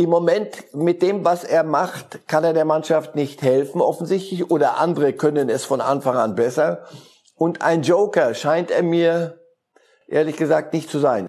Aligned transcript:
Im 0.00 0.10
Moment 0.10 0.72
mit 0.74 1.02
dem, 1.02 1.24
was 1.24 1.42
er 1.42 1.64
macht, 1.64 2.28
kann 2.28 2.44
er 2.44 2.52
der 2.52 2.64
Mannschaft 2.64 3.16
nicht 3.16 3.42
helfen, 3.42 3.80
offensichtlich, 3.80 4.48
oder 4.48 4.78
andere 4.78 5.12
können 5.12 5.48
es 5.48 5.64
von 5.64 5.80
Anfang 5.80 6.16
an 6.16 6.36
besser. 6.36 6.84
Und 7.34 7.62
ein 7.62 7.82
Joker 7.82 8.32
scheint 8.34 8.70
er 8.70 8.84
mir 8.84 9.40
ehrlich 10.06 10.36
gesagt 10.36 10.72
nicht 10.72 10.88
zu 10.88 11.00
sein. 11.00 11.26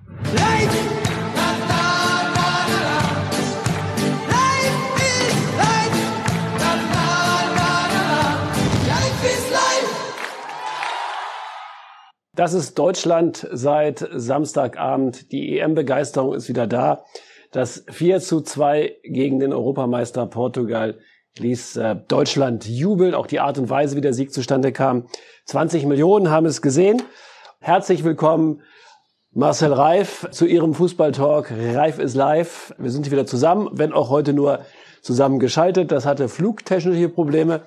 Das 12.36 12.54
ist 12.54 12.78
Deutschland 12.78 13.48
seit 13.52 14.08
Samstagabend. 14.14 15.32
Die 15.32 15.58
EM-Begeisterung 15.58 16.36
ist 16.36 16.50
wieder 16.50 16.68
da. 16.68 17.04
Das 17.52 17.84
4 17.90 18.20
zu 18.20 18.42
2 18.42 18.98
gegen 19.04 19.40
den 19.40 19.54
Europameister 19.54 20.28
Portugal 20.28 21.00
ließ 21.40 21.78
äh, 21.78 21.96
Deutschland 22.08 22.68
jubeln. 22.68 23.16
Auch 23.16 23.26
die 23.26 23.40
Art 23.40 23.58
und 23.58 23.70
Weise, 23.72 23.96
wie 23.96 24.02
der 24.02 24.14
Sieg 24.14 24.32
zustande 24.32 24.72
kam. 24.72 25.08
20 25.46 25.86
Millionen 25.88 26.30
haben 26.30 26.46
es 26.46 26.62
gesehen. 26.62 27.02
Herzlich 27.60 28.04
willkommen, 28.04 28.62
Marcel 29.32 29.74
Reif, 29.74 30.28
zu 30.30 30.46
Ihrem 30.46 30.76
Fußballtalk. 30.76 31.52
Reif 31.52 31.98
ist 31.98 32.16
live. 32.16 32.74
Wir 32.78 32.92
sind 32.92 33.04
hier 33.04 33.14
wieder 33.14 33.26
zusammen, 33.26 33.70
wenn 33.72 33.94
auch 33.94 34.10
heute 34.10 34.34
nur 34.34 34.60
zusammengeschaltet. 35.02 35.92
Das 35.92 36.06
hatte 36.06 36.30
flugtechnische 36.30 37.10
Probleme. 37.10 37.62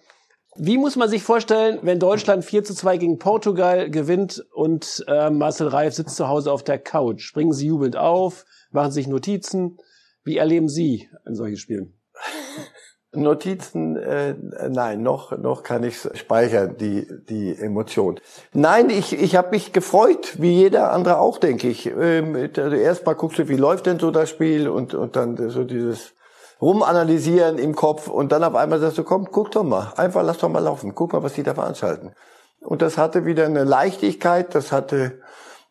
Wie 0.55 0.79
muss 0.79 0.95
man 0.95 1.09
sich 1.09 1.25
vorstellen, 1.25 1.81
wenn 1.83 1.99
Deutschland 1.99 2.45
4 2.45 2.63
zu 2.63 2.75
2 2.75 2.99
gegen 2.99 3.19
Portugal 3.19 3.91
gewinnt 3.91 4.45
und 4.55 5.05
äh, 5.09 5.31
Marcel 5.31 5.67
Reif 5.69 5.95
sitzt 5.95 6.15
zu 6.15 6.29
Hause 6.29 6.53
auf 6.53 6.63
der 6.63 6.79
Couch? 6.79 7.23
Springen 7.23 7.53
Sie 7.53 7.67
jubelnd 7.67 7.97
auf, 7.97 8.45
machen 8.73 8.93
sich 8.93 9.07
Notizen? 9.07 9.79
Wie 10.25 10.39
erleben 10.39 10.69
Sie 10.69 11.09
ein 11.25 11.35
solches 11.35 11.61
Spiel? 11.61 11.93
Notizen, 13.15 13.97
äh, 13.97 14.35
nein, 14.71 15.03
noch 15.03 15.37
noch 15.37 15.63
kann 15.63 15.85
ich 15.85 15.99
speichern 16.15 16.77
die 16.79 17.07
die 17.29 17.55
Emotion. 17.55 18.19
Nein, 18.55 18.89
ich 18.89 19.13
ich 19.13 19.37
habe 19.37 19.51
mich 19.51 19.75
gefreut, 19.75 20.41
wie 20.41 20.53
jeder 20.53 20.93
andere 20.93 21.19
auch, 21.19 21.37
denke 21.37 21.69
ich. 21.69 21.87
Ähm, 21.87 22.35
also 22.57 22.75
erstmal 22.75 23.15
guckst 23.17 23.39
du, 23.39 23.49
wie 23.49 23.57
läuft 23.57 23.85
denn 23.85 23.99
so 23.99 24.11
das 24.11 24.31
Spiel 24.31 24.67
und 24.69 24.95
und 24.95 25.17
dann 25.17 25.51
so 25.51 25.65
dieses 25.65 26.15
rumanalysieren 26.63 27.59
im 27.59 27.75
Kopf 27.75 28.07
und 28.07 28.31
dann 28.31 28.45
auf 28.45 28.55
einmal 28.55 28.79
sagst 28.79 28.97
du, 28.97 29.03
komm, 29.03 29.29
guck 29.31 29.51
doch 29.51 29.65
mal, 29.65 29.93
einfach 29.97 30.23
lass 30.23 30.39
doch 30.39 30.49
mal 30.49 30.61
laufen, 30.61 30.95
guck 30.95 31.13
mal, 31.13 31.23
was 31.23 31.35
die 31.35 31.43
da 31.43 31.55
veranstalten. 31.55 32.15
Und 32.61 32.81
das 32.81 32.97
hatte 32.97 33.27
wieder 33.27 33.45
eine 33.45 33.65
Leichtigkeit, 33.65 34.55
das 34.55 34.71
hatte, 34.71 35.21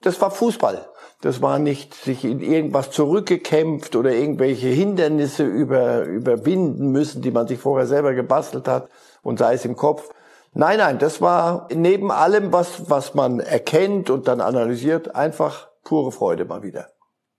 das 0.02 0.20
war 0.20 0.30
Fußball. 0.30 0.90
Das 1.22 1.42
war 1.42 1.60
nicht 1.60 1.94
sich 1.94 2.26
in 2.26 2.42
irgendwas 2.42 2.90
zurückgekämpft 2.90 3.96
oder 3.96 4.12
irgendwelche 4.12 4.68
Hindernisse 4.68 5.44
über, 5.44 6.04
überwinden 6.04 6.92
müssen, 6.92 7.22
die 7.22 7.32
man 7.32 7.48
sich 7.48 7.60
vorher 7.60 7.86
selber 7.86 8.14
gebastelt 8.14 8.68
hat 8.68 8.90
und 9.22 9.38
sei 9.38 9.54
es 9.54 9.64
im 9.66 9.76
Kopf. 9.76 10.10
Nein, 10.54 10.80
nein, 10.80 10.98
das 11.00 11.22
war 11.22 11.68
neben 11.74 12.12
allem, 12.12 12.52
was, 12.52 12.90
was 12.90 13.14
man 13.14 13.40
erkennt 13.40 14.10
und 14.10 14.28
dann 14.28 14.42
analysiert, 14.42 15.16
einfach 15.16 15.70
pure 15.84 16.12
Freude 16.12 16.46
mal 16.46 16.64
wieder. 16.64 16.90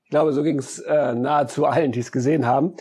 Ich 0.05 0.11
glaube, 0.11 0.33
so 0.33 0.43
ging 0.43 0.59
es 0.59 0.79
äh, 0.79 1.15
nahezu 1.15 1.67
allen, 1.67 1.93
die 1.93 2.01
es 2.01 2.13
gesehen 2.13 2.47
haben. 2.47 2.75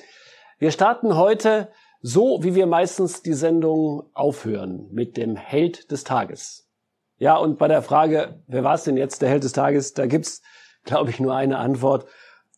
Wir 0.60 0.72
starten 0.72 1.18
heute 1.18 1.70
so, 2.02 2.40
wie 2.44 2.56
wir 2.56 2.68
meistens 2.68 3.24
die 3.24 3.34
Sendung 3.34 4.04
aufhören, 4.14 4.88
mit 4.92 5.18
dem 5.18 5.36
Held 5.36 5.92
des 5.92 6.04
Tages. 6.04 6.68
Ja, 7.18 7.38
und 7.38 7.58
bei 7.58 7.68
der 7.68 7.82
Frage, 7.82 8.42
wer 8.48 8.64
war 8.64 8.76
es 8.76 8.84
denn 8.84 8.98
jetzt 8.98 9.22
der 9.22 9.30
Held 9.30 9.44
des 9.44 9.54
Tages, 9.54 9.94
da 9.94 10.06
gibt's, 10.06 10.42
glaube 10.84 11.10
ich, 11.10 11.20
nur 11.20 11.36
eine 11.36 11.58
Antwort. 11.58 12.06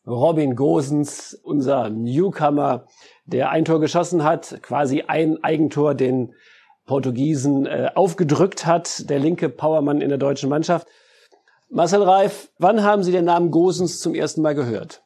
Robin 0.06 0.56
Gosens, 0.56 1.34
unser 1.44 1.90
Newcomer, 1.90 2.88
der 3.26 3.52
ein 3.52 3.64
Tor 3.64 3.80
geschossen 3.80 4.24
hat, 4.24 4.60
quasi 4.62 5.04
ein 5.08 5.42
Eigentor 5.44 5.96
den 5.96 6.34
Portugiesen 6.86 7.66
äh, 7.66 7.92
aufgedrückt 7.96 8.66
hat, 8.66 9.10
der 9.10 9.20
linke 9.20 9.48
Powermann 9.48 10.02
in 10.02 10.10
der 10.10 10.18
deutschen 10.18 10.50
Mannschaft. 10.50 10.88
Marcel 11.70 12.04
Reif, 12.04 12.50
wann 12.60 12.84
haben 12.84 13.04
Sie 13.04 13.12
den 13.12 13.26
Namen 13.26 13.50
Gosens 13.50 14.00
zum 14.00 14.14
ersten 14.14 14.42
Mal 14.42 14.56
gehört? 14.56 15.03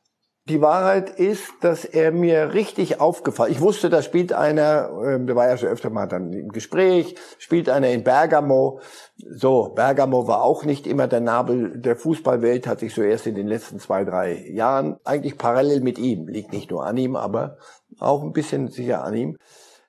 Die 0.49 0.61
Wahrheit 0.61 1.09
ist, 1.09 1.51
dass 1.59 1.83
er 1.83 2.13
mir 2.13 2.53
richtig 2.53 3.01
aufgefallen. 3.01 3.51
Ich 3.51 3.59
wusste, 3.59 3.89
da 3.89 4.01
spielt 4.01 4.31
einer, 4.31 4.89
äh, 5.03 5.19
der 5.19 5.35
war 5.35 5.49
ja 5.49 5.57
schon 5.57 5.67
öfter 5.67 5.89
mal 5.89 6.05
dann 6.05 6.31
im 6.31 6.53
Gespräch, 6.53 7.15
spielt 7.37 7.67
einer 7.67 7.89
in 7.89 8.05
Bergamo. 8.05 8.79
So, 9.17 9.73
Bergamo 9.75 10.25
war 10.25 10.43
auch 10.43 10.63
nicht 10.63 10.87
immer 10.87 11.07
der 11.07 11.19
Nabel 11.19 11.77
der 11.77 11.97
Fußballwelt, 11.97 12.65
hat 12.65 12.79
sich 12.79 12.95
so 12.95 13.01
erst 13.01 13.27
in 13.27 13.35
den 13.35 13.47
letzten 13.47 13.79
zwei, 13.79 14.05
drei 14.05 14.47
Jahren 14.49 14.95
eigentlich 15.03 15.37
parallel 15.37 15.81
mit 15.81 15.97
ihm, 15.97 16.29
liegt 16.29 16.53
nicht 16.53 16.71
nur 16.71 16.85
an 16.85 16.95
ihm, 16.95 17.17
aber 17.17 17.57
auch 17.99 18.23
ein 18.23 18.31
bisschen 18.31 18.69
sicher 18.69 19.03
an 19.03 19.15
ihm. 19.15 19.37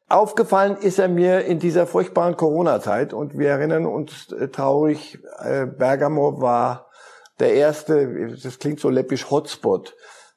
Aufgefallen 0.09 0.77
ist 0.77 0.99
er 0.99 1.09
mir 1.09 1.45
in 1.45 1.61
dieser 1.61 1.87
furchtbaren 1.87 2.37
Corona-Zeit 2.37 3.13
und 3.13 3.39
wir 3.39 3.51
erinnern 3.51 3.87
uns 3.87 4.33
äh, 4.33 4.49
traurig, 4.49 5.21
äh, 5.39 5.67
Bergamo 5.67 6.41
war 6.41 6.89
der 7.39 7.55
erste, 7.55 8.35
das 8.43 8.59
klingt 8.59 8.81
so 8.81 8.91
läppisch, 8.91 9.31
Hotspot 9.31 9.95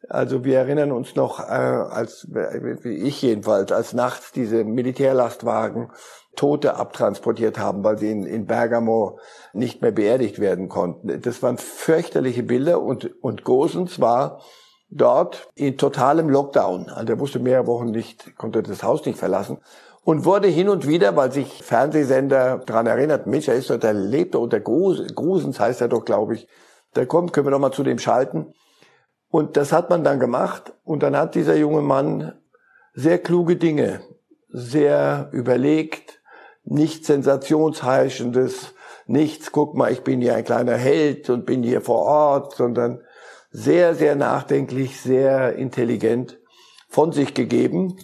also 0.09 0.43
wir 0.43 0.57
erinnern 0.57 0.91
uns 0.91 1.15
noch, 1.15 1.39
äh, 1.39 1.43
als 1.43 2.27
wie 2.29 3.07
ich 3.07 3.21
jedenfalls, 3.21 3.71
als 3.71 3.93
nachts 3.93 4.31
diese 4.31 4.63
Militärlastwagen 4.63 5.91
Tote 6.35 6.75
abtransportiert 6.75 7.59
haben, 7.59 7.83
weil 7.83 7.97
sie 7.97 8.11
in, 8.11 8.25
in 8.25 8.45
Bergamo 8.45 9.19
nicht 9.53 9.81
mehr 9.81 9.91
beerdigt 9.91 10.39
werden 10.39 10.69
konnten. 10.69 11.21
Das 11.21 11.43
waren 11.43 11.57
fürchterliche 11.57 12.43
Bilder 12.43 12.81
und, 12.81 13.11
und 13.21 13.43
Gosens 13.43 13.99
war 13.99 14.41
dort 14.89 15.49
in 15.55 15.77
totalem 15.77 16.29
Lockdown. 16.29 16.89
Also 16.89 17.13
er 17.13 17.19
wusste 17.19 17.39
mehrere 17.39 17.67
Wochen 17.67 17.91
nicht, 17.91 18.35
konnte 18.37 18.63
das 18.63 18.83
Haus 18.83 19.05
nicht 19.05 19.19
verlassen 19.19 19.59
und 20.03 20.25
wurde 20.25 20.47
hin 20.47 20.69
und 20.69 20.87
wieder, 20.87 21.15
weil 21.15 21.31
sich 21.31 21.63
Fernsehsender 21.63 22.59
daran 22.65 22.87
erinnert, 22.87 23.27
Mensch, 23.27 23.47
er 23.47 23.55
ist 23.55 23.69
doch, 23.69 23.77
der 23.77 23.93
lebt 23.93 24.35
unter 24.35 24.59
Grusens, 24.59 25.59
heißt 25.59 25.81
er 25.81 25.87
doch, 25.89 26.05
glaube 26.05 26.35
ich. 26.35 26.47
Der 26.95 27.05
kommt, 27.05 27.33
können 27.33 27.47
wir 27.47 27.51
doch 27.51 27.59
mal 27.59 27.71
zu 27.71 27.83
dem 27.83 27.99
schalten. 27.99 28.53
Und 29.31 29.55
das 29.57 29.71
hat 29.71 29.89
man 29.89 30.03
dann 30.03 30.19
gemacht 30.19 30.73
und 30.83 31.03
dann 31.03 31.15
hat 31.15 31.35
dieser 31.35 31.55
junge 31.55 31.81
Mann 31.81 32.33
sehr 32.93 33.17
kluge 33.17 33.55
Dinge, 33.55 34.01
sehr 34.49 35.29
überlegt, 35.31 36.21
nichts 36.65 37.07
sensationsheischendes, 37.07 38.73
nichts, 39.07 39.51
guck 39.53 39.75
mal, 39.75 39.91
ich 39.91 40.03
bin 40.03 40.21
hier 40.21 40.35
ein 40.35 40.43
kleiner 40.43 40.75
Held 40.75 41.29
und 41.29 41.45
bin 41.45 41.63
hier 41.63 41.81
vor 41.81 42.01
Ort, 42.01 42.55
sondern 42.55 43.01
sehr, 43.51 43.95
sehr 43.95 44.15
nachdenklich, 44.15 44.99
sehr 44.99 45.55
intelligent 45.55 46.37
von 46.89 47.13
sich 47.13 47.33
gegeben. 47.33 47.97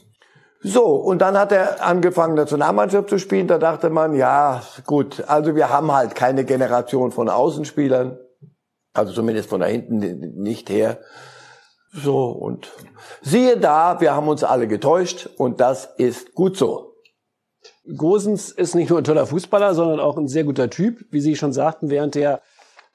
So, 0.61 0.85
und 0.95 1.21
dann 1.21 1.37
hat 1.37 1.51
er 1.51 1.85
angefangen, 1.85 2.35
Nationalmannschaft 2.35 3.09
zu 3.09 3.19
spielen. 3.19 3.47
Da 3.47 3.57
dachte 3.57 3.89
man, 3.89 4.13
ja, 4.13 4.61
gut, 4.85 5.23
also 5.27 5.55
wir 5.55 5.69
haben 5.69 5.91
halt 5.91 6.15
keine 6.15 6.45
Generation 6.45 7.11
von 7.11 7.29
Außenspielern. 7.29 8.17
Also 8.97 9.13
zumindest 9.13 9.49
von 9.49 9.59
da 9.59 9.67
hinten 9.67 9.99
nicht 10.41 10.69
her. 10.69 10.99
So, 11.93 12.29
und 12.29 12.71
siehe 13.21 13.57
da, 13.57 14.01
wir 14.01 14.15
haben 14.15 14.27
uns 14.27 14.43
alle 14.43 14.67
getäuscht 14.67 15.29
und 15.37 15.61
das 15.61 15.85
ist 15.97 16.33
gut 16.33 16.57
so. 16.57 16.93
Gosens 17.95 18.51
ist 18.51 18.75
nicht 18.75 18.89
nur 18.89 18.99
ein 18.99 19.03
toller 19.03 19.25
Fußballer, 19.25 19.73
sondern 19.73 19.99
auch 19.99 20.17
ein 20.17 20.27
sehr 20.27 20.43
guter 20.43 20.69
Typ. 20.69 21.05
Wie 21.09 21.21
Sie 21.21 21.35
schon 21.35 21.53
sagten, 21.53 21.89
während 21.89 22.15
der 22.15 22.41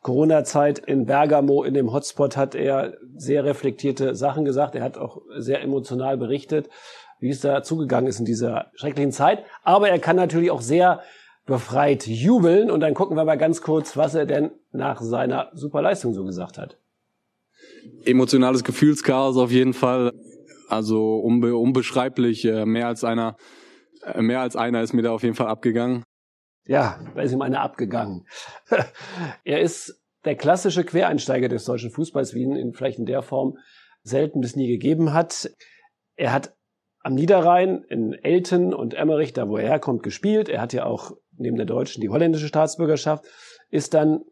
Corona-Zeit 0.03 0.81
in 0.81 1.07
Bergamo, 1.07 1.63
in 1.63 1.75
dem 1.75 1.93
Hotspot, 1.93 2.37
hat 2.37 2.55
er 2.55 2.95
sehr 3.17 3.45
reflektierte 3.45 4.15
Sachen 4.15 4.45
gesagt. 4.45 4.75
Er 4.75 4.83
hat 4.83 4.99
auch 4.99 5.23
sehr 5.37 5.63
emotional 5.63 6.17
berichtet, 6.17 6.69
wie 7.21 7.31
es 7.31 7.41
da 7.41 7.63
zugegangen 7.63 8.09
ist 8.09 8.19
in 8.19 8.27
dieser 8.27 8.73
schrecklichen 8.75 9.13
Zeit. 9.13 9.45
Aber 9.63 9.89
er 9.89 9.99
kann 9.99 10.17
natürlich 10.17 10.51
auch 10.51 10.63
sehr 10.63 11.01
befreit 11.47 12.07
jubeln. 12.07 12.71
Und 12.71 12.81
dann 12.81 12.95
gucken 12.95 13.17
wir 13.17 13.25
mal 13.25 13.37
ganz 13.37 13.61
kurz, 13.61 13.97
was 13.97 14.15
er 14.15 14.27
denn 14.27 14.53
nach 14.71 15.01
seiner 15.01 15.51
Superleistung 15.55 16.15
so 16.15 16.25
gesagt 16.25 16.59
hat. 16.59 16.79
Emotionales 18.05 18.65
Gefühlschaos 18.65 19.37
auf 19.37 19.51
jeden 19.51 19.75
Fall. 19.75 20.13
Also 20.69 21.17
unbe 21.17 21.57
unbeschreiblich. 21.57 22.45
Äh, 22.45 22.65
mehr 22.65 22.87
als 22.87 23.05
einer, 23.05 23.37
äh, 24.05 24.23
mehr 24.23 24.41
als 24.41 24.57
einer 24.57 24.83
ist 24.83 24.93
mir 24.93 25.03
da 25.03 25.11
auf 25.13 25.23
jeden 25.23 25.35
Fall 25.35 25.49
abgegangen. 25.49 26.05
Ja, 26.67 27.01
da 27.15 27.23
ist 27.23 27.33
ihm 27.33 27.43
einer 27.43 27.61
abgegangen. 27.61 28.27
er 29.45 29.61
ist 29.61 30.01
der 30.25 30.37
klassische 30.37 30.85
Quereinsteiger 30.85 31.49
des 31.49 31.65
deutschen 31.65 31.91
Fußballs, 31.91 32.35
wie 32.35 32.43
ihn 32.43 32.57
in, 32.57 32.73
vielleicht 32.73 32.99
in 32.99 33.07
der 33.07 33.23
Form 33.23 33.59
selten 34.03 34.41
bis 34.41 34.57
nie 34.57 34.69
gegeben 34.69 35.13
hat. 35.13 35.51
Er 36.15 36.33
hat 36.33 36.55
am 37.01 37.15
Niederrhein 37.15 37.85
in 37.89 38.13
Elten 38.13 38.73
und 38.73 38.95
Emmerich, 38.95 39.33
da 39.33 39.49
wo 39.49 39.57
er 39.57 39.67
herkommt, 39.67 40.05
gespielt. 40.05 40.49
Er 40.49 40.61
hat 40.61 40.73
ja 40.73 40.85
auch 40.85 41.17
neben 41.37 41.57
der 41.57 41.67
deutschen 41.67 42.01
die 42.01 42.09
holländische 42.09 42.49
Staatsbürgerschaft, 42.49 43.25
ist 43.71 43.95
dann 43.95 44.25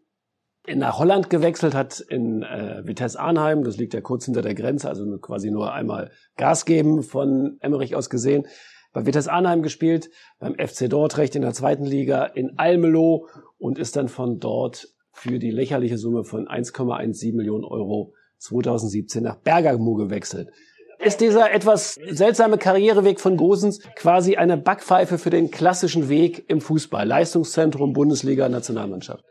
nach 0.75 0.99
Holland 0.99 1.31
gewechselt, 1.31 1.75
hat 1.75 2.00
in 2.00 2.43
äh, 2.43 2.82
Vitesse 2.85 3.19
Arnheim, 3.19 3.64
das 3.64 3.76
liegt 3.76 3.94
ja 3.94 4.00
kurz 4.00 4.26
hinter 4.26 4.43
der 4.43 4.55
Grenze, 4.55 4.88
also 4.88 5.19
quasi 5.19 5.50
nur 5.50 5.73
einmal 5.73 6.11
Gas 6.37 6.64
geben 6.64 7.02
von 7.02 7.56
Emmerich 7.61 7.97
aus 7.97 8.11
gesehen, 8.11 8.47
bei 8.93 9.06
Vitesse 9.06 9.32
Arnheim 9.32 9.62
gespielt, 9.62 10.11
beim 10.38 10.55
FC 10.55 10.88
Dordrecht 10.88 11.35
in 11.35 11.43
der 11.43 11.52
zweiten 11.52 11.85
Liga, 11.85 12.25
in 12.25 12.58
Almelo 12.58 13.29
und 13.58 13.79
ist 13.79 13.96
dann 13.96 14.08
von 14.08 14.38
dort 14.38 14.88
für 15.12 15.38
die 15.38 15.50
lächerliche 15.50 15.99
Summe 15.99 16.25
von 16.25 16.46
1,17 16.46 17.35
Millionen 17.35 17.64
Euro 17.64 18.14
2017 18.38 19.23
nach 19.23 19.37
Bergamo 19.37 19.94
gewechselt. 19.94 20.50
Ist 21.02 21.23
dieser 21.23 21.50
etwas 21.50 21.94
seltsame 21.94 22.58
Karriereweg 22.58 23.20
von 23.20 23.38
Gosens 23.38 23.81
quasi 23.97 24.37
eine 24.37 24.58
Backpfeife 24.58 25.17
für 25.17 25.31
den 25.31 25.50
klassischen 25.50 26.11
Weg 26.11 26.44
im 26.50 26.61
Fußball? 26.61 27.06
Leistungszentrum, 27.06 27.94
Bundesliga, 27.94 28.50
Nationalmannschaft? 28.50 29.25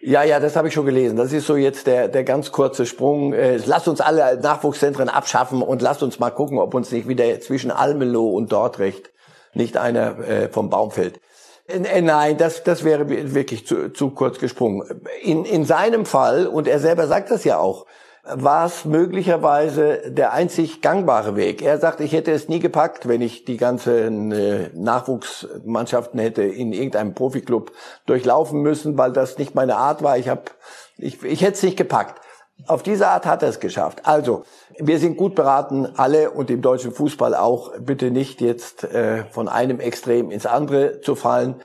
Ja, 0.00 0.24
ja, 0.24 0.40
das 0.40 0.56
habe 0.56 0.66
ich 0.66 0.74
schon 0.74 0.84
gelesen. 0.84 1.16
Das 1.16 1.32
ist 1.32 1.46
so 1.46 1.54
jetzt 1.54 1.86
der, 1.86 2.08
der 2.08 2.24
ganz 2.24 2.50
kurze 2.50 2.86
Sprung. 2.86 3.32
Äh, 3.32 3.58
lasst 3.64 3.86
uns 3.86 4.00
alle 4.00 4.40
Nachwuchszentren 4.40 5.08
abschaffen 5.08 5.62
und 5.62 5.80
lasst 5.80 6.02
uns 6.02 6.18
mal 6.18 6.30
gucken, 6.30 6.58
ob 6.58 6.74
uns 6.74 6.90
nicht 6.90 7.06
wieder 7.06 7.40
zwischen 7.40 7.70
Almelo 7.70 8.28
und 8.28 8.50
Dortrecht 8.50 9.12
nicht 9.54 9.76
einer 9.76 10.18
äh, 10.18 10.48
vom 10.48 10.70
Baum 10.70 10.90
fällt. 10.90 11.20
Äh, 11.68 12.02
nein, 12.02 12.36
das, 12.36 12.64
das 12.64 12.82
wäre 12.82 13.08
wirklich 13.32 13.64
zu, 13.64 13.92
zu 13.92 14.10
kurz 14.10 14.40
gesprungen. 14.40 14.82
In, 15.22 15.44
in 15.44 15.64
seinem 15.64 16.04
Fall, 16.04 16.48
und 16.48 16.66
er 16.66 16.80
selber 16.80 17.06
sagt 17.06 17.30
das 17.30 17.44
ja 17.44 17.58
auch, 17.58 17.86
war 18.28 18.66
es 18.66 18.84
möglicherweise 18.84 20.10
der 20.10 20.32
einzig 20.32 20.82
gangbare 20.82 21.36
Weg. 21.36 21.62
Er 21.62 21.78
sagt, 21.78 22.00
ich 22.00 22.12
hätte 22.12 22.32
es 22.32 22.48
nie 22.48 22.58
gepackt, 22.58 23.06
wenn 23.06 23.20
ich 23.20 23.44
die 23.44 23.56
ganzen 23.56 24.32
äh, 24.32 24.70
Nachwuchsmannschaften 24.74 26.18
hätte 26.18 26.42
in 26.42 26.72
irgendeinem 26.72 27.14
Profiklub 27.14 27.72
durchlaufen 28.06 28.62
müssen, 28.62 28.98
weil 28.98 29.12
das 29.12 29.38
nicht 29.38 29.54
meine 29.54 29.76
Art 29.76 30.02
war. 30.02 30.18
Ich, 30.18 30.28
hab, 30.28 30.50
ich, 30.98 31.22
ich 31.22 31.42
hätte 31.42 31.52
es 31.52 31.62
nicht 31.62 31.76
gepackt. 31.76 32.20
Auf 32.66 32.82
diese 32.82 33.08
Art 33.08 33.26
hat 33.26 33.42
er 33.42 33.50
es 33.50 33.60
geschafft. 33.60 34.00
Also, 34.04 34.44
wir 34.78 34.98
sind 34.98 35.16
gut 35.16 35.34
beraten, 35.34 35.86
alle 35.96 36.30
und 36.30 36.50
im 36.50 36.62
deutschen 36.62 36.92
Fußball 36.92 37.34
auch, 37.34 37.72
bitte 37.78 38.10
nicht 38.10 38.40
jetzt 38.40 38.82
äh, 38.84 39.24
von 39.26 39.48
einem 39.48 39.78
Extrem 39.78 40.30
ins 40.30 40.46
andere 40.46 41.00
zu 41.00 41.14
fallen. 41.14 41.56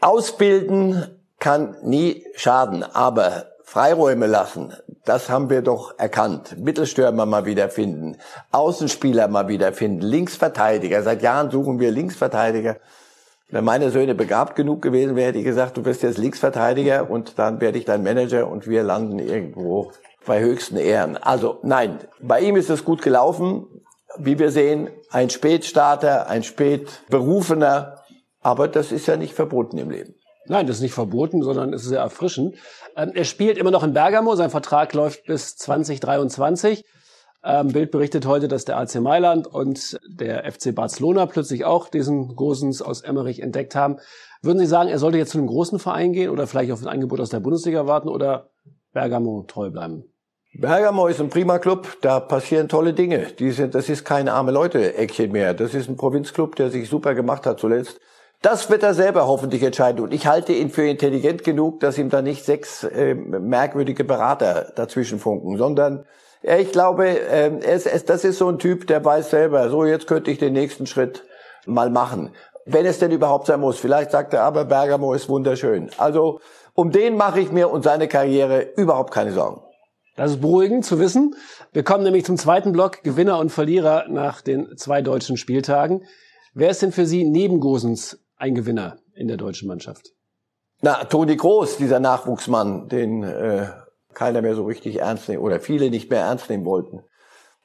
Ausbilden 0.00 1.20
kann 1.38 1.76
nie 1.82 2.26
schaden, 2.34 2.82
aber 2.82 3.53
Freiräume 3.64 4.26
lassen, 4.26 4.74
das 5.04 5.30
haben 5.30 5.48
wir 5.50 5.62
doch 5.62 5.98
erkannt. 5.98 6.56
Mittelstürmer 6.58 7.26
mal 7.26 7.46
wieder 7.46 7.70
finden, 7.70 8.18
Außenspieler 8.52 9.26
mal 9.28 9.48
wieder 9.48 9.72
finden, 9.72 10.02
Linksverteidiger. 10.02 11.02
Seit 11.02 11.22
Jahren 11.22 11.50
suchen 11.50 11.80
wir 11.80 11.90
Linksverteidiger. 11.90 12.76
Wenn 13.48 13.64
meine 13.64 13.90
Söhne 13.90 14.14
begabt 14.14 14.54
genug 14.54 14.82
gewesen 14.82 15.16
wären, 15.16 15.26
hätte 15.26 15.38
ich 15.38 15.44
gesagt, 15.44 15.76
du 15.76 15.82
bist 15.82 16.02
jetzt 16.02 16.18
Linksverteidiger 16.18 17.10
und 17.10 17.38
dann 17.38 17.60
werde 17.60 17.78
ich 17.78 17.84
dein 17.84 18.02
Manager 18.02 18.48
und 18.48 18.66
wir 18.68 18.82
landen 18.82 19.18
irgendwo 19.18 19.92
bei 20.26 20.40
höchsten 20.40 20.76
Ehren. 20.76 21.16
Also 21.16 21.58
nein, 21.62 21.98
bei 22.20 22.40
ihm 22.40 22.56
ist 22.56 22.70
es 22.70 22.84
gut 22.84 23.02
gelaufen. 23.02 23.66
Wie 24.16 24.38
wir 24.38 24.50
sehen, 24.50 24.90
ein 25.10 25.30
Spätstarter, 25.30 26.28
ein 26.28 26.44
Spätberufener. 26.44 28.02
Aber 28.40 28.68
das 28.68 28.92
ist 28.92 29.06
ja 29.06 29.16
nicht 29.16 29.34
verboten 29.34 29.78
im 29.78 29.90
Leben. 29.90 30.14
Nein, 30.46 30.66
das 30.66 30.76
ist 30.76 30.82
nicht 30.82 30.94
verboten, 30.94 31.42
sondern 31.42 31.72
es 31.72 31.82
ist 31.82 31.88
sehr 31.88 32.00
erfrischend. 32.00 32.56
Ähm, 32.96 33.12
er 33.14 33.24
spielt 33.24 33.58
immer 33.58 33.70
noch 33.70 33.82
in 33.82 33.94
Bergamo. 33.94 34.34
Sein 34.36 34.50
Vertrag 34.50 34.92
läuft 34.92 35.24
bis 35.24 35.56
2023. 35.56 36.84
Ähm, 37.46 37.68
Bild 37.68 37.90
berichtet 37.90 38.26
heute, 38.26 38.48
dass 38.48 38.64
der 38.64 38.78
AC 38.78 38.96
Mailand 38.96 39.46
und 39.46 39.98
der 40.06 40.50
FC 40.50 40.74
Barcelona 40.74 41.26
plötzlich 41.26 41.64
auch 41.64 41.88
diesen 41.88 42.36
Gosens 42.36 42.80
aus 42.80 43.02
Emmerich 43.02 43.40
entdeckt 43.40 43.74
haben. 43.74 43.98
Würden 44.42 44.58
Sie 44.58 44.66
sagen, 44.66 44.88
er 44.88 44.98
sollte 44.98 45.18
jetzt 45.18 45.32
zu 45.32 45.38
einem 45.38 45.46
großen 45.46 45.78
Verein 45.78 46.12
gehen 46.12 46.30
oder 46.30 46.46
vielleicht 46.46 46.72
auf 46.72 46.82
ein 46.82 46.88
Angebot 46.88 47.20
aus 47.20 47.30
der 47.30 47.40
Bundesliga 47.40 47.86
warten 47.86 48.08
oder 48.08 48.50
Bergamo 48.92 49.44
treu 49.46 49.70
bleiben? 49.70 50.04
Bergamo 50.54 51.08
ist 51.08 51.20
ein 51.20 51.30
prima 51.30 51.58
Club, 51.58 51.98
da 52.00 52.20
passieren 52.20 52.68
tolle 52.68 52.94
Dinge. 52.94 53.26
Die 53.38 53.50
sind, 53.50 53.74
das 53.74 53.88
ist 53.88 54.04
kein 54.04 54.28
arme 54.28 54.52
Leute-Eckchen 54.52 55.32
mehr. 55.32 55.52
Das 55.52 55.74
ist 55.74 55.88
ein 55.88 55.96
Provinzclub, 55.96 56.56
der 56.56 56.70
sich 56.70 56.88
super 56.88 57.14
gemacht 57.14 57.44
hat 57.44 57.58
zuletzt. 57.58 58.00
Das 58.44 58.68
wird 58.68 58.82
er 58.82 58.92
selber 58.92 59.26
hoffentlich 59.26 59.62
entscheiden. 59.62 60.04
Und 60.04 60.12
ich 60.12 60.26
halte 60.26 60.52
ihn 60.52 60.68
für 60.68 60.86
intelligent 60.86 61.44
genug, 61.44 61.80
dass 61.80 61.96
ihm 61.96 62.10
da 62.10 62.20
nicht 62.20 62.44
sechs 62.44 62.84
äh, 62.84 63.14
merkwürdige 63.14 64.04
Berater 64.04 64.70
dazwischen 64.76 65.18
funken, 65.18 65.56
sondern 65.56 66.04
äh, 66.42 66.60
ich 66.60 66.70
glaube, 66.70 67.08
äh, 67.08 67.58
es, 67.62 67.86
es, 67.86 68.04
das 68.04 68.22
ist 68.22 68.36
so 68.36 68.50
ein 68.50 68.58
Typ, 68.58 68.86
der 68.86 69.02
weiß 69.02 69.30
selber, 69.30 69.70
so 69.70 69.86
jetzt 69.86 70.06
könnte 70.06 70.30
ich 70.30 70.38
den 70.38 70.52
nächsten 70.52 70.86
Schritt 70.86 71.24
mal 71.64 71.88
machen. 71.88 72.34
Wenn 72.66 72.84
es 72.84 72.98
denn 72.98 73.12
überhaupt 73.12 73.46
sein 73.46 73.60
muss. 73.60 73.78
Vielleicht 73.78 74.10
sagt 74.10 74.34
er 74.34 74.42
aber, 74.42 74.66
Bergamo 74.66 75.14
ist 75.14 75.30
wunderschön. 75.30 75.88
Also 75.96 76.40
um 76.74 76.92
den 76.92 77.16
mache 77.16 77.40
ich 77.40 77.50
mir 77.50 77.70
und 77.70 77.82
seine 77.82 78.08
Karriere 78.08 78.60
überhaupt 78.76 79.14
keine 79.14 79.32
Sorgen. 79.32 79.62
Das 80.16 80.32
ist 80.32 80.42
beruhigend 80.42 80.84
zu 80.84 80.98
wissen. 80.98 81.34
Wir 81.72 81.82
kommen 81.82 82.04
nämlich 82.04 82.26
zum 82.26 82.36
zweiten 82.36 82.72
Block, 82.72 83.04
Gewinner 83.04 83.38
und 83.38 83.48
Verlierer 83.48 84.04
nach 84.10 84.42
den 84.42 84.76
zwei 84.76 85.00
deutschen 85.00 85.38
Spieltagen. 85.38 86.02
Wer 86.52 86.68
ist 86.68 86.82
denn 86.82 86.92
für 86.92 87.06
Sie 87.06 87.24
neben 87.24 87.58
Gosens 87.58 88.20
ein 88.44 88.54
Gewinner 88.54 88.98
in 89.14 89.26
der 89.26 89.38
deutschen 89.38 89.68
Mannschaft? 89.68 90.10
Na, 90.82 91.04
Toni 91.04 91.34
Groß, 91.34 91.78
dieser 91.78 91.98
Nachwuchsmann, 91.98 92.88
den 92.88 93.22
äh, 93.22 93.68
keiner 94.12 94.42
mehr 94.42 94.54
so 94.54 94.64
richtig 94.66 95.00
ernst 95.00 95.30
nehmen 95.30 95.42
oder 95.42 95.60
viele 95.60 95.88
nicht 95.88 96.10
mehr 96.10 96.20
ernst 96.20 96.50
nehmen 96.50 96.66
wollten. 96.66 97.00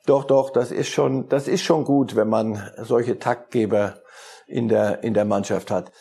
Doch, 0.06 0.24
doch, 0.24 0.52
das 0.52 0.72
ist 0.72 0.88
schon, 0.88 1.28
das 1.28 1.50
ist 1.50 1.64
schon 1.64 1.84
gut, 1.84 2.16
wenn 2.16 2.30
man 2.30 2.72
solche 2.78 3.20
Taktgeber 3.20 3.96
in 4.48 4.70
der, 4.70 5.04
in 5.04 5.14
der 5.14 5.26
Mannschaft 5.26 5.70
hat. 5.70 5.92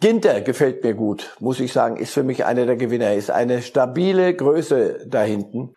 Ginter 0.00 0.40
gefällt 0.40 0.82
mir 0.82 0.94
gut, 0.94 1.36
muss 1.38 1.60
ich 1.60 1.74
sagen, 1.74 1.96
ist 1.96 2.14
für 2.14 2.22
mich 2.22 2.46
einer 2.46 2.64
der 2.64 2.76
Gewinner, 2.76 3.12
ist 3.12 3.30
eine 3.30 3.60
stabile 3.60 4.34
Größe 4.34 5.06
da 5.06 5.22
hinten. 5.22 5.74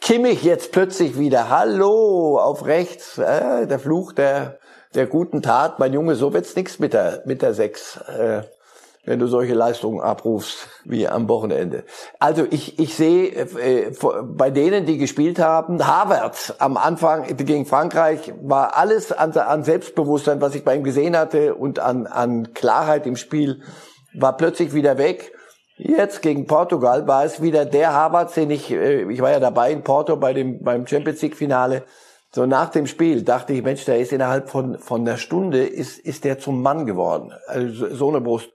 Kimmich 0.00 0.42
jetzt 0.42 0.72
plötzlich 0.72 1.16
wieder, 1.16 1.48
hallo, 1.48 2.38
auf 2.38 2.66
rechts, 2.66 3.18
äh, 3.18 3.68
der 3.68 3.78
Fluch 3.78 4.12
der 4.12 4.58
der 4.94 5.06
guten 5.06 5.42
Tat, 5.42 5.78
mein 5.78 5.92
Junge, 5.92 6.14
so 6.14 6.32
wird's 6.32 6.54
nix 6.56 6.78
mit 6.78 6.92
der, 6.92 7.22
mit 7.26 7.42
der 7.42 7.54
Sechs, 7.54 7.96
äh, 8.08 8.42
wenn 9.04 9.18
du 9.18 9.26
solche 9.26 9.54
Leistungen 9.54 10.00
abrufst 10.00 10.68
wie 10.84 11.06
am 11.06 11.28
Wochenende. 11.28 11.84
Also 12.18 12.46
ich, 12.50 12.78
ich 12.78 12.94
sehe 12.94 13.28
äh, 13.28 13.92
bei 14.22 14.50
denen, 14.50 14.86
die 14.86 14.98
gespielt 14.98 15.38
haben, 15.38 15.86
Harvard 15.86 16.54
am 16.58 16.76
Anfang 16.76 17.36
gegen 17.36 17.66
Frankreich 17.66 18.32
war 18.42 18.76
alles 18.76 19.12
an, 19.12 19.32
an 19.32 19.64
Selbstbewusstsein, 19.64 20.40
was 20.40 20.54
ich 20.54 20.64
bei 20.64 20.76
ihm 20.76 20.84
gesehen 20.84 21.16
hatte 21.16 21.54
und 21.54 21.78
an, 21.78 22.06
an 22.06 22.54
Klarheit 22.54 23.06
im 23.06 23.16
Spiel, 23.16 23.60
war 24.14 24.36
plötzlich 24.36 24.72
wieder 24.72 24.96
weg. 24.96 25.32
Jetzt 25.76 26.22
gegen 26.22 26.46
Portugal 26.46 27.08
war 27.08 27.24
es 27.24 27.42
wieder 27.42 27.64
der 27.64 27.92
Harvard, 27.92 28.34
den 28.36 28.50
ich, 28.50 28.70
äh, 28.70 29.10
ich 29.10 29.20
war 29.20 29.32
ja 29.32 29.40
dabei 29.40 29.72
in 29.72 29.82
Porto 29.82 30.16
bei 30.16 30.32
dem, 30.32 30.62
beim 30.62 30.86
Champions 30.86 31.20
League 31.20 31.36
Finale, 31.36 31.82
so 32.34 32.46
nach 32.46 32.70
dem 32.70 32.88
Spiel 32.88 33.22
dachte 33.22 33.52
ich, 33.52 33.62
Mensch, 33.62 33.84
der 33.84 34.00
ist 34.00 34.12
innerhalb 34.12 34.50
von, 34.50 34.76
von 34.78 35.02
einer 35.02 35.18
Stunde 35.18 35.64
ist, 35.64 36.00
ist 36.00 36.24
der 36.24 36.40
zum 36.40 36.62
Mann 36.62 36.84
geworden. 36.84 37.32
Also 37.46 37.94
so 37.94 38.08
eine 38.08 38.20
Brust. 38.20 38.50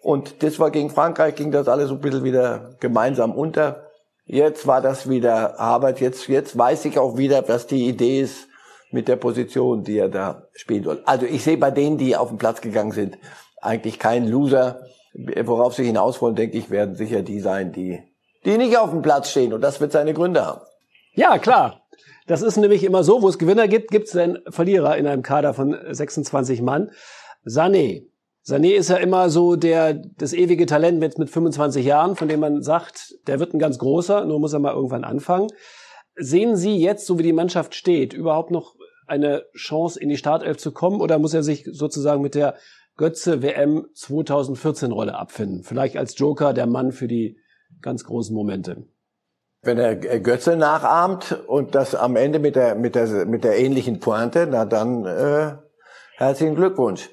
Und 0.00 0.44
das 0.44 0.60
war 0.60 0.70
gegen 0.70 0.90
Frankreich, 0.90 1.34
ging 1.34 1.50
das 1.50 1.66
alles 1.66 1.88
so 1.88 1.96
ein 1.96 2.00
bisschen 2.00 2.22
wieder 2.22 2.76
gemeinsam 2.78 3.32
unter. 3.32 3.88
Jetzt 4.26 4.68
war 4.68 4.80
das 4.80 5.08
wieder 5.08 5.58
Arbeit. 5.58 6.00
Jetzt, 6.00 6.28
jetzt 6.28 6.56
weiß 6.56 6.84
ich 6.84 7.00
auch 7.00 7.16
wieder, 7.16 7.48
was 7.48 7.66
die 7.66 7.88
Idee 7.88 8.20
ist 8.20 8.46
mit 8.92 9.08
der 9.08 9.16
Position, 9.16 9.82
die 9.82 9.98
er 9.98 10.08
da 10.08 10.44
spielen 10.54 10.84
soll. 10.84 11.02
Also 11.04 11.26
ich 11.26 11.42
sehe 11.42 11.56
bei 11.56 11.72
denen, 11.72 11.98
die 11.98 12.16
auf 12.16 12.28
den 12.28 12.38
Platz 12.38 12.60
gegangen 12.60 12.92
sind, 12.92 13.18
eigentlich 13.60 13.98
keinen 13.98 14.28
Loser. 14.28 14.82
Worauf 15.14 15.74
sie 15.74 15.84
hinaus 15.84 16.22
wollen, 16.22 16.36
denke 16.36 16.58
ich, 16.58 16.70
werden 16.70 16.94
sicher 16.94 17.22
die 17.22 17.40
sein, 17.40 17.72
die, 17.72 17.98
die 18.44 18.56
nicht 18.56 18.78
auf 18.78 18.90
dem 18.90 19.02
Platz 19.02 19.30
stehen. 19.30 19.52
Und 19.52 19.62
das 19.62 19.80
wird 19.80 19.90
seine 19.90 20.14
Gründe 20.14 20.46
haben. 20.46 20.60
Ja, 21.14 21.38
klar. 21.38 21.85
Das 22.26 22.42
ist 22.42 22.56
nämlich 22.56 22.82
immer 22.82 23.04
so, 23.04 23.22
wo 23.22 23.28
es 23.28 23.38
Gewinner 23.38 23.68
gibt, 23.68 23.90
gibt 23.90 24.08
es 24.08 24.16
einen 24.16 24.38
Verlierer 24.48 24.96
in 24.96 25.06
einem 25.06 25.22
Kader 25.22 25.54
von 25.54 25.76
26 25.90 26.60
Mann. 26.60 26.90
Sané. 27.46 28.06
Sané 28.44 28.74
ist 28.74 28.90
ja 28.90 28.96
immer 28.96 29.30
so 29.30 29.56
der, 29.56 29.94
das 29.94 30.32
ewige 30.32 30.66
Talent 30.66 30.98
mit, 30.98 31.18
mit 31.18 31.30
25 31.30 31.84
Jahren, 31.84 32.16
von 32.16 32.28
dem 32.28 32.40
man 32.40 32.62
sagt, 32.62 33.14
der 33.26 33.40
wird 33.40 33.54
ein 33.54 33.58
ganz 33.58 33.78
großer, 33.78 34.24
nur 34.24 34.40
muss 34.40 34.52
er 34.52 34.58
mal 34.58 34.74
irgendwann 34.74 35.04
anfangen. 35.04 35.48
Sehen 36.16 36.56
Sie 36.56 36.76
jetzt, 36.76 37.06
so 37.06 37.18
wie 37.18 37.24
die 37.24 37.32
Mannschaft 37.32 37.74
steht, 37.74 38.12
überhaupt 38.12 38.50
noch 38.50 38.74
eine 39.06 39.44
Chance 39.54 40.00
in 40.00 40.08
die 40.08 40.16
Startelf 40.16 40.58
zu 40.58 40.72
kommen 40.72 41.00
oder 41.00 41.18
muss 41.18 41.34
er 41.34 41.42
sich 41.42 41.68
sozusagen 41.70 42.22
mit 42.22 42.34
der 42.34 42.56
Götze 42.96 43.42
WM 43.42 43.86
2014 43.94 44.90
Rolle 44.90 45.14
abfinden? 45.16 45.62
Vielleicht 45.62 45.96
als 45.96 46.18
Joker 46.18 46.52
der 46.52 46.66
Mann 46.66 46.92
für 46.92 47.06
die 47.06 47.38
ganz 47.82 48.04
großen 48.04 48.34
Momente. 48.34 48.86
Wenn 49.66 49.78
er 49.78 49.96
Götze 49.96 50.56
nachahmt 50.56 51.42
und 51.48 51.74
das 51.74 51.94
am 51.94 52.14
Ende 52.14 52.38
mit 52.38 52.54
der, 52.54 52.76
mit 52.76 52.94
der, 52.94 53.26
mit 53.26 53.42
der 53.42 53.58
ähnlichen 53.58 53.98
Pointe, 53.98 54.46
na 54.48 54.64
dann 54.64 55.04
äh, 55.04 55.56
herzlichen 56.16 56.54
Glückwunsch. 56.54 57.10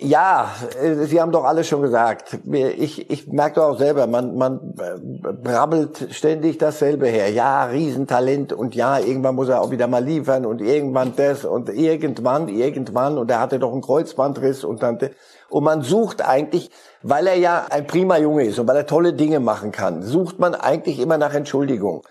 Ja, 0.00 0.50
äh, 0.80 1.06
Sie 1.06 1.20
haben 1.20 1.32
doch 1.32 1.44
alles 1.44 1.66
schon 1.66 1.82
gesagt. 1.82 2.38
Ich, 2.52 3.10
ich 3.10 3.26
merke 3.26 3.56
doch 3.56 3.70
auch 3.70 3.78
selber, 3.78 4.06
man, 4.06 4.36
man 4.36 4.74
äh, 4.78 5.32
brabbelt 5.32 6.08
ständig 6.12 6.58
dasselbe 6.58 7.08
her. 7.08 7.30
Ja, 7.30 7.64
Riesentalent 7.64 8.52
und 8.52 8.76
ja, 8.76 8.98
irgendwann 9.00 9.34
muss 9.34 9.48
er 9.48 9.60
auch 9.60 9.72
wieder 9.72 9.88
mal 9.88 10.04
liefern 10.04 10.46
und 10.46 10.60
irgendwann 10.60 11.14
das 11.16 11.44
und 11.44 11.68
irgendwann, 11.68 12.48
irgendwann 12.48 13.18
und 13.18 13.30
er 13.30 13.40
hatte 13.40 13.58
doch 13.58 13.72
einen 13.72 13.82
Kreuzbandriss 13.82 14.62
und 14.62 14.84
dann 14.84 14.98
und 15.50 15.64
man 15.64 15.82
sucht 15.82 16.22
eigentlich, 16.22 16.70
weil 17.02 17.26
er 17.26 17.36
ja 17.36 17.66
ein 17.70 17.86
prima 17.86 18.18
Junge 18.18 18.44
ist 18.44 18.58
und 18.58 18.68
weil 18.68 18.76
er 18.76 18.86
tolle 18.86 19.14
Dinge 19.14 19.40
machen 19.40 19.72
kann, 19.72 20.02
sucht 20.02 20.38
man 20.38 20.54
eigentlich 20.54 20.98
immer 20.98 21.18
nach 21.18 21.34
Entschuldigung. 21.34 22.02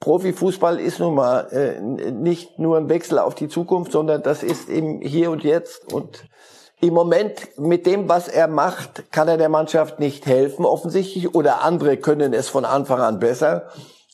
Profifußball 0.00 0.80
ist 0.80 0.98
nun 0.98 1.14
mal 1.14 1.46
äh, 1.52 1.80
nicht 1.80 2.58
nur 2.58 2.76
ein 2.76 2.88
Wechsel 2.88 3.18
auf 3.18 3.36
die 3.36 3.48
Zukunft, 3.48 3.92
sondern 3.92 4.22
das 4.22 4.42
ist 4.42 4.68
im 4.68 5.00
Hier 5.00 5.30
und 5.30 5.44
Jetzt. 5.44 5.92
Und 5.92 6.24
im 6.80 6.92
Moment 6.92 7.56
mit 7.56 7.86
dem, 7.86 8.08
was 8.08 8.26
er 8.26 8.48
macht, 8.48 9.12
kann 9.12 9.28
er 9.28 9.36
der 9.36 9.48
Mannschaft 9.48 10.00
nicht 10.00 10.26
helfen, 10.26 10.64
offensichtlich, 10.64 11.36
oder 11.36 11.62
andere 11.62 11.96
können 11.98 12.34
es 12.34 12.48
von 12.48 12.64
Anfang 12.64 13.00
an 13.00 13.20
besser. 13.20 13.68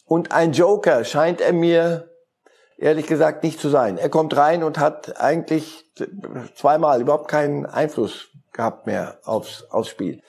Und 0.05 0.31
ein 0.31 0.53
Joker 0.53 1.05
scheint 1.05 1.41
er 1.41 1.55
mir 1.55 2.11
ehrlich 2.77 3.07
gesagt 3.07 3.43
nicht 3.43 3.59
zu 3.59 3.71
sein. 3.71 3.97
Er 3.97 4.11
kommt 4.11 4.37
rein 4.37 4.63
und 4.63 4.79
hat 4.79 5.19
eigentlich 5.19 5.87
zweimal 6.55 7.01
überhaupt 7.01 7.29
keinen 7.29 7.65
Einfluss 7.65 8.29
gehabt 8.59 8.87
mehr 8.87 9.19
aufs, 9.25 9.65
aufs 9.71 9.89
Spiel. 9.89 10.21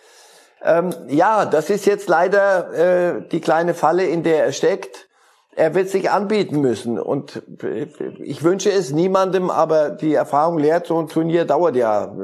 Ähm, 0.63 0.93
ja, 1.07 1.45
das 1.45 1.69
ist 1.69 1.85
jetzt 1.85 2.07
leider 2.07 3.17
äh, 3.17 3.27
die 3.27 3.41
kleine 3.41 3.73
Falle, 3.73 4.05
in 4.05 4.23
der 4.23 4.45
er 4.45 4.51
steckt. 4.51 5.07
Er 5.55 5.73
wird 5.73 5.89
sich 5.89 6.11
anbieten 6.11 6.61
müssen 6.61 6.99
und 6.99 7.41
äh, 7.63 7.87
ich 8.23 8.43
wünsche 8.43 8.71
es 8.71 8.91
niemandem, 8.91 9.49
aber 9.49 9.89
die 9.89 10.13
Erfahrung 10.13 10.59
lehrt, 10.59 10.87
so 10.87 10.99
ein 10.99 11.07
Turnier 11.07 11.45
dauert 11.45 11.75
ja 11.75 12.15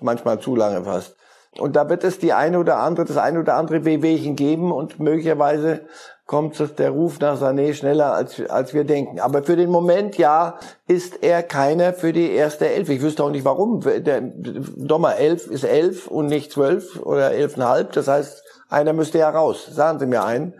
manchmal 0.00 0.38
zu 0.38 0.54
lange 0.54 0.84
fast. 0.84 1.16
Und 1.58 1.76
da 1.76 1.88
wird 1.88 2.02
es 2.02 2.18
die 2.18 2.32
eine 2.32 2.58
oder 2.58 2.78
andere, 2.78 3.04
das 3.06 3.18
eine 3.18 3.40
oder 3.40 3.56
andere 3.56 3.84
Wehwehchen 3.84 4.36
geben 4.36 4.72
und 4.72 4.98
möglicherweise 4.98 5.82
kommt 6.24 6.78
der 6.78 6.90
Ruf 6.90 7.20
nach 7.20 7.38
Sané 7.38 7.74
schneller, 7.74 8.14
als, 8.14 8.40
als 8.48 8.72
wir 8.72 8.84
denken. 8.84 9.20
Aber 9.20 9.42
für 9.42 9.56
den 9.56 9.68
Moment, 9.68 10.16
ja, 10.16 10.58
ist 10.86 11.22
er 11.22 11.42
keiner 11.42 11.92
für 11.92 12.14
die 12.14 12.30
erste 12.30 12.68
Elf. 12.68 12.88
Ich 12.88 13.02
wüsste 13.02 13.22
auch 13.22 13.30
nicht 13.30 13.44
warum. 13.44 13.80
Der 13.80 14.22
Dommer 14.22 15.16
elf 15.16 15.46
ist 15.46 15.64
elf 15.64 16.06
und 16.06 16.26
nicht 16.26 16.50
zwölf 16.52 16.98
oder 17.00 17.32
elfeinhalb. 17.32 17.92
Das 17.92 18.08
heißt, 18.08 18.42
einer 18.70 18.94
müsste 18.94 19.18
ja 19.18 19.28
raus. 19.28 19.66
Sagen 19.70 19.98
Sie 19.98 20.06
mir 20.06 20.24
einen. 20.24 20.54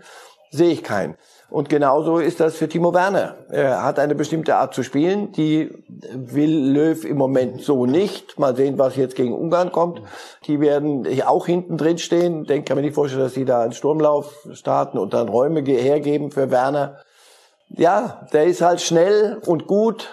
Sehe 0.51 0.73
ich 0.73 0.83
keinen. 0.83 1.17
Und 1.53 1.69
genauso 1.69 2.17
ist 2.17 2.41
das 2.41 2.57
für 2.57 2.67
Timo 2.67 2.95
Werner. 2.95 3.35
Er 3.51 3.85
hat 3.85 3.99
eine 3.99 4.15
bestimmte 4.15 4.57
Art 4.57 4.73
zu 4.73 4.83
spielen, 4.83 5.33
die 5.33 5.71
will 6.15 6.73
Löw 6.73 7.05
im 7.05 7.19
Moment 7.19 7.61
so 7.61 7.85
nicht. 7.85 8.39
Mal 8.39 8.57
sehen, 8.57 8.79
was 8.79 8.97
jetzt 8.97 9.17
gegen 9.17 9.35
Ungarn 9.35 9.71
kommt. 9.71 10.01
Die 10.47 10.61
werden 10.61 11.07
auch 11.27 11.45
hinten 11.45 11.77
drin 11.77 11.99
stehen. 11.99 12.47
Ich 12.49 12.65
kann 12.65 12.77
mir 12.77 12.83
nicht 12.83 12.95
vorstellen, 12.95 13.25
dass 13.25 13.35
sie 13.35 13.45
da 13.45 13.61
einen 13.61 13.73
Sturmlauf 13.73 14.49
starten 14.55 14.97
und 14.97 15.13
dann 15.13 15.29
Räume 15.29 15.61
hergeben 15.61 16.31
für 16.31 16.51
Werner. 16.51 17.01
Ja, 17.69 18.27
der 18.33 18.45
ist 18.45 18.63
halt 18.63 18.81
schnell 18.81 19.39
und 19.45 19.67
gut 19.67 20.09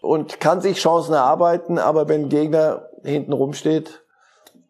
und 0.00 0.40
kann 0.40 0.60
sich 0.60 0.78
Chancen 0.78 1.14
erarbeiten, 1.14 1.78
aber 1.78 2.08
wenn 2.08 2.22
ein 2.22 2.28
Gegner 2.28 2.88
hinten 3.04 3.32
rumsteht, 3.32 4.02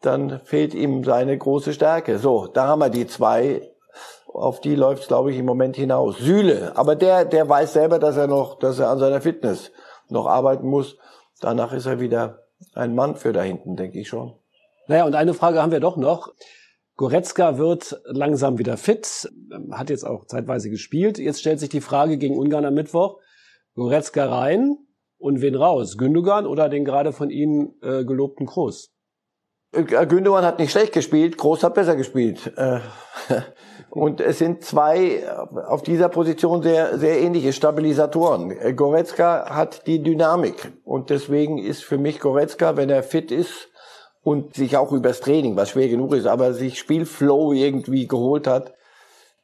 dann 0.03 0.43
fehlt 0.45 0.75
ihm 0.75 1.05
seine 1.05 1.39
große 1.39 1.73
Stärke. 1.73 2.19
So, 2.19 2.49
da 2.49 2.67
haben 2.67 2.81
wir 2.81 2.91
die 2.91 3.07
zwei 3.07 3.72
auf 4.35 4.61
die 4.61 4.75
läuft 4.75 5.09
glaube 5.09 5.31
ich, 5.31 5.39
im 5.39 5.47
Moment 5.47 5.77
hinaus. 5.77 6.19
Süle, 6.19 6.77
aber 6.77 6.97
der, 6.97 7.25
der 7.25 7.49
weiß 7.49 7.73
selber, 7.73 7.99
dass 7.99 8.17
er 8.17 8.27
noch, 8.27 8.59
dass 8.59 8.79
er 8.79 8.89
an 8.89 8.99
seiner 8.99 9.21
Fitness 9.21 9.73
noch 10.09 10.27
arbeiten 10.27 10.67
muss. 10.67 10.97
Danach 11.41 11.73
ist 11.73 11.87
er 11.87 12.01
wieder 12.01 12.43
ein 12.75 12.95
Mann 12.95 13.17
für 13.17 13.33
da 13.33 13.43
hinten, 13.43 13.77
denke 13.77 13.99
ich 13.99 14.09
schon. 14.09 14.35
Naja, 14.89 15.05
und 15.05 15.15
eine 15.15 15.35
Frage 15.35 15.63
haben 15.63 15.73
wir 15.73 15.81
doch 15.81 15.97
noch. 15.97 16.33
Goretzka 16.97 17.59
wird 17.59 18.01
langsam 18.05 18.59
wieder 18.59 18.77
fit, 18.77 19.29
hat 19.71 19.91
jetzt 19.91 20.05
auch 20.05 20.27
zeitweise 20.27 20.71
gespielt. 20.71 21.19
Jetzt 21.19 21.41
stellt 21.41 21.59
sich 21.59 21.71
die 21.71 21.81
Frage 21.81 22.19
gegen 22.19 22.39
Ungarn 22.39 22.65
am 22.65 22.75
Mittwoch. 22.75 23.19
Goretzka 23.75 24.27
rein 24.27 24.77
und 25.19 25.41
wen 25.41 25.55
raus? 25.55 25.97
Gündogan 25.97 26.47
oder 26.47 26.69
den 26.69 26.85
gerade 26.85 27.13
von 27.13 27.31
Ihnen 27.31 27.75
äh, 27.83 28.05
gelobten 28.05 28.47
Groß? 28.47 28.93
Äh, 29.73 30.07
Gündogan 30.07 30.45
hat 30.45 30.59
nicht 30.59 30.71
schlecht 30.71 30.93
gespielt, 30.93 31.39
Groß 31.39 31.65
hat 31.65 31.75
besser 31.75 31.97
gespielt. 31.97 32.53
Äh, 32.57 32.81
und 33.91 34.21
es 34.21 34.39
sind 34.39 34.63
zwei 34.65 35.29
auf 35.67 35.83
dieser 35.83 36.09
Position 36.09 36.63
sehr, 36.63 36.99
sehr 36.99 37.21
ähnliche 37.21 37.53
Stabilisatoren. 37.53 38.77
Goretzka 38.77 39.47
hat 39.51 39.87
die 39.87 40.03
Dynamik. 40.03 40.73
Und 40.85 41.11
deswegen 41.11 41.59
ist 41.59 41.83
für 41.85 41.99
mich 41.99 42.21
Goretzka, 42.21 42.77
wenn 42.77 42.91
er 42.91 43.03
fit 43.03 43.31
ist 43.33 43.69
und 44.23 44.55
sich 44.55 44.77
auch 44.77 44.93
übers 44.93 45.21
Training, 45.21 45.57
was 45.57 45.71
schwer 45.71 45.89
genug 45.89 46.15
ist, 46.15 46.27
aber 46.27 46.53
sich 46.53 46.79
Spielflow 46.79 47.53
irgendwie 47.53 48.07
geholt 48.07 48.47
hat, 48.47 48.75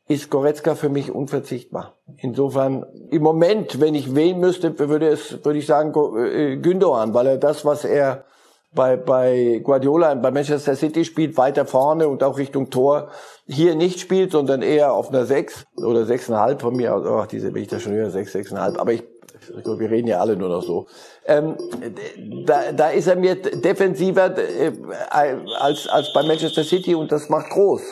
ist 0.07 0.31
Goretzka 0.31 0.75
für 0.75 0.89
mich 0.89 1.11
unverzichtbar. 1.11 1.99
Insofern, 2.17 2.87
im 3.11 3.23
Moment, 3.23 3.79
wenn 3.81 3.95
ich 3.95 4.15
wählen 4.15 4.41
müsste, 4.41 4.79
würde 4.79 5.09
es, 5.09 5.45
würde 5.45 5.59
ich 5.59 5.67
sagen, 5.67 5.93
äh, 6.17 6.57
Gündogan, 6.57 7.13
weil 7.13 7.27
er 7.27 7.37
das, 7.37 7.65
was 7.67 7.85
er 7.85 8.25
bei, 8.75 8.97
bei 8.97 9.61
Guardiola 9.63 10.15
bei 10.15 10.31
Manchester 10.31 10.77
City 10.77 11.05
spielt, 11.05 11.37
weiter 11.37 11.65
vorne 11.67 12.09
und 12.09 12.23
auch 12.23 12.39
Richtung 12.39 12.71
Tor 12.71 13.11
hier 13.47 13.75
nicht 13.75 14.01
spielt, 14.01 14.33
sondern 14.33 14.63
eher 14.63 14.93
auf 14.93 15.09
einer 15.09 15.25
6 15.25 15.67
oder 15.77 16.03
6,5 16.03 16.61
von 16.61 16.77
mir. 16.77 16.95
Oh, 16.95 17.25
diese 17.31 17.51
bin 17.51 17.63
ich 17.63 17.69
da 17.69 17.81
schon 17.81 17.95
wieder 17.95 18.11
6, 18.11 18.35
6,5. 18.35 18.79
Aber 18.79 18.93
ich, 18.93 19.05
wir 19.55 19.91
reden 19.91 20.09
ja 20.09 20.21
alle 20.21 20.37
nur 20.37 20.51
noch 20.51 20.63
so. 20.63 20.87
Ähm, 21.25 21.57
da, 22.45 22.73
da 22.73 22.91
ist 22.91 23.07
er 23.07 23.17
mir 23.17 23.37
defensiver 23.37 24.37
äh, 24.37 24.73
als, 25.09 25.89
als 25.89 26.13
bei 26.13 26.23
Manchester 26.23 26.65
City 26.65 26.95
und 26.95 27.11
das 27.11 27.29
macht 27.29 27.51
groß. 27.51 27.83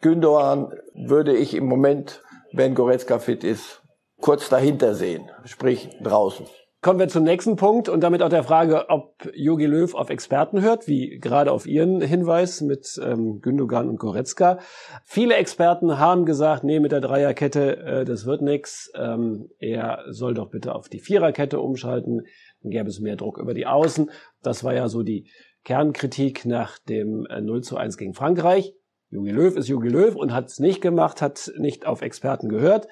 Gündogan 0.00 0.72
würde 0.94 1.34
ich 1.34 1.54
im 1.54 1.66
Moment, 1.66 2.22
wenn 2.52 2.74
Goretzka 2.74 3.18
fit 3.18 3.44
ist, 3.44 3.82
kurz 4.20 4.48
dahinter 4.48 4.94
sehen, 4.94 5.30
sprich 5.44 5.88
draußen. 6.02 6.46
Kommen 6.84 6.98
wir 6.98 7.08
zum 7.08 7.24
nächsten 7.24 7.56
Punkt 7.56 7.88
und 7.88 8.02
damit 8.02 8.22
auch 8.22 8.28
der 8.28 8.44
Frage, 8.44 8.90
ob 8.90 9.14
Jogi 9.32 9.64
Löw 9.64 9.94
auf 9.94 10.10
Experten 10.10 10.60
hört, 10.60 10.86
wie 10.86 11.18
gerade 11.18 11.50
auf 11.50 11.64
Ihren 11.64 12.02
Hinweis 12.02 12.60
mit 12.60 13.00
ähm, 13.02 13.40
Gündogan 13.40 13.88
und 13.88 13.98
Goretzka. 13.98 14.58
Viele 15.02 15.34
Experten 15.36 15.98
haben 15.98 16.26
gesagt, 16.26 16.62
nee, 16.62 16.80
mit 16.80 16.92
der 16.92 17.00
Dreierkette, 17.00 17.78
äh, 17.78 18.04
das 18.04 18.26
wird 18.26 18.42
nix. 18.42 18.92
Ähm, 18.94 19.48
er 19.58 20.00
soll 20.10 20.34
doch 20.34 20.50
bitte 20.50 20.74
auf 20.74 20.90
die 20.90 20.98
Viererkette 20.98 21.58
umschalten, 21.58 22.26
dann 22.60 22.70
gäbe 22.70 22.90
es 22.90 23.00
mehr 23.00 23.16
Druck 23.16 23.38
über 23.38 23.54
die 23.54 23.66
Außen. 23.66 24.10
Das 24.42 24.62
war 24.62 24.74
ja 24.74 24.88
so 24.88 25.02
die 25.02 25.30
Kernkritik 25.64 26.44
nach 26.44 26.78
dem 26.80 27.24
äh, 27.30 27.40
0 27.40 27.62
zu 27.62 27.78
1 27.78 27.96
gegen 27.96 28.12
Frankreich. 28.12 28.74
Jogi 29.08 29.30
Löw 29.30 29.56
ist 29.56 29.68
Jogi 29.68 29.88
Löw 29.88 30.14
und 30.14 30.34
hat 30.34 30.48
es 30.48 30.58
nicht 30.58 30.82
gemacht, 30.82 31.22
hat 31.22 31.50
nicht 31.56 31.86
auf 31.86 32.02
Experten 32.02 32.50
gehört. 32.50 32.88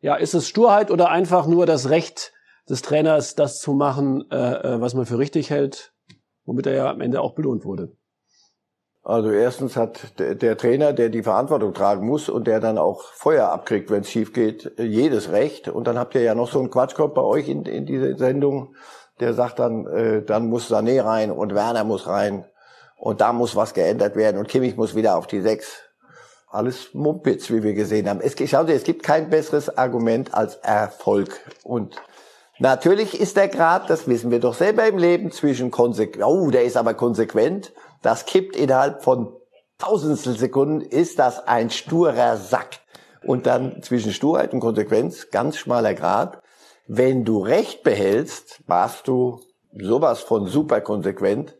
Ja, 0.00 0.16
ist 0.16 0.34
es 0.34 0.48
Sturheit 0.48 0.90
oder 0.90 1.10
einfach 1.10 1.46
nur 1.46 1.66
das 1.66 1.88
Recht, 1.88 2.32
des 2.68 2.82
Trainers, 2.82 3.34
das 3.34 3.60
zu 3.60 3.72
machen, 3.72 4.30
äh, 4.30 4.36
äh, 4.36 4.80
was 4.80 4.94
man 4.94 5.06
für 5.06 5.18
richtig 5.18 5.50
hält, 5.50 5.92
womit 6.44 6.66
er 6.66 6.74
ja 6.74 6.90
am 6.90 7.00
Ende 7.00 7.20
auch 7.20 7.34
belohnt 7.34 7.64
wurde. 7.64 7.92
Also 9.02 9.30
erstens 9.30 9.76
hat 9.76 10.18
der, 10.18 10.58
Trainer, 10.58 10.92
der 10.92 11.08
die 11.08 11.22
Verantwortung 11.22 11.72
tragen 11.72 12.06
muss 12.06 12.28
und 12.28 12.46
der 12.46 12.60
dann 12.60 12.76
auch 12.76 13.04
Feuer 13.14 13.48
abkriegt, 13.48 13.90
wenn 13.90 14.02
es 14.02 14.10
schief 14.10 14.34
geht, 14.34 14.72
jedes 14.76 15.30
Recht. 15.30 15.68
Und 15.68 15.86
dann 15.86 15.98
habt 15.98 16.14
ihr 16.14 16.20
ja 16.20 16.34
noch 16.34 16.50
so 16.50 16.58
einen 16.58 16.68
Quatschkopf 16.68 17.14
bei 17.14 17.22
euch 17.22 17.48
in, 17.48 17.64
in 17.64 17.86
dieser 17.86 18.18
Sendung, 18.18 18.74
der 19.20 19.32
sagt 19.32 19.60
dann, 19.60 19.86
äh, 19.86 20.22
dann 20.22 20.48
muss 20.48 20.70
Sané 20.70 21.02
rein 21.02 21.30
und 21.30 21.54
Werner 21.54 21.84
muss 21.84 22.06
rein 22.06 22.44
und 22.96 23.20
da 23.20 23.32
muss 23.32 23.56
was 23.56 23.72
geändert 23.72 24.14
werden 24.14 24.38
und 24.38 24.48
Kimmich 24.48 24.76
muss 24.76 24.94
wieder 24.94 25.16
auf 25.16 25.26
die 25.26 25.40
Sechs. 25.40 25.84
Alles 26.50 26.94
Mumpitz, 26.94 27.50
wie 27.50 27.62
wir 27.62 27.74
gesehen 27.74 28.08
haben. 28.08 28.20
Es, 28.20 28.34
schauen 28.48 28.66
Sie, 28.66 28.72
es 28.72 28.84
gibt 28.84 29.02
kein 29.02 29.28
besseres 29.28 29.76
Argument 29.76 30.34
als 30.34 30.56
Erfolg. 30.56 31.40
Und 31.62 31.96
Natürlich 32.60 33.20
ist 33.20 33.36
der 33.36 33.48
Grad, 33.48 33.88
das 33.88 34.08
wissen 34.08 34.32
wir 34.32 34.40
doch 34.40 34.54
selber 34.54 34.86
im 34.86 34.98
Leben, 34.98 35.30
zwischen 35.30 35.70
konsequent, 35.70 36.24
oh, 36.24 36.50
der 36.50 36.64
ist 36.64 36.76
aber 36.76 36.94
konsequent, 36.94 37.72
das 38.02 38.26
kippt 38.26 38.56
innerhalb 38.56 39.04
von 39.04 39.32
Tausendstel 39.78 40.36
Sekunden, 40.36 40.80
ist 40.80 41.20
das 41.20 41.46
ein 41.46 41.70
sturer 41.70 42.36
Sack. 42.36 42.80
Und 43.24 43.46
dann 43.46 43.82
zwischen 43.82 44.12
Sturheit 44.12 44.52
und 44.52 44.60
Konsequenz, 44.60 45.30
ganz 45.30 45.56
schmaler 45.56 45.94
Grad. 45.94 46.42
Wenn 46.88 47.24
du 47.24 47.38
Recht 47.38 47.84
behältst, 47.84 48.60
warst 48.66 49.06
du 49.06 49.40
sowas 49.72 50.20
von 50.20 50.46
super 50.46 50.80
konsequent. 50.80 51.56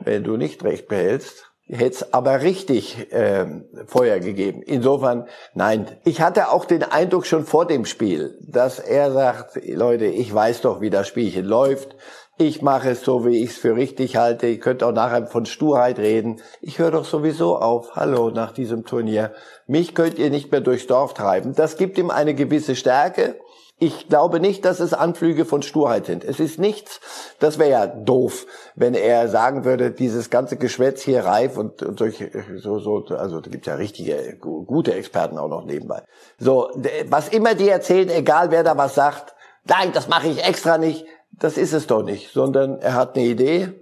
Wenn 0.00 0.22
du 0.22 0.36
nicht 0.36 0.62
Recht 0.62 0.86
behältst, 0.86 1.47
es 1.68 2.12
aber 2.14 2.42
richtig 2.42 3.12
äh, 3.12 3.46
Feuer 3.86 4.18
gegeben. 4.20 4.62
Insofern, 4.62 5.26
nein. 5.54 5.86
Ich 6.04 6.20
hatte 6.20 6.50
auch 6.50 6.64
den 6.64 6.82
Eindruck 6.82 7.26
schon 7.26 7.44
vor 7.44 7.66
dem 7.66 7.84
Spiel, 7.84 8.38
dass 8.40 8.78
er 8.78 9.12
sagt, 9.12 9.60
Leute, 9.66 10.06
ich 10.06 10.32
weiß 10.32 10.62
doch, 10.62 10.80
wie 10.80 10.90
das 10.90 11.06
Spielchen 11.06 11.44
läuft. 11.44 11.96
Ich 12.40 12.62
mache 12.62 12.90
es 12.90 13.02
so, 13.02 13.26
wie 13.26 13.42
ich 13.42 13.50
es 13.50 13.58
für 13.58 13.74
richtig 13.74 14.16
halte. 14.16 14.46
Ihr 14.46 14.60
könnt 14.60 14.84
auch 14.84 14.92
nachher 14.92 15.26
von 15.26 15.44
Sturheit 15.44 15.98
reden. 15.98 16.40
Ich 16.60 16.78
höre 16.78 16.92
doch 16.92 17.04
sowieso 17.04 17.56
auf. 17.56 17.96
Hallo, 17.96 18.30
nach 18.30 18.52
diesem 18.52 18.84
Turnier. 18.84 19.32
Mich 19.66 19.94
könnt 19.94 20.20
ihr 20.20 20.30
nicht 20.30 20.52
mehr 20.52 20.60
durchs 20.60 20.86
Dorf 20.86 21.14
treiben. 21.14 21.54
Das 21.56 21.76
gibt 21.76 21.98
ihm 21.98 22.10
eine 22.10 22.34
gewisse 22.34 22.76
Stärke. 22.76 23.40
Ich 23.80 24.08
glaube 24.08 24.40
nicht, 24.40 24.64
dass 24.64 24.80
es 24.80 24.92
Anflüge 24.92 25.44
von 25.44 25.62
Sturheit 25.62 26.06
sind. 26.06 26.24
Es 26.24 26.40
ist 26.40 26.58
nichts, 26.58 27.00
das 27.38 27.60
wäre 27.60 27.70
ja 27.70 27.86
doof, 27.86 28.46
wenn 28.74 28.94
er 28.94 29.28
sagen 29.28 29.64
würde, 29.64 29.92
dieses 29.92 30.30
ganze 30.30 30.56
Geschwätz 30.56 31.00
hier 31.02 31.24
reif 31.24 31.56
und, 31.56 31.84
und 31.84 31.96
solche, 31.96 32.28
so, 32.56 32.80
so, 32.80 33.04
also 33.14 33.40
da 33.40 33.50
gibt's 33.50 33.68
ja 33.68 33.76
richtige, 33.76 34.36
gute 34.36 34.94
Experten 34.94 35.38
auch 35.38 35.48
noch 35.48 35.64
nebenbei. 35.64 36.02
So, 36.38 36.70
was 37.08 37.28
immer 37.28 37.54
die 37.54 37.68
erzählen, 37.68 38.10
egal 38.10 38.50
wer 38.50 38.64
da 38.64 38.76
was 38.76 38.96
sagt, 38.96 39.36
nein, 39.64 39.92
das 39.92 40.08
mache 40.08 40.26
ich 40.26 40.44
extra 40.44 40.76
nicht, 40.76 41.06
das 41.30 41.56
ist 41.56 41.72
es 41.72 41.86
doch 41.86 42.02
nicht, 42.02 42.32
sondern 42.32 42.80
er 42.80 42.94
hat 42.94 43.16
eine 43.16 43.26
Idee 43.26 43.72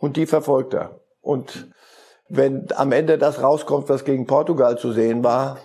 und 0.00 0.16
die 0.16 0.26
verfolgt 0.26 0.74
er. 0.74 1.00
Und 1.20 1.68
wenn 2.28 2.66
am 2.74 2.90
Ende 2.90 3.18
das 3.18 3.40
rauskommt, 3.40 3.88
was 3.88 4.04
gegen 4.04 4.26
Portugal 4.26 4.78
zu 4.78 4.92
sehen 4.92 5.22
war, 5.22 5.58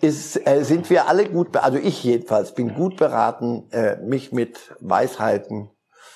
ist, 0.00 0.46
äh, 0.46 0.62
sind 0.62 0.90
wir 0.90 1.08
alle 1.08 1.28
gut, 1.28 1.56
also 1.56 1.78
ich 1.78 2.04
jedenfalls 2.04 2.54
bin 2.54 2.74
gut 2.74 2.96
beraten, 2.96 3.68
äh, 3.70 3.96
mich 3.96 4.32
mit 4.32 4.74
Weisheiten 4.80 5.70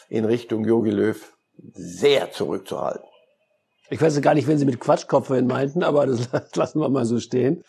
in 0.08 0.24
Richtung 0.24 0.64
Yogi 0.64 0.90
Löw 0.90 1.36
sehr 1.72 2.30
zurückzuhalten. 2.32 3.04
Ich 3.90 4.00
weiß 4.00 4.20
gar 4.22 4.34
nicht, 4.34 4.46
wenn 4.46 4.58
Sie 4.58 4.64
mit 4.64 4.80
Quatschkopf 4.80 5.30
meinten, 5.30 5.82
aber 5.82 6.06
das 6.32 6.54
lassen 6.54 6.80
wir 6.80 6.88
mal 6.88 7.04
so 7.04 7.18
stehen. 7.18 7.64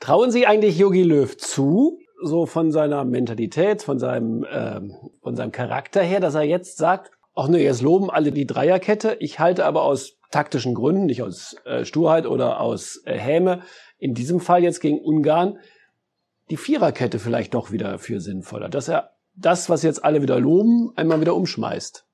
Trauen 0.00 0.30
Sie 0.30 0.46
eigentlich 0.46 0.78
Yogi 0.78 1.02
Löw 1.02 1.36
zu, 1.36 1.98
so 2.22 2.46
von 2.46 2.70
seiner 2.72 3.04
Mentalität, 3.04 3.82
von 3.82 3.98
seinem, 3.98 4.46
ähm, 4.50 4.94
von 5.22 5.36
seinem 5.36 5.52
Charakter 5.52 6.02
her, 6.02 6.20
dass 6.20 6.34
er 6.34 6.42
jetzt 6.42 6.76
sagt, 6.76 7.10
ach 7.34 7.48
nee, 7.48 7.64
jetzt 7.64 7.82
loben 7.82 8.10
alle 8.10 8.32
die 8.32 8.46
Dreierkette. 8.46 9.16
Ich 9.20 9.38
halte 9.38 9.64
aber 9.64 9.82
aus 9.82 10.18
taktischen 10.30 10.74
Gründen, 10.74 11.06
nicht 11.06 11.22
aus 11.22 11.56
äh, 11.64 11.84
Sturheit 11.84 12.26
oder 12.26 12.60
aus 12.60 13.02
äh, 13.04 13.16
Häme, 13.18 13.62
in 14.02 14.14
diesem 14.14 14.40
Fall 14.40 14.64
jetzt 14.64 14.80
gegen 14.80 14.98
Ungarn, 14.98 15.58
die 16.50 16.56
Viererkette 16.56 17.18
vielleicht 17.18 17.54
doch 17.54 17.70
wieder 17.70 17.98
für 17.98 18.20
sinnvoller. 18.20 18.68
Dass 18.68 18.88
er 18.88 19.12
das, 19.34 19.70
was 19.70 19.82
jetzt 19.82 20.04
alle 20.04 20.22
wieder 20.22 20.40
loben, 20.40 20.92
einmal 20.96 21.20
wieder 21.20 21.36
umschmeißt 21.36 22.04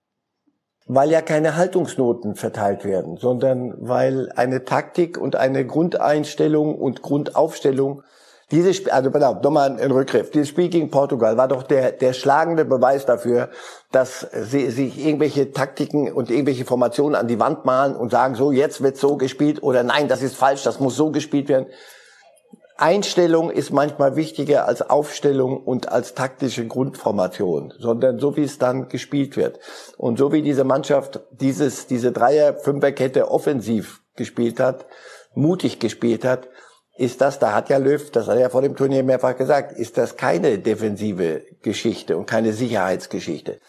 weil 0.90 1.10
ja 1.10 1.20
keine 1.20 1.54
Haltungsnoten 1.54 2.34
verteilt 2.34 2.84
werden, 2.84 3.18
sondern 3.18 3.74
weil 3.78 4.32
eine 4.34 4.64
Taktik 4.64 5.18
und 5.18 5.36
eine 5.36 5.66
Grundeinstellung 5.66 6.74
und 6.74 7.02
Grundaufstellung 7.02 8.02
dieses 8.50 8.76
Spiel, 8.76 8.90
also 8.90 9.10
pass 9.10 9.22
auf, 9.22 9.42
nochmal 9.42 9.78
ein 9.78 9.90
Rückgriff. 9.90 10.30
Dieses 10.30 10.48
Spiel 10.48 10.68
gegen 10.68 10.90
Portugal 10.90 11.36
war 11.36 11.48
doch 11.48 11.62
der, 11.62 11.92
der 11.92 12.14
schlagende 12.14 12.64
Beweis 12.64 13.04
dafür, 13.04 13.50
dass 13.92 14.26
sie 14.32 14.70
sich 14.70 15.04
irgendwelche 15.04 15.52
Taktiken 15.52 16.10
und 16.12 16.30
irgendwelche 16.30 16.64
Formationen 16.64 17.14
an 17.14 17.28
die 17.28 17.38
Wand 17.38 17.64
malen 17.66 17.94
und 17.94 18.10
sagen, 18.10 18.34
so, 18.34 18.50
jetzt 18.50 18.82
wird 18.82 18.96
so 18.96 19.16
gespielt 19.16 19.62
oder 19.62 19.82
nein, 19.82 20.08
das 20.08 20.22
ist 20.22 20.34
falsch, 20.34 20.62
das 20.62 20.80
muss 20.80 20.96
so 20.96 21.10
gespielt 21.10 21.48
werden. 21.48 21.66
Einstellung 22.78 23.50
ist 23.50 23.72
manchmal 23.72 24.14
wichtiger 24.14 24.66
als 24.66 24.88
Aufstellung 24.88 25.64
und 25.64 25.90
als 25.90 26.14
taktische 26.14 26.64
Grundformation, 26.66 27.74
sondern 27.76 28.20
so 28.20 28.36
wie 28.36 28.44
es 28.44 28.58
dann 28.58 28.88
gespielt 28.88 29.36
wird. 29.36 29.58
Und 29.96 30.16
so 30.16 30.32
wie 30.32 30.42
diese 30.42 30.62
Mannschaft 30.62 31.20
dieses, 31.32 31.88
diese 31.88 32.12
Dreier-Fünfer-Kette 32.12 33.32
offensiv 33.32 34.02
gespielt 34.14 34.60
hat, 34.60 34.86
mutig 35.34 35.80
gespielt 35.80 36.24
hat, 36.24 36.48
ist 36.98 37.20
das, 37.20 37.38
da 37.38 37.54
hat 37.54 37.68
ja 37.68 37.78
Löw, 37.78 38.10
das 38.10 38.26
hat 38.26 38.34
er 38.34 38.42
ja 38.42 38.48
vor 38.48 38.62
dem 38.62 38.76
Turnier 38.76 39.02
mehrfach 39.02 39.36
gesagt, 39.36 39.72
ist 39.72 39.96
das 39.96 40.16
keine 40.16 40.58
defensive 40.58 41.42
Geschichte 41.62 42.16
und 42.16 42.26
keine 42.26 42.52
Sicherheitsgeschichte. 42.52 43.60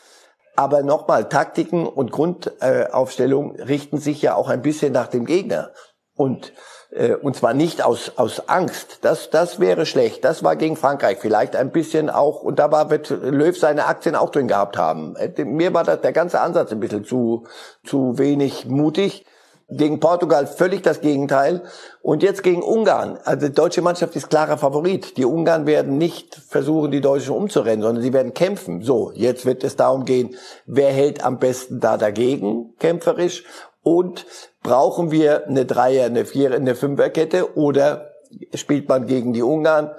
Aber 0.55 0.83
nochmal, 0.83 1.29
Taktiken 1.29 1.85
und 1.87 2.11
Grundaufstellung 2.11 3.55
richten 3.55 3.99
sich 3.99 4.21
ja 4.21 4.35
auch 4.35 4.49
ein 4.49 4.61
bisschen 4.61 4.91
nach 4.91 5.07
dem 5.07 5.25
Gegner. 5.25 5.71
Und 6.15 6.51
äh, 6.91 7.15
und 7.15 7.35
zwar 7.35 7.53
nicht 7.53 7.83
aus, 7.83 8.13
aus 8.15 8.49
Angst. 8.49 8.99
Das, 9.01 9.29
das 9.29 9.59
wäre 9.59 9.85
schlecht. 9.85 10.25
Das 10.25 10.43
war 10.43 10.55
gegen 10.55 10.75
Frankreich 10.75 11.19
vielleicht 11.19 11.55
ein 11.55 11.71
bisschen 11.71 12.09
auch, 12.09 12.41
und 12.41 12.59
da 12.59 12.71
war, 12.71 12.89
wird 12.89 13.09
Löw 13.09 13.57
seine 13.57 13.85
Aktien 13.85 14.15
auch 14.15 14.31
drin 14.31 14.47
gehabt 14.47 14.77
haben. 14.77 15.15
Äh, 15.15 15.45
mir 15.45 15.73
war 15.73 15.83
das, 15.83 16.01
der 16.01 16.13
ganze 16.13 16.41
Ansatz 16.41 16.71
ein 16.71 16.79
bisschen 16.79 17.05
zu, 17.05 17.45
zu 17.85 18.17
wenig 18.17 18.65
mutig. 18.65 19.25
Gegen 19.71 19.99
Portugal 19.99 20.47
völlig 20.47 20.81
das 20.81 21.01
Gegenteil. 21.01 21.61
Und 22.01 22.23
jetzt 22.23 22.43
gegen 22.43 22.63
Ungarn. 22.63 23.19
Also 23.23 23.47
die 23.47 23.53
deutsche 23.53 23.81
Mannschaft 23.81 24.15
ist 24.15 24.29
klarer 24.29 24.57
Favorit. 24.57 25.17
Die 25.17 25.25
Ungarn 25.25 25.65
werden 25.67 25.97
nicht 25.97 26.35
versuchen, 26.35 26.91
die 26.91 27.01
Deutschen 27.01 27.35
umzurennen, 27.35 27.81
sondern 27.81 28.03
sie 28.03 28.13
werden 28.13 28.33
kämpfen. 28.33 28.81
So, 28.81 29.11
jetzt 29.13 29.45
wird 29.45 29.63
es 29.63 29.75
darum 29.75 30.05
gehen, 30.05 30.35
wer 30.65 30.91
hält 30.91 31.23
am 31.23 31.39
besten 31.39 31.79
da 31.79 31.97
dagegen, 31.97 32.73
kämpferisch. 32.79 33.43
Und 33.81 34.25
brauchen 34.61 35.11
wir 35.11 35.47
eine 35.47 35.65
Dreier, 35.65 36.05
eine 36.05 36.25
Vierer, 36.25 36.55
eine 36.55 36.75
Fünferkette 36.75 37.57
oder 37.57 38.11
spielt 38.53 38.89
man 38.89 39.05
gegen 39.05 39.33
die 39.33 39.43
Ungarn 39.43 39.91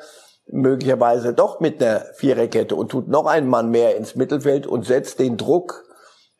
möglicherweise 0.52 1.32
doch 1.32 1.60
mit 1.60 1.82
einer 1.82 2.04
Viererkette 2.14 2.74
und 2.74 2.90
tut 2.90 3.08
noch 3.08 3.26
einen 3.26 3.48
Mann 3.48 3.70
mehr 3.70 3.96
ins 3.96 4.16
Mittelfeld 4.16 4.66
und 4.66 4.84
setzt 4.84 5.18
den 5.18 5.36
Druck 5.36 5.84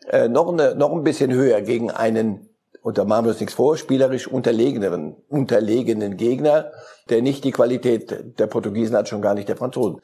äh, 0.09 0.29
noch, 0.29 0.53
eine, 0.53 0.75
noch 0.75 0.93
ein 0.93 1.05
bisschen 1.05 1.33
höher 1.33 1.61
gegen 1.63 1.91
einen, 1.91 2.49
und 2.83 2.99
da 2.99 3.05
machen 3.05 3.27
wir 3.27 3.31
uns 3.31 3.41
nichts 3.41 3.55
vor, 3.55 3.77
spielerisch 3.77 4.27
unterlegeneren, 4.27 5.17
unterlegenen 5.29 6.17
Gegner, 6.17 6.73
der 7.09 7.23
nicht 7.23 7.45
die 7.45 7.53
Qualität 7.53 8.39
der 8.39 8.47
Portugiesen 8.47 8.97
hat, 8.97 9.09
schon 9.09 9.23
gar 9.23 9.35
nicht 9.35 9.49
der 9.49 9.57
Franzosen. 9.57 10.01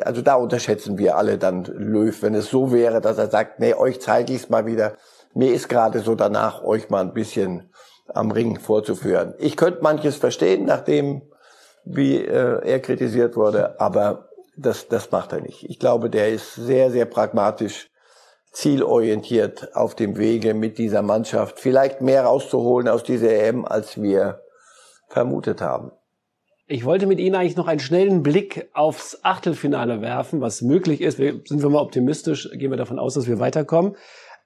Also 0.00 0.22
da 0.22 0.34
unterschätzen 0.34 0.98
wir 0.98 1.16
alle 1.16 1.38
dann 1.38 1.64
Löw, 1.64 2.22
wenn 2.22 2.34
es 2.34 2.48
so 2.48 2.72
wäre, 2.72 3.00
dass 3.00 3.18
er 3.18 3.30
sagt, 3.30 3.60
nee, 3.60 3.74
euch 3.74 4.00
zeige 4.00 4.32
ich 4.32 4.42
es 4.42 4.50
mal 4.50 4.66
wieder 4.66 4.96
mir 5.34 5.52
ist 5.52 5.68
gerade 5.68 6.00
so 6.00 6.14
danach, 6.14 6.62
euch 6.62 6.90
mal 6.90 7.00
ein 7.00 7.12
bisschen 7.12 7.70
am 8.12 8.30
Ring 8.30 8.58
vorzuführen. 8.58 9.34
Ich 9.38 9.56
könnte 9.56 9.82
manches 9.82 10.16
verstehen, 10.16 10.64
nachdem 10.64 11.22
wie 11.84 12.16
äh, 12.16 12.60
er 12.64 12.80
kritisiert 12.80 13.36
wurde, 13.36 13.78
aber 13.80 14.30
das, 14.56 14.88
das 14.88 15.10
macht 15.10 15.32
er 15.32 15.40
nicht. 15.40 15.68
Ich 15.68 15.78
glaube, 15.78 16.08
der 16.08 16.30
ist 16.30 16.54
sehr, 16.54 16.90
sehr 16.90 17.04
pragmatisch, 17.04 17.90
zielorientiert 18.54 19.76
auf 19.76 19.94
dem 19.94 20.16
Wege 20.16 20.54
mit 20.54 20.78
dieser 20.78 21.02
Mannschaft, 21.02 21.60
vielleicht 21.60 22.00
mehr 22.00 22.24
rauszuholen 22.24 22.88
aus 22.88 23.02
dieser 23.02 23.30
EM, 23.30 23.64
als 23.64 24.00
wir 24.00 24.40
vermutet 25.08 25.60
haben. 25.60 25.90
Ich 26.66 26.86
wollte 26.86 27.06
mit 27.06 27.18
Ihnen 27.18 27.34
eigentlich 27.34 27.56
noch 27.56 27.68
einen 27.68 27.80
schnellen 27.80 28.22
Blick 28.22 28.70
aufs 28.72 29.18
Achtelfinale 29.22 30.00
werfen, 30.00 30.40
was 30.40 30.62
möglich 30.62 31.02
ist. 31.02 31.18
Wir, 31.18 31.40
sind 31.44 31.62
wir 31.62 31.68
mal 31.68 31.82
optimistisch, 31.82 32.48
gehen 32.52 32.70
wir 32.70 32.78
davon 32.78 32.98
aus, 32.98 33.14
dass 33.14 33.26
wir 33.26 33.38
weiterkommen. 33.38 33.96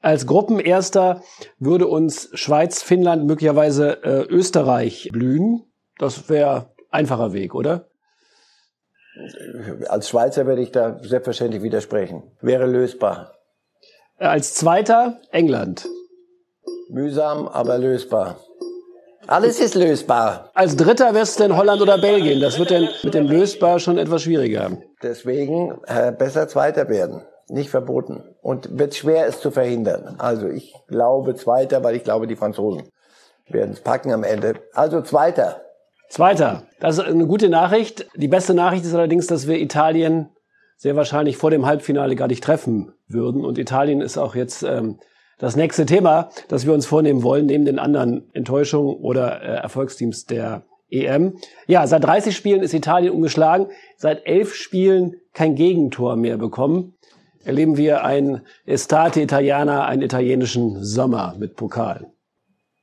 Als 0.01 0.27
Gruppenerster 0.27 1.23
würde 1.59 1.87
uns 1.87 2.31
Schweiz, 2.33 2.83
Finnland, 2.83 3.27
möglicherweise 3.27 4.03
äh, 4.03 4.23
Österreich 4.23 5.11
blühen. 5.13 5.65
Das 5.99 6.29
wäre 6.29 6.71
einfacher 6.91 7.33
Weg, 7.33 7.55
oder? 7.55 7.89
Als 9.89 10.09
Schweizer 10.09 10.47
werde 10.47 10.63
ich 10.63 10.73
da 10.73 10.99
selbstverständlich 11.03 11.63
widersprechen. 11.63 12.23
Wäre 12.41 12.67
lösbar. 12.67 13.38
Äh, 14.19 14.27
als 14.27 14.55
Zweiter 14.55 15.19
England. 15.31 15.89
Mühsam, 16.91 17.49
aber 17.49 17.79
lösbar. 17.79 18.37
Alles 19.27 19.61
ist 19.61 19.75
lösbar. 19.75 20.51
Als 20.55 20.75
Dritter 20.75 21.13
wäre 21.13 21.25
es 21.25 21.37
denn 21.37 21.55
Holland 21.55 21.83
oder 21.83 21.99
Belgien. 21.99 22.41
Das 22.41 22.59
wird 22.59 22.71
denn 22.71 22.89
mit 23.03 23.13
dem 23.13 23.27
lösbar 23.27 23.79
schon 23.79 23.99
etwas 23.99 24.23
schwieriger. 24.23 24.79
Deswegen 25.03 25.79
äh, 25.87 26.13
besser 26.13 26.49
Zweiter 26.49 26.89
werden 26.89 27.23
nicht 27.51 27.71
verboten 27.71 28.25
und 28.43 28.79
wird 28.79 28.95
schwer, 28.95 29.27
es 29.27 29.41
zu 29.41 29.51
verhindern. 29.51 30.17
Also 30.19 30.49
ich 30.49 30.75
glaube 30.87 31.35
Zweiter, 31.35 31.85
weil 31.85 31.97
ich 31.97 32.05
glaube, 32.05 32.27
die 32.27 32.37
Franzosen 32.37 32.89
werden 33.49 33.73
es 33.73 33.81
packen 33.81 34.13
am 34.13 34.25
Ende. 34.25 34.55
Also 34.73 35.03
Zweiter. 35.03 35.63
Zweiter. 36.09 36.63
Das 36.81 36.97
ist 36.97 37.05
eine 37.05 37.27
gute 37.27 37.51
Nachricht. 37.51 38.07
Die 38.17 38.29
beste 38.29 38.55
Nachricht 38.55 38.85
ist 38.85 38.95
allerdings, 38.95 39.27
dass 39.27 39.47
wir 39.47 39.59
Italien 39.59 40.31
sehr 40.79 40.97
wahrscheinlich 40.97 41.37
vor 41.37 41.51
dem 41.51 41.67
Halbfinale 41.67 42.17
gar 42.17 42.29
nicht 42.29 42.43
treffen 42.43 42.95
würden. 43.07 43.45
Und 43.45 43.59
Italien 43.59 44.01
ist 44.01 44.17
auch 44.17 44.35
jetzt 44.35 44.63
ähm, 44.63 44.99
das 45.39 45.55
nächste 45.55 45.85
Thema, 45.85 46.31
das 46.49 46.65
wir 46.65 46.73
uns 46.73 46.87
vornehmen 46.87 47.23
wollen, 47.23 47.45
neben 47.45 47.67
den 47.67 47.79
anderen 47.79 48.33
Enttäuschungen 48.33 48.97
oder 48.97 49.43
äh, 49.43 49.57
Erfolgsteams 49.57 50.25
der 50.25 50.63
EM. 50.91 51.37
Ja, 51.67 51.87
seit 51.87 52.05
30 52.05 52.35
Spielen 52.35 52.63
ist 52.63 52.73
Italien 52.73 53.13
ungeschlagen, 53.13 53.67
seit 53.99 54.25
elf 54.25 54.55
Spielen 54.55 55.17
kein 55.35 55.55
Gegentor 55.55 56.17
mehr 56.17 56.39
bekommen 56.39 56.95
erleben 57.49 57.79
wir 57.79 58.05
ein 58.05 58.43
Estate 58.67 59.23
Italiana, 59.23 59.87
einen 59.87 60.03
italienischen 60.03 60.85
Sommer 60.85 61.35
mit 61.39 61.57
Pokal. 61.57 62.13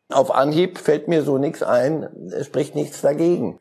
Auf 0.09 0.33
Anhieb 0.33 0.79
fällt 0.79 1.07
mir 1.07 1.21
so 1.21 1.37
nichts 1.37 1.61
ein, 1.61 2.09
es 2.31 2.47
spricht 2.47 2.73
nichts 2.73 3.01
dagegen. 3.01 3.59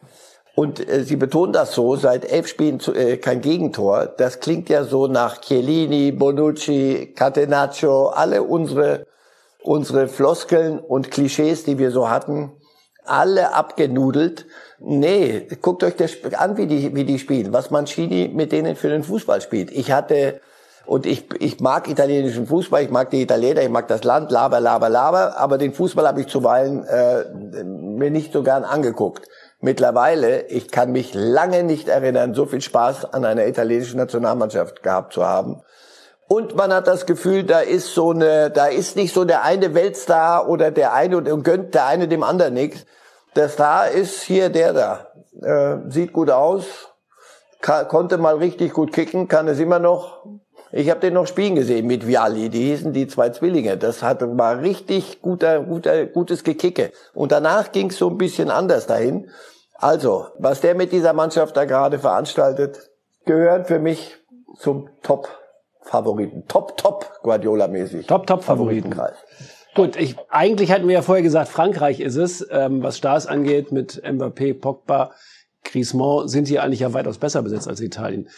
Und 0.54 0.88
äh, 0.88 1.04
Sie 1.04 1.16
betonen 1.16 1.52
das 1.52 1.72
so, 1.72 1.96
seit 1.96 2.30
elf 2.30 2.46
Spielen 2.46 2.80
zu, 2.80 2.94
äh, 2.94 3.16
kein 3.16 3.40
Gegentor. 3.40 4.06
Das 4.06 4.40
klingt 4.40 4.68
ja 4.68 4.84
so 4.84 5.06
nach 5.06 5.40
Chiellini, 5.40 6.12
Bonucci, 6.12 7.12
Catenaccio, 7.14 8.08
alle 8.08 8.42
unsere, 8.42 9.06
unsere 9.62 10.08
Floskeln 10.08 10.78
und 10.78 11.10
Klischees, 11.10 11.64
die 11.64 11.78
wir 11.78 11.90
so 11.90 12.08
hatten, 12.08 12.52
alle 13.04 13.54
abgenudelt. 13.54 14.46
Nee, 14.78 15.48
guckt 15.60 15.82
euch 15.82 15.96
das 15.96 16.12
an, 16.36 16.56
wie 16.56 16.66
die, 16.66 16.94
wie 16.94 17.04
die 17.04 17.18
spielen, 17.18 17.52
was 17.52 17.70
Mancini 17.70 18.30
mit 18.32 18.52
denen 18.52 18.76
für 18.76 18.88
den 18.88 19.02
Fußball 19.02 19.40
spielt. 19.40 19.70
Ich 19.72 19.90
hatte 19.90 20.40
und 20.86 21.06
ich, 21.06 21.24
ich 21.40 21.60
mag 21.60 21.88
italienischen 21.88 22.46
Fußball, 22.46 22.82
ich 22.82 22.90
mag 22.90 23.10
die 23.10 23.22
Italiener, 23.22 23.62
ich 23.62 23.70
mag 23.70 23.88
das 23.88 24.04
Land, 24.04 24.30
laber, 24.30 24.60
laber, 24.60 24.90
laber, 24.90 25.38
aber 25.38 25.56
den 25.56 25.72
Fußball 25.72 26.06
habe 26.06 26.20
ich 26.20 26.26
zuweilen 26.26 26.84
äh, 26.84 27.24
mir 27.64 28.10
nicht 28.10 28.32
so 28.32 28.42
gern 28.42 28.64
angeguckt. 28.64 29.26
Mittlerweile, 29.60 30.46
ich 30.48 30.70
kann 30.70 30.92
mich 30.92 31.14
lange 31.14 31.62
nicht 31.62 31.88
erinnern, 31.88 32.34
so 32.34 32.46
viel 32.46 32.60
Spaß 32.60 33.12
an 33.12 33.24
einer 33.24 33.46
italienischen 33.46 33.96
Nationalmannschaft 33.96 34.82
gehabt 34.82 35.12
zu 35.12 35.24
haben. 35.24 35.62
Und 36.26 36.56
man 36.56 36.72
hat 36.72 36.86
das 36.86 37.06
Gefühl, 37.06 37.44
da 37.44 37.60
ist 37.60 37.94
so 37.94 38.10
eine, 38.10 38.50
da 38.50 38.66
ist 38.66 38.96
nicht 38.96 39.14
so 39.14 39.24
der 39.24 39.42
eine 39.42 39.74
Weltstar 39.74 40.48
oder 40.48 40.70
der 40.70 40.92
eine 40.92 41.18
und 41.18 41.42
gönnt 41.44 41.74
der 41.74 41.86
eine 41.86 42.08
dem 42.08 42.22
anderen 42.22 42.54
nichts. 42.54 42.86
Der 43.36 43.48
Star 43.48 43.88
ist 43.88 44.22
hier 44.22 44.48
der 44.48 44.72
da. 44.72 45.06
Äh, 45.42 45.90
sieht 45.90 46.12
gut 46.12 46.30
aus, 46.30 46.64
kann, 47.60 47.88
konnte 47.88 48.18
mal 48.18 48.36
richtig 48.36 48.72
gut 48.72 48.92
kicken, 48.92 49.28
kann 49.28 49.48
es 49.48 49.58
immer 49.58 49.78
noch, 49.78 50.24
ich 50.76 50.90
habe 50.90 50.98
den 50.98 51.14
noch 51.14 51.28
spielen 51.28 51.54
gesehen 51.54 51.86
mit 51.86 52.04
Viali, 52.04 52.48
die 52.48 52.64
hießen 52.64 52.92
die 52.92 53.06
zwei 53.06 53.30
Zwillinge. 53.30 53.76
Das 53.76 54.02
hat, 54.02 54.22
war 54.36 54.60
richtig 54.60 55.22
guter, 55.22 55.60
guter, 55.60 56.06
gutes 56.06 56.42
Gekicke. 56.42 56.90
Und 57.14 57.30
danach 57.30 57.70
ging 57.70 57.90
es 57.90 57.98
so 57.98 58.10
ein 58.10 58.18
bisschen 58.18 58.50
anders 58.50 58.88
dahin. 58.88 59.30
Also, 59.74 60.26
was 60.38 60.60
der 60.62 60.74
mit 60.74 60.90
dieser 60.90 61.12
Mannschaft 61.12 61.56
da 61.56 61.64
gerade 61.64 62.00
veranstaltet, 62.00 62.90
gehört 63.24 63.68
für 63.68 63.78
mich 63.78 64.16
zum 64.58 64.88
Top-Favoriten. 65.02 66.48
Top, 66.48 66.76
top 66.76 67.20
Guardiola-mäßig. 67.22 68.08
Top, 68.08 68.26
top 68.26 68.42
Favoritenkreis. 68.42 69.14
Gut, 69.76 69.94
ich, 69.94 70.16
eigentlich 70.28 70.72
hatten 70.72 70.88
wir 70.88 70.94
ja 70.94 71.02
vorher 71.02 71.22
gesagt, 71.22 71.50
Frankreich 71.50 72.00
ist 72.00 72.16
es, 72.16 72.44
ähm, 72.50 72.82
was 72.82 72.98
Stars 72.98 73.28
angeht, 73.28 73.70
mit 73.70 74.02
Mbappé, 74.04 74.60
Pogba, 74.60 75.12
Griezmann 75.62 76.26
sind 76.26 76.48
die 76.48 76.58
eigentlich 76.58 76.80
ja 76.80 76.92
weitaus 76.92 77.18
besser 77.18 77.42
besetzt 77.42 77.68
als 77.68 77.80
Italien. 77.80 78.28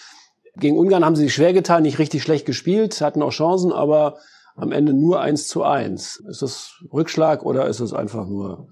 Gegen 0.58 0.78
Ungarn 0.78 1.04
haben 1.04 1.16
sie 1.16 1.24
sich 1.24 1.34
schwer 1.34 1.52
getan, 1.52 1.82
nicht 1.82 1.98
richtig 1.98 2.22
schlecht 2.22 2.46
gespielt, 2.46 3.00
hatten 3.00 3.22
auch 3.22 3.32
Chancen, 3.32 3.72
aber 3.72 4.16
am 4.56 4.72
Ende 4.72 4.94
nur 4.94 5.20
eins 5.20 5.48
zu 5.48 5.62
eins. 5.62 6.16
Ist 6.28 6.42
das 6.42 6.82
Rückschlag 6.92 7.44
oder 7.44 7.66
ist 7.66 7.80
es 7.80 7.92
einfach 7.92 8.26
nur 8.26 8.68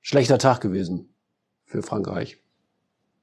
schlechter 0.00 0.38
Tag 0.38 0.60
gewesen 0.60 1.14
für 1.66 1.82
Frankreich? 1.82 2.38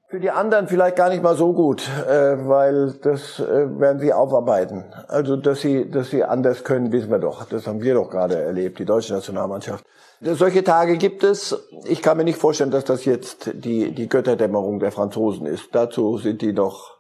Für 0.08 0.20
die 0.20 0.32
anderen 0.32 0.68
vielleicht 0.68 0.96
gar 0.96 1.10
nicht 1.10 1.22
mal 1.22 1.36
so 1.36 1.54
gut, 1.54 1.88
äh, 2.08 2.36
weil 2.48 2.94
das 3.04 3.40
äh, 3.40 3.80
werden 3.80 4.00
sie 4.00 4.12
aufarbeiten. 4.12 4.86
Also 5.08 5.36
dass 5.36 5.62
sie, 5.62 5.90
dass 5.90 6.10
sie 6.10 6.24
anders 6.24 6.64
können, 6.64 6.92
wissen 6.92 7.12
wir 7.12 7.20
doch. 7.20 7.46
Das 7.46 7.68
haben 7.68 7.82
wir 7.82 7.94
doch 7.94 8.10
gerade 8.10 8.42
erlebt, 8.42 8.80
die 8.80 8.86
deutsche 8.86 9.14
Nationalmannschaft. 9.14 9.86
Solche 10.22 10.64
Tage 10.64 10.98
gibt 10.98 11.24
es. 11.24 11.56
Ich 11.86 12.02
kann 12.02 12.18
mir 12.18 12.24
nicht 12.24 12.40
vorstellen, 12.40 12.72
dass 12.72 12.86
das 12.86 13.06
jetzt 13.06 13.52
die, 13.54 13.92
die 13.92 14.10
Götterdämmerung 14.10 14.80
der 14.80 14.92
Franzosen 14.92 15.46
ist. 15.46 15.70
Dazu 15.74 16.18
sind 16.18 16.42
die 16.42 16.54
noch 16.54 16.99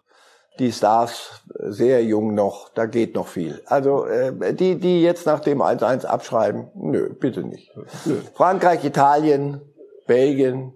die 0.59 0.71
Stars 0.71 1.41
sehr 1.59 2.03
jung 2.03 2.33
noch, 2.35 2.69
da 2.69 2.85
geht 2.85 3.15
noch 3.15 3.27
viel. 3.27 3.61
Also 3.65 4.05
äh, 4.05 4.53
die, 4.53 4.75
die 4.75 5.01
jetzt 5.01 5.25
nach 5.25 5.39
dem 5.39 5.61
1-1 5.61 6.05
abschreiben, 6.05 6.69
nö, 6.75 7.13
bitte 7.13 7.43
nicht. 7.43 7.71
Nö. 8.05 8.17
Frankreich, 8.33 8.83
Italien, 8.83 9.61
Belgien, 10.05 10.73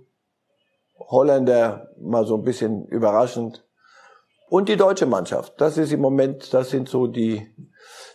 Holländer 0.98 1.90
mal 2.00 2.26
so 2.26 2.36
ein 2.36 2.44
bisschen 2.44 2.86
überraschend. 2.88 3.66
Und 4.50 4.70
die 4.70 4.78
deutsche 4.78 5.06
Mannschaft. 5.06 5.54
Das 5.58 5.78
ist 5.78 5.92
im 5.92 6.00
Moment, 6.00 6.54
das 6.54 6.70
sind 6.70 6.88
so 6.88 7.08
die 7.08 7.48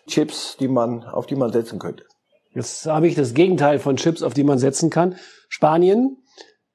Chips, 0.06 0.56
die 0.56 0.68
man, 0.68 1.04
auf 1.04 1.26
die 1.26 1.36
man 1.36 1.52
setzen 1.52 1.78
könnte. 1.78 2.04
Jetzt 2.54 2.86
habe 2.86 3.08
ich 3.08 3.14
das 3.14 3.34
Gegenteil 3.34 3.78
von 3.78 3.96
Chips, 3.96 4.22
auf 4.22 4.34
die 4.34 4.44
man 4.44 4.58
setzen 4.58 4.88
kann. 4.90 5.16
Spanien, 5.48 6.16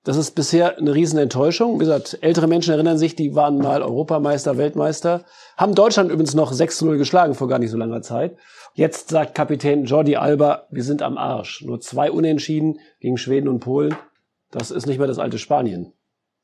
das 0.03 0.17
ist 0.17 0.31
bisher 0.31 0.77
eine 0.77 0.93
riesen 0.93 1.17
Enttäuschung. 1.17 1.75
Wie 1.75 1.85
gesagt, 1.85 2.17
ältere 2.21 2.47
Menschen 2.47 2.73
erinnern 2.73 2.97
sich, 2.97 3.15
die 3.15 3.35
waren 3.35 3.57
mal 3.57 3.81
Europameister, 3.81 4.57
Weltmeister, 4.57 5.23
haben 5.55 5.75
Deutschland 5.75 6.11
übrigens 6.11 6.35
noch 6.35 6.51
6-0 6.51 6.97
geschlagen 6.97 7.35
vor 7.35 7.47
gar 7.47 7.59
nicht 7.59 7.71
so 7.71 7.77
langer 7.77 8.01
Zeit. 8.01 8.35
Jetzt 8.73 9.09
sagt 9.09 9.35
Kapitän 9.35 9.85
Jordi 9.85 10.17
Alba, 10.17 10.63
wir 10.71 10.83
sind 10.83 11.01
am 11.01 11.17
Arsch. 11.17 11.63
Nur 11.63 11.79
zwei 11.79 12.11
Unentschieden 12.11 12.79
gegen 12.99 13.17
Schweden 13.17 13.47
und 13.47 13.59
Polen. 13.59 13.95
Das 14.51 14.71
ist 14.71 14.87
nicht 14.87 14.97
mehr 14.97 15.07
das 15.07 15.19
alte 15.19 15.37
Spanien. 15.37 15.93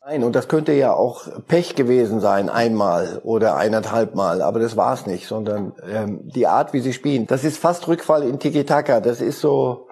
Nein, 0.06 0.24
und 0.24 0.34
das 0.36 0.48
könnte 0.48 0.72
ja 0.72 0.94
auch 0.94 1.28
Pech 1.48 1.76
gewesen 1.76 2.22
sein, 2.22 2.50
einmal 2.50 3.20
oder 3.24 3.58
eineinhalb 3.58 4.16
Mal, 4.16 4.42
aber 4.42 4.60
das 4.60 4.78
war's 4.78 5.06
nicht, 5.06 5.28
sondern 5.28 5.74
ähm, 5.88 6.22
die 6.24 6.48
Art, 6.48 6.72
wie 6.72 6.80
sie 6.80 6.94
spielen, 6.94 7.28
das 7.28 7.44
ist 7.44 7.58
fast 7.58 7.88
Rückfall 7.88 8.24
in 8.24 8.40
Tiki-Taka, 8.40 9.02
das 9.02 9.20
ist 9.20 9.42
so, 9.42 9.89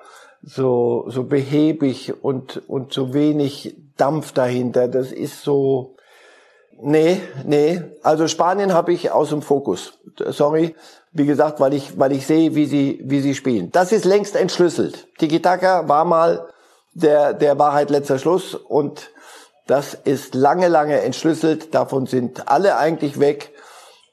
so, 0.48 1.06
so 1.10 1.26
behäbig 1.26 2.14
und, 2.24 2.62
und 2.68 2.94
so 2.94 3.14
wenig 3.14 3.76
Dampf 3.98 4.32
dahinter, 4.32 4.88
das 4.88 5.12
ist 5.12 5.44
so, 5.44 5.96
nee, 6.82 7.20
nee, 7.46 7.82
also 8.02 8.28
Spanien 8.28 8.74
habe 8.74 8.94
ich 8.94 9.12
aus 9.12 9.30
dem 9.30 9.42
Fokus, 9.42 10.00
sorry, 10.30 10.76
wie 11.12 11.26
gesagt, 11.26 11.60
weil 11.60 11.74
ich, 11.74 12.00
weil 12.00 12.14
ich 12.14 12.26
sehe, 12.26 12.56
wie 12.56 12.66
sie, 12.66 13.02
wie 13.04 13.20
sie 13.20 13.36
spielen. 13.36 13.72
Das 13.72 13.92
ist 13.92 14.06
längst 14.06 14.36
entschlüsselt. 14.36 15.08
Tiki-Taka 15.18 15.90
war 15.90 16.06
mal 16.06 16.48
der, 16.94 17.34
der 17.34 17.60
Wahrheit 17.60 17.90
letzter 17.90 18.18
Schluss 18.18 18.56
und 18.56 19.10
das 19.66 19.96
ist 19.96 20.34
lange, 20.34 20.70
lange 20.70 21.02
entschlüsselt. 21.02 21.76
Davon 21.76 22.06
sind 22.06 22.48
alle 22.48 22.78
eigentlich 22.78 23.20
weg. 23.20 23.52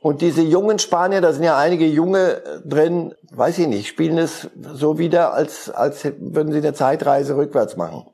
Und 0.05 0.21
diese 0.21 0.43
jungen 0.43 0.79
Spanier, 0.79 1.23
da 1.23 1.33
sind 1.33 1.45
ja 1.45 1.57
einige 1.57 1.87
Junge 1.87 2.43
drin, 2.67 3.15
weiß 3.31 3.59
ich 3.61 3.69
nicht, 3.69 3.89
spielen 3.89 4.19
es 4.19 4.51
so 4.75 4.99
wieder, 4.99 5.33
als, 5.33 5.71
als 5.71 6.05
würden 6.19 6.53
sie 6.53 6.59
eine 6.59 6.75
Zeitreise 6.75 7.39
rückwärts 7.39 7.79
machen. 7.79 8.05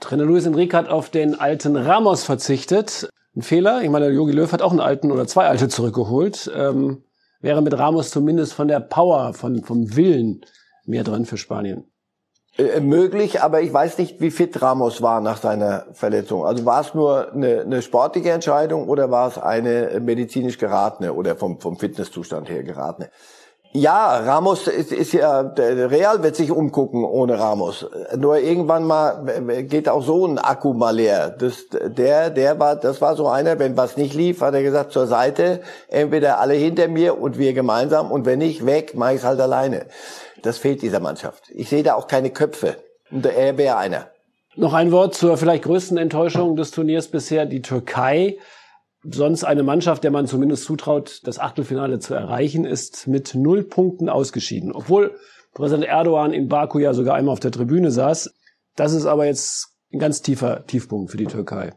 Trainer 0.00 0.24
Luis 0.24 0.46
Enrique 0.46 0.72
hat 0.72 0.88
auf 0.88 1.10
den 1.10 1.38
alten 1.38 1.76
Ramos 1.76 2.24
verzichtet. 2.24 3.10
Ein 3.36 3.42
Fehler. 3.42 3.82
Ich 3.82 3.90
meine, 3.90 4.08
Jogi 4.08 4.32
Löw 4.32 4.50
hat 4.50 4.62
auch 4.62 4.70
einen 4.70 4.80
alten 4.80 5.12
oder 5.12 5.26
zwei 5.26 5.44
alte 5.44 5.68
zurückgeholt. 5.68 6.50
Ähm, 6.56 7.04
wäre 7.42 7.60
mit 7.60 7.76
Ramos 7.76 8.08
zumindest 8.08 8.54
von 8.54 8.66
der 8.66 8.80
Power, 8.80 9.34
von, 9.34 9.62
vom 9.64 9.96
Willen 9.96 10.46
mehr 10.86 11.04
drin 11.04 11.26
für 11.26 11.36
Spanien. 11.36 11.84
Äh, 12.58 12.80
möglich, 12.80 13.42
aber 13.42 13.60
ich 13.60 13.72
weiß 13.72 13.98
nicht, 13.98 14.20
wie 14.20 14.30
fit 14.30 14.62
Ramos 14.62 15.02
war 15.02 15.20
nach 15.20 15.36
seiner 15.36 15.86
Verletzung. 15.92 16.46
Also 16.46 16.64
war 16.64 16.80
es 16.80 16.94
nur 16.94 17.32
eine, 17.32 17.60
eine 17.60 17.82
sportliche 17.82 18.30
Entscheidung 18.30 18.88
oder 18.88 19.10
war 19.10 19.28
es 19.28 19.36
eine 19.36 20.00
medizinisch 20.00 20.56
geratene 20.56 21.12
oder 21.12 21.36
vom, 21.36 21.60
vom 21.60 21.76
Fitnesszustand 21.76 22.48
her 22.48 22.62
geratene? 22.62 23.10
Ja, 23.76 24.20
Ramos 24.20 24.68
ist, 24.68 24.90
ist 24.90 25.12
ja, 25.12 25.42
der 25.42 25.90
Real 25.90 26.22
wird 26.22 26.34
sich 26.34 26.50
umgucken 26.50 27.04
ohne 27.04 27.38
Ramos. 27.38 27.84
Nur 28.16 28.38
irgendwann 28.38 28.84
mal 28.84 29.22
geht 29.68 29.86
auch 29.90 30.02
so 30.02 30.26
ein 30.26 30.38
Akku 30.38 30.72
mal 30.72 30.96
leer. 30.96 31.28
Das, 31.28 31.66
der, 31.84 32.30
der 32.30 32.58
war, 32.58 32.76
das 32.76 33.02
war 33.02 33.16
so 33.16 33.28
einer, 33.28 33.58
wenn 33.58 33.76
was 33.76 33.98
nicht 33.98 34.14
lief, 34.14 34.40
hat 34.40 34.54
er 34.54 34.62
gesagt, 34.62 34.92
zur 34.92 35.06
Seite, 35.06 35.60
entweder 35.88 36.40
alle 36.40 36.54
hinter 36.54 36.88
mir 36.88 37.20
und 37.20 37.36
wir 37.36 37.52
gemeinsam 37.52 38.10
und 38.10 38.24
wenn 38.24 38.38
nicht, 38.38 38.64
weg, 38.64 38.92
mach 38.94 39.10
ich's 39.10 39.24
halt 39.24 39.40
alleine. 39.40 39.84
Das 40.42 40.56
fehlt 40.56 40.80
dieser 40.80 41.00
Mannschaft. 41.00 41.42
Ich 41.50 41.68
sehe 41.68 41.82
da 41.82 41.96
auch 41.96 42.06
keine 42.06 42.30
Köpfe. 42.30 42.76
Und 43.10 43.26
er 43.26 43.58
wäre 43.58 43.76
einer. 43.76 44.06
Noch 44.54 44.72
ein 44.72 44.90
Wort 44.90 45.14
zur 45.14 45.36
vielleicht 45.36 45.64
größten 45.64 45.98
Enttäuschung 45.98 46.56
des 46.56 46.70
Turniers 46.70 47.08
bisher, 47.08 47.44
die 47.44 47.60
Türkei. 47.60 48.38
Sonst 49.04 49.44
eine 49.44 49.62
Mannschaft, 49.62 50.04
der 50.04 50.10
man 50.10 50.26
zumindest 50.26 50.64
zutraut, 50.64 51.20
das 51.24 51.38
Achtelfinale 51.38 51.98
zu 51.98 52.14
erreichen, 52.14 52.64
ist 52.64 53.06
mit 53.06 53.34
null 53.34 53.62
Punkten 53.62 54.08
ausgeschieden. 54.08 54.72
Obwohl 54.72 55.16
Präsident 55.56 55.86
Erdogan 55.86 56.32
in 56.32 56.48
Baku 56.48 56.78
ja 56.78 56.92
sogar 56.92 57.14
einmal 57.14 57.32
auf 57.32 57.40
der 57.40 57.50
Tribüne 57.50 57.90
saß. 57.90 58.34
Das 58.74 58.92
ist 58.92 59.06
aber 59.06 59.24
jetzt 59.24 59.68
ein 59.92 59.98
ganz 59.98 60.20
tiefer 60.20 60.66
Tiefpunkt 60.66 61.10
für 61.10 61.16
die 61.16 61.26
Türkei. 61.26 61.72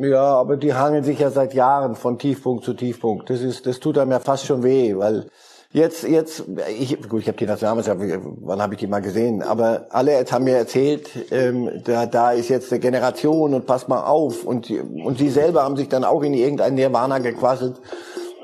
Ja, 0.00 0.36
aber 0.36 0.56
die 0.56 0.74
hangeln 0.74 1.04
sich 1.04 1.18
ja 1.18 1.30
seit 1.30 1.54
Jahren 1.54 1.94
von 1.94 2.18
Tiefpunkt 2.18 2.64
zu 2.64 2.74
Tiefpunkt. 2.74 3.28
Das 3.28 3.40
ist, 3.42 3.66
das 3.66 3.80
tut 3.80 3.98
einem 3.98 4.12
ja 4.12 4.18
fast 4.18 4.46
schon 4.46 4.62
weh, 4.62 4.96
weil 4.96 5.28
Jetzt, 5.74 6.02
jetzt, 6.02 6.44
ich, 6.78 7.00
gut, 7.08 7.22
ich 7.22 7.28
habe 7.28 7.38
die 7.38 7.46
Nationalmannschaft, 7.46 7.98
wann 8.42 8.60
habe 8.60 8.74
ich 8.74 8.80
die 8.80 8.86
mal 8.86 9.00
gesehen? 9.00 9.42
Aber 9.42 9.86
alle 9.88 10.12
jetzt 10.12 10.30
haben 10.30 10.44
mir 10.44 10.56
erzählt, 10.56 11.08
ähm, 11.30 11.80
da, 11.84 12.04
da 12.04 12.32
ist 12.32 12.50
jetzt 12.50 12.70
eine 12.70 12.80
Generation 12.80 13.54
und 13.54 13.64
passt 13.64 13.88
mal 13.88 14.04
auf. 14.04 14.44
Und, 14.44 14.70
und 14.70 15.16
sie 15.16 15.30
selber 15.30 15.62
haben 15.62 15.78
sich 15.78 15.88
dann 15.88 16.04
auch 16.04 16.22
in 16.22 16.34
irgendein 16.34 16.74
Nirvana 16.74 17.20
gequasselt. 17.20 17.80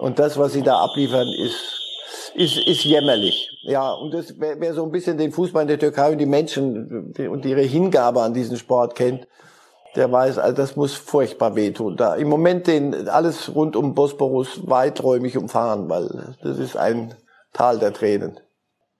Und 0.00 0.18
das, 0.18 0.38
was 0.38 0.54
sie 0.54 0.62
da 0.62 0.78
abliefern, 0.78 1.28
ist, 1.44 2.32
ist, 2.34 2.66
ist 2.66 2.84
jämmerlich. 2.84 3.50
Ja, 3.60 3.92
und 3.92 4.14
das, 4.14 4.34
wer, 4.38 4.58
wer 4.58 4.72
so 4.72 4.82
ein 4.84 4.90
bisschen 4.90 5.18
den 5.18 5.30
Fußball 5.30 5.62
in 5.62 5.68
der 5.68 5.78
Türkei 5.78 6.12
und 6.12 6.18
die 6.18 6.26
Menschen 6.26 7.12
und 7.14 7.44
ihre 7.44 7.60
Hingabe 7.60 8.22
an 8.22 8.32
diesen 8.32 8.56
Sport 8.56 8.94
kennt, 8.94 9.28
der 9.96 10.10
weiß, 10.10 10.38
also 10.38 10.56
das 10.56 10.76
muss 10.76 10.94
furchtbar 10.94 11.56
wehtun. 11.56 11.96
Da 11.96 12.14
im 12.14 12.28
Moment 12.28 12.66
den 12.66 13.08
alles 13.08 13.54
rund 13.54 13.76
um 13.76 13.94
Bosporus 13.94 14.68
weiträumig 14.68 15.36
umfahren, 15.36 15.88
weil 15.88 16.34
das 16.42 16.58
ist 16.58 16.76
ein 16.76 17.14
Tal 17.52 17.78
der 17.78 17.92
Tränen. 17.92 18.38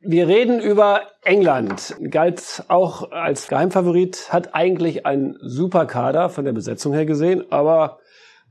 Wir 0.00 0.28
reden 0.28 0.60
über 0.60 1.02
England. 1.24 1.96
Galt 2.10 2.64
auch 2.68 3.10
als 3.10 3.48
Geheimfavorit, 3.48 4.32
hat 4.32 4.54
eigentlich 4.54 5.06
einen 5.06 5.36
super 5.40 5.86
Kader 5.86 6.30
von 6.30 6.44
der 6.44 6.52
Besetzung 6.52 6.92
her 6.92 7.04
gesehen, 7.04 7.50
aber 7.50 7.98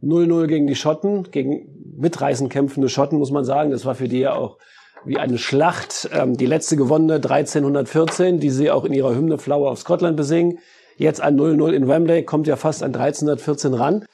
0-0 0.04 0.47
gegen 0.47 0.67
die 0.67 0.76
Schotten, 0.76 1.32
gegen 1.32 1.95
mitreißend 1.97 2.52
kämpfende 2.52 2.89
Schotten, 2.89 3.17
muss 3.17 3.32
man 3.32 3.45
sagen. 3.45 3.71
Das 3.71 3.86
war 3.86 3.95
für 3.95 4.08
die 4.08 4.19
ja 4.19 4.34
auch 4.34 4.58
wie 5.06 5.17
eine 5.17 5.38
Schlacht. 5.38 6.10
Ähm, 6.13 6.36
die 6.36 6.45
letzte 6.45 6.76
gewonnene 6.76 7.15
1314, 7.15 8.39
die 8.39 8.50
sie 8.50 8.69
auch 8.69 8.84
in 8.84 8.93
ihrer 8.93 9.15
Hymne 9.15 9.38
Flower 9.38 9.71
of 9.71 9.80
Scotland 9.80 10.17
besingen. 10.17 10.60
Jetzt 10.97 11.21
ein 11.21 11.39
0-0 11.39 11.71
in 11.71 11.88
Wembley, 11.88 12.23
kommt 12.23 12.47
ja 12.47 12.55
fast 12.55 12.83
an 12.83 12.93
1314 12.93 13.73
ran. 13.73 14.05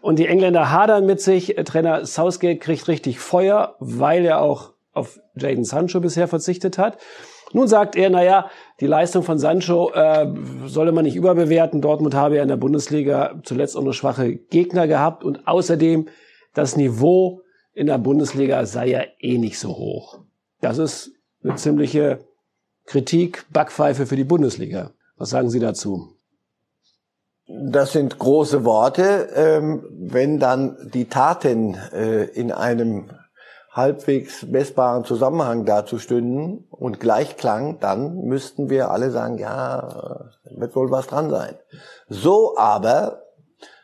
Und 0.00 0.18
die 0.18 0.26
Engländer 0.26 0.70
hadern 0.70 1.06
mit 1.06 1.20
sich. 1.20 1.56
Trainer 1.64 2.04
Southgate 2.04 2.60
kriegt 2.60 2.86
richtig 2.88 3.18
Feuer, 3.18 3.74
weil 3.80 4.24
er 4.24 4.40
auch 4.40 4.74
auf 4.92 5.18
Jaden 5.34 5.64
Sancho 5.64 6.00
bisher 6.00 6.28
verzichtet 6.28 6.78
hat. 6.78 6.98
Nun 7.52 7.68
sagt 7.68 7.96
er, 7.96 8.10
naja, 8.10 8.50
die 8.80 8.86
Leistung 8.86 9.22
von 9.22 9.38
Sancho 9.38 9.90
äh, 9.92 10.26
solle 10.66 10.92
man 10.92 11.04
nicht 11.04 11.16
überbewerten. 11.16 11.80
Dortmund 11.80 12.14
habe 12.14 12.36
ja 12.36 12.42
in 12.42 12.48
der 12.48 12.56
Bundesliga 12.56 13.40
zuletzt 13.44 13.76
auch 13.76 13.82
nur 13.82 13.94
schwache 13.94 14.34
Gegner 14.34 14.86
gehabt 14.86 15.24
und 15.24 15.46
außerdem 15.46 16.08
das 16.54 16.76
Niveau 16.76 17.42
in 17.72 17.86
der 17.86 17.98
Bundesliga 17.98 18.64
sei 18.66 18.88
ja 18.88 19.02
eh 19.20 19.38
nicht 19.38 19.58
so 19.58 19.68
hoch. 19.68 20.20
Das 20.60 20.78
ist 20.78 21.12
eine 21.44 21.56
ziemliche 21.56 22.20
Kritik, 22.86 23.44
Backpfeife 23.52 24.06
für 24.06 24.16
die 24.16 24.24
Bundesliga. 24.24 24.92
Was 25.16 25.30
sagen 25.30 25.50
Sie 25.50 25.60
dazu? 25.60 26.15
Das 27.48 27.92
sind 27.92 28.18
große 28.18 28.64
Worte. 28.64 29.28
Ähm, 29.34 29.86
wenn 29.90 30.40
dann 30.40 30.76
die 30.92 31.08
Taten 31.08 31.74
äh, 31.92 32.24
in 32.24 32.50
einem 32.50 33.10
halbwegs 33.70 34.42
messbaren 34.44 35.04
Zusammenhang 35.04 35.64
dazu 35.64 35.98
stünden 35.98 36.64
und 36.70 36.98
Gleichklang, 36.98 37.78
dann 37.78 38.22
müssten 38.22 38.70
wir 38.70 38.90
alle 38.90 39.10
sagen, 39.10 39.38
ja, 39.38 40.30
wird 40.44 40.74
wohl 40.74 40.90
was 40.90 41.06
dran 41.06 41.30
sein. 41.30 41.54
So 42.08 42.56
aber 42.56 43.22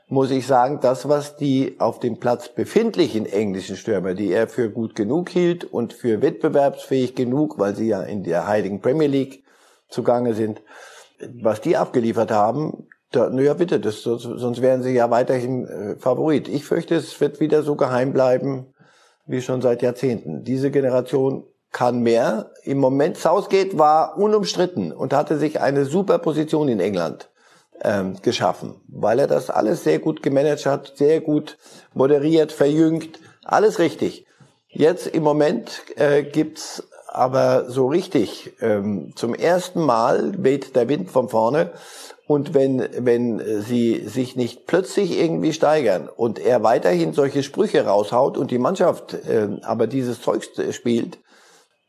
muss 0.08 0.30
ich 0.30 0.46
sagen, 0.46 0.80
das, 0.80 1.08
was 1.08 1.36
die 1.36 1.76
auf 1.78 2.00
dem 2.00 2.18
Platz 2.18 2.48
befindlichen 2.48 3.26
englischen 3.26 3.76
Stürmer, 3.76 4.14
die 4.14 4.32
er 4.32 4.48
für 4.48 4.70
gut 4.70 4.94
genug 4.94 5.28
hielt 5.28 5.64
und 5.64 5.92
für 5.92 6.20
wettbewerbsfähig 6.20 7.14
genug, 7.14 7.58
weil 7.58 7.76
sie 7.76 7.88
ja 7.88 8.02
in 8.02 8.24
der 8.24 8.46
heiligen 8.46 8.80
Premier 8.80 9.08
League 9.08 9.44
zugange 9.88 10.34
sind, 10.34 10.62
was 11.40 11.60
die 11.60 11.76
abgeliefert 11.76 12.30
haben, 12.30 12.88
Da, 13.12 13.28
naja, 13.28 13.54
bitte, 13.54 13.78
das, 13.78 14.02
sonst 14.02 14.62
wären 14.62 14.82
sie 14.82 14.94
ja 14.94 15.10
weiterhin 15.10 15.66
äh, 15.66 15.96
Favorit. 15.96 16.48
Ich 16.48 16.64
fürchte, 16.64 16.96
es 16.96 17.20
wird 17.20 17.40
wieder 17.40 17.62
so 17.62 17.76
geheim 17.76 18.12
bleiben 18.12 18.72
wie 19.26 19.42
schon 19.42 19.62
seit 19.62 19.82
Jahrzehnten. 19.82 20.44
Diese 20.44 20.70
Generation 20.70 21.44
kann 21.70 22.00
mehr. 22.00 22.50
Im 22.64 22.78
Moment 22.78 23.16
Southgate 23.16 23.78
war 23.78 24.18
unumstritten 24.18 24.92
und 24.92 25.12
hatte 25.12 25.38
sich 25.38 25.60
eine 25.60 25.84
super 25.84 26.18
Position 26.18 26.68
in 26.68 26.80
England 26.80 27.30
ähm, 27.82 28.16
geschaffen, 28.22 28.80
weil 28.88 29.18
er 29.18 29.26
das 29.26 29.50
alles 29.50 29.84
sehr 29.84 29.98
gut 29.98 30.22
gemanagt 30.22 30.66
hat, 30.66 30.92
sehr 30.96 31.20
gut 31.20 31.58
moderiert, 31.94 32.52
verjüngt, 32.52 33.18
alles 33.44 33.78
richtig. 33.78 34.26
Jetzt 34.68 35.06
im 35.06 35.22
Moment 35.22 35.82
äh, 35.96 36.22
gibt's 36.22 36.84
aber 37.08 37.68
so 37.68 37.88
richtig 37.88 38.54
ähm, 38.60 39.12
zum 39.16 39.34
ersten 39.34 39.84
Mal 39.84 40.42
weht 40.42 40.76
der 40.76 40.88
Wind 40.88 41.10
von 41.10 41.28
vorne 41.28 41.72
und 42.26 42.54
wenn, 42.54 42.88
wenn 42.98 43.42
sie 43.62 44.06
sich 44.06 44.36
nicht 44.36 44.66
plötzlich 44.66 45.18
irgendwie 45.18 45.52
steigern 45.52 46.08
und 46.08 46.38
er 46.38 46.62
weiterhin 46.62 47.12
solche 47.12 47.42
Sprüche 47.42 47.84
raushaut 47.84 48.38
und 48.38 48.50
die 48.50 48.58
Mannschaft 48.58 49.14
äh, 49.14 49.48
aber 49.62 49.86
dieses 49.86 50.20
Zeug 50.22 50.48
spielt, 50.70 51.18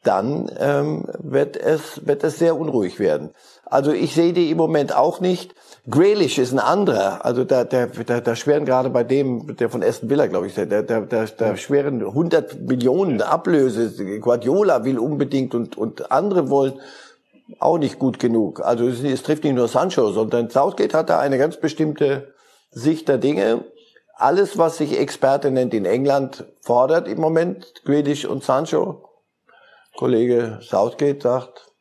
dann 0.03 0.51
ähm, 0.59 1.05
wird, 1.19 1.55
es, 1.57 2.05
wird 2.05 2.23
es 2.23 2.37
sehr 2.37 2.57
unruhig 2.57 2.99
werden. 2.99 3.31
Also 3.65 3.91
ich 3.91 4.13
sehe 4.13 4.33
die 4.33 4.51
im 4.51 4.57
Moment 4.57 4.95
auch 4.95 5.19
nicht. 5.21 5.55
Grealish 5.89 6.37
ist 6.37 6.51
ein 6.51 6.59
anderer. 6.59 7.25
Also 7.25 7.43
da, 7.45 7.63
da, 7.63 7.87
da, 7.87 8.19
da 8.19 8.35
schweren 8.35 8.65
gerade 8.65 8.89
bei 8.89 9.03
dem, 9.03 9.55
der 9.55 9.69
von 9.69 9.81
Aston 9.81 10.09
Villa, 10.09 10.27
glaube 10.27 10.47
ich, 10.47 10.55
da, 10.55 10.65
da, 10.65 10.81
da, 10.81 11.25
da 11.25 11.57
schweren 11.57 12.01
100 12.01 12.61
Millionen 12.61 13.21
Ablöse. 13.21 14.19
Guardiola 14.19 14.83
will 14.83 14.99
unbedingt 14.99 15.55
und, 15.55 15.77
und 15.77 16.11
andere 16.11 16.49
wollen 16.49 16.73
auch 17.59 17.77
nicht 17.77 17.99
gut 17.99 18.19
genug. 18.19 18.61
Also 18.61 18.87
es, 18.87 19.03
es 19.03 19.23
trifft 19.23 19.43
nicht 19.43 19.55
nur 19.55 19.67
Sancho, 19.67 20.11
sondern 20.11 20.49
Southgate 20.49 20.93
hat 20.93 21.09
da 21.09 21.19
eine 21.19 21.37
ganz 21.37 21.57
bestimmte 21.57 22.33
Sicht 22.71 23.07
der 23.07 23.17
Dinge. 23.17 23.65
Alles, 24.15 24.57
was 24.57 24.77
sich 24.77 24.99
Experte 24.99 25.51
nennt 25.51 25.73
in 25.73 25.85
England, 25.85 26.45
fordert 26.61 27.07
im 27.07 27.19
Moment 27.19 27.73
Grealish 27.85 28.25
und 28.25 28.43
Sancho. 28.43 29.09
Kollege 29.95 30.59
Southgate 30.61 31.21
sagt 31.21 31.71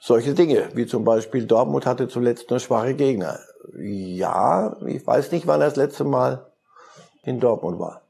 solche 0.00 0.34
Dinge, 0.34 0.68
wie 0.74 0.86
zum 0.86 1.04
Beispiel 1.04 1.46
Dortmund 1.46 1.86
hatte 1.86 2.08
zuletzt 2.08 2.50
nur 2.50 2.60
schwache 2.60 2.94
Gegner. 2.94 3.38
Ja, 3.76 4.76
ich 4.86 5.06
weiß 5.06 5.32
nicht, 5.32 5.46
wann 5.46 5.60
er 5.60 5.68
das 5.68 5.76
letzte 5.76 6.04
Mal 6.04 6.46
in 7.24 7.40
Dortmund 7.40 7.78
war. 7.78 8.02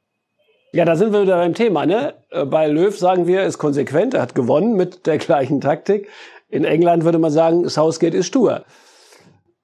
Ja, 0.73 0.85
da 0.85 0.97
sind 0.97 1.13
wir 1.13 1.23
wieder 1.23 1.39
beim 1.39 1.55
Thema. 1.55 1.87
Ne? 1.87 2.15
Bei 2.47 2.67
Löw 2.67 2.97
sagen 2.97 3.27
wir, 3.27 3.43
ist 3.45 3.59
konsequent, 3.59 4.13
er 4.15 4.23
hat 4.23 4.35
gewonnen 4.35 4.75
mit 4.77 5.07
der 5.07 5.17
gleichen 5.19 5.61
Taktik. 5.61 6.09
In 6.49 6.65
England 6.65 7.05
würde 7.05 7.19
man 7.19 7.31
sagen, 7.31 7.69
Southgate 7.69 8.15
ist 8.15 8.27
stur. 8.27 8.65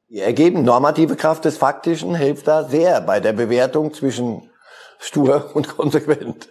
Die 0.09 0.21
ergeben 0.21 0.63
normative 0.63 1.17
Kraft 1.17 1.45
des 1.45 1.57
Faktischen 1.57 2.15
hilft 2.15 2.47
da 2.47 2.65
sehr 2.65 3.01
bei 3.01 3.21
der 3.21 3.33
Bewertung 3.33 3.93
zwischen 3.95 4.51
stur 4.99 5.51
und 5.55 5.77
konsequent. 5.77 6.49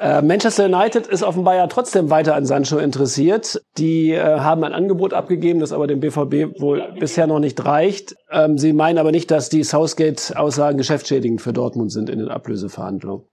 Äh, 0.00 0.22
Manchester 0.22 0.64
United 0.64 1.06
ist 1.08 1.22
offenbar 1.22 1.56
ja 1.56 1.66
trotzdem 1.66 2.08
weiter 2.08 2.34
an 2.34 2.46
Sancho 2.46 2.78
interessiert. 2.78 3.60
Die 3.76 4.12
äh, 4.12 4.40
haben 4.40 4.64
ein 4.64 4.72
Angebot 4.72 5.12
abgegeben, 5.12 5.60
das 5.60 5.72
aber 5.72 5.86
dem 5.86 6.00
BVB 6.00 6.58
wohl 6.58 6.94
bisher 6.98 7.26
noch 7.26 7.40
nicht 7.40 7.62
reicht. 7.66 8.14
Ähm, 8.30 8.56
sie 8.56 8.72
meinen 8.72 8.96
aber 8.96 9.12
nicht, 9.12 9.30
dass 9.30 9.50
die 9.50 9.62
Southgate-Aussagen 9.62 10.78
geschäftsschädigend 10.78 11.42
für 11.42 11.52
Dortmund 11.52 11.92
sind 11.92 12.08
in 12.08 12.18
den 12.18 12.28
Ablöseverhandlungen. 12.28 13.26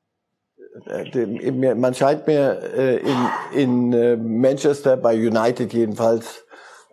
Äh, 0.86 1.52
man 1.76 1.94
scheint 1.94 2.28
mir 2.28 2.60
äh, 2.76 2.98
in, 2.98 3.30
in 3.54 3.94
äh, 3.94 4.18
Manchester 4.18 4.98
bei 4.98 5.16
United 5.16 5.74
jedenfalls 5.74 6.46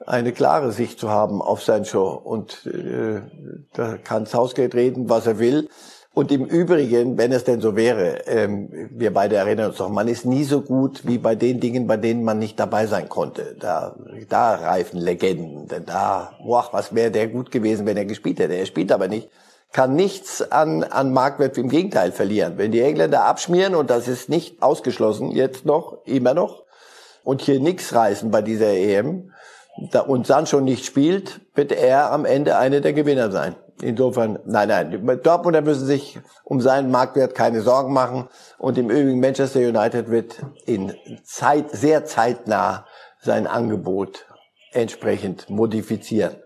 eine 0.06 0.32
klare 0.32 0.72
Sicht 0.72 0.98
zu 0.98 1.10
haben 1.10 1.40
auf 1.40 1.62
Sancho 1.62 2.12
und 2.12 2.66
äh, 2.66 3.22
da 3.72 3.96
kann 3.96 4.26
Southgate 4.26 4.74
reden, 4.74 5.08
was 5.08 5.26
er 5.26 5.38
will. 5.38 5.68
Und 6.12 6.30
im 6.30 6.44
Übrigen, 6.44 7.18
wenn 7.18 7.32
es 7.32 7.42
denn 7.42 7.60
so 7.60 7.74
wäre, 7.74 8.26
ähm, 8.28 8.68
wir 8.92 9.12
beide 9.12 9.34
erinnern 9.34 9.70
uns 9.70 9.78
doch, 9.78 9.88
man 9.88 10.06
ist 10.06 10.24
nie 10.24 10.44
so 10.44 10.60
gut 10.60 11.04
wie 11.04 11.18
bei 11.18 11.34
den 11.34 11.58
Dingen, 11.58 11.88
bei 11.88 11.96
denen 11.96 12.22
man 12.22 12.38
nicht 12.38 12.58
dabei 12.60 12.86
sein 12.86 13.08
konnte. 13.08 13.56
Da, 13.58 13.96
da 14.28 14.54
reifen 14.54 15.00
Legenden, 15.00 15.66
denn 15.66 15.84
da, 15.86 16.34
boah, 16.40 16.68
was 16.70 16.94
wäre 16.94 17.10
der 17.10 17.26
gut 17.26 17.50
gewesen, 17.50 17.84
wenn 17.84 17.96
er 17.96 18.04
gespielt 18.04 18.38
hätte. 18.38 18.54
Er 18.54 18.66
spielt 18.66 18.92
aber 18.92 19.08
nicht 19.08 19.28
kann 19.74 19.96
nichts 19.96 20.40
an, 20.52 20.84
an 20.84 21.12
Marktwert, 21.12 21.58
im 21.58 21.68
Gegenteil 21.68 22.12
verlieren. 22.12 22.58
Wenn 22.58 22.70
die 22.70 22.80
Engländer 22.80 23.24
abschmieren, 23.24 23.74
und 23.74 23.90
das 23.90 24.06
ist 24.06 24.28
nicht 24.28 24.62
ausgeschlossen, 24.62 25.32
jetzt 25.32 25.66
noch, 25.66 25.98
immer 26.04 26.32
noch, 26.32 26.62
und 27.24 27.42
hier 27.42 27.58
nichts 27.58 27.92
reißen 27.92 28.30
bei 28.30 28.40
dieser 28.40 28.72
EM, 28.72 29.32
da, 29.90 30.02
und 30.02 30.28
Sancho 30.28 30.60
nicht 30.60 30.86
spielt, 30.86 31.40
wird 31.56 31.72
er 31.72 32.12
am 32.12 32.24
Ende 32.24 32.56
einer 32.56 32.80
der 32.80 32.92
Gewinner 32.92 33.32
sein. 33.32 33.56
Insofern, 33.82 34.38
nein, 34.44 34.68
nein, 34.68 35.20
Dortmunder 35.24 35.60
müssen 35.60 35.86
sich 35.86 36.20
um 36.44 36.60
seinen 36.60 36.92
Marktwert 36.92 37.34
keine 37.34 37.60
Sorgen 37.60 37.92
machen. 37.92 38.28
Und 38.58 38.78
im 38.78 38.88
Übrigen 38.90 39.18
Manchester 39.18 39.58
United 39.58 40.08
wird 40.08 40.40
in 40.66 40.94
Zeit, 41.24 41.72
sehr 41.72 42.04
zeitnah 42.04 42.86
sein 43.20 43.48
Angebot 43.48 44.26
entsprechend 44.70 45.50
modifizieren. 45.50 46.36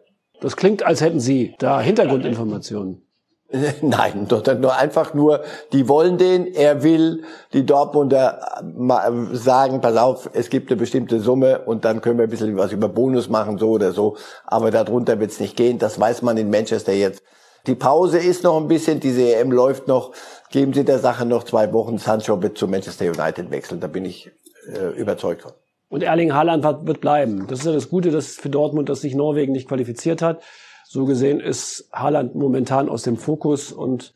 Das 0.41 0.57
klingt, 0.57 0.83
als 0.83 1.03
hätten 1.03 1.21
Sie 1.21 1.55
da 1.59 1.79
Hintergrundinformationen. 1.79 3.03
Nein, 3.80 4.26
nur 4.61 4.76
einfach 4.76 5.14
nur, 5.14 5.42
die 5.72 5.88
wollen 5.88 6.18
den, 6.18 6.46
er 6.52 6.82
will, 6.82 7.24
die 7.54 7.64
Dortmunder 7.64 8.61
äh, 8.61 9.37
sagen, 9.37 9.80
pass 9.80 9.96
auf, 9.96 10.28
es 10.34 10.50
gibt 10.50 10.70
eine 10.70 10.78
bestimmte 10.78 11.18
Summe 11.20 11.61
und 11.61 11.87
dann 11.87 12.02
können 12.02 12.18
wir 12.18 12.24
ein 12.24 12.30
bisschen 12.30 12.56
was 12.58 12.72
über 12.72 12.90
Bonus 12.90 13.30
machen, 13.30 13.56
so 13.56 13.70
oder 13.70 13.92
so. 13.92 14.18
Aber 14.44 14.70
darunter 14.70 15.18
wird 15.18 15.30
es 15.30 15.40
nicht 15.40 15.56
gehen, 15.56 15.78
das 15.78 15.98
weiß 15.98 16.20
man 16.20 16.37
in 16.37 16.50
Manchester 16.50 16.92
jetzt. 16.92 17.22
Die 17.66 17.74
Pause 17.74 18.18
ist 18.18 18.44
noch 18.44 18.58
ein 18.58 18.68
bisschen, 18.68 19.00
diese 19.00 19.34
EM 19.34 19.50
läuft 19.50 19.88
noch. 19.88 20.12
Geben 20.50 20.74
Sie 20.74 20.84
der 20.84 20.98
Sache 20.98 21.24
noch 21.24 21.44
zwei 21.44 21.72
Wochen. 21.72 21.96
Sancho 21.96 22.42
wird 22.42 22.58
zu 22.58 22.68
Manchester 22.68 23.06
United 23.06 23.50
wechseln, 23.50 23.80
da 23.80 23.87
bin 23.87 24.04
ich 24.04 24.30
äh, 24.74 24.98
überzeugt 24.98 25.42
von. 25.42 25.52
Und 25.88 26.02
Erling 26.02 26.34
Haaland 26.34 26.64
wird 26.87 27.00
bleiben. 27.00 27.46
Das 27.48 27.61
ist 27.61 27.64
ja 27.64 27.72
das 27.72 27.88
Gute, 27.88 28.11
dass 28.11 28.34
für 28.34 28.50
Dortmund, 28.50 28.90
dass 28.90 29.00
sich 29.00 29.14
Norwegen 29.14 29.52
nicht 29.52 29.68
qualifiziert 29.68 30.20
hat. 30.20 30.42
So 30.90 31.05
gesehen 31.05 31.38
ist 31.38 31.90
Haaland 31.92 32.35
momentan 32.35 32.88
aus 32.88 33.03
dem 33.03 33.18
Fokus 33.18 33.72
und 33.72 34.14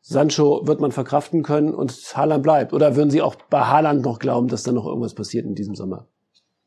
Sancho 0.00 0.66
wird 0.66 0.80
man 0.80 0.90
verkraften 0.90 1.44
können 1.44 1.72
und 1.72 1.92
Haaland 1.92 2.42
bleibt. 2.42 2.72
Oder 2.72 2.96
würden 2.96 3.10
Sie 3.10 3.22
auch 3.22 3.36
bei 3.48 3.60
Haaland 3.60 4.02
noch 4.02 4.18
glauben, 4.18 4.48
dass 4.48 4.64
da 4.64 4.72
noch 4.72 4.86
irgendwas 4.86 5.14
passiert 5.14 5.46
in 5.46 5.54
diesem 5.54 5.76
Sommer? 5.76 6.08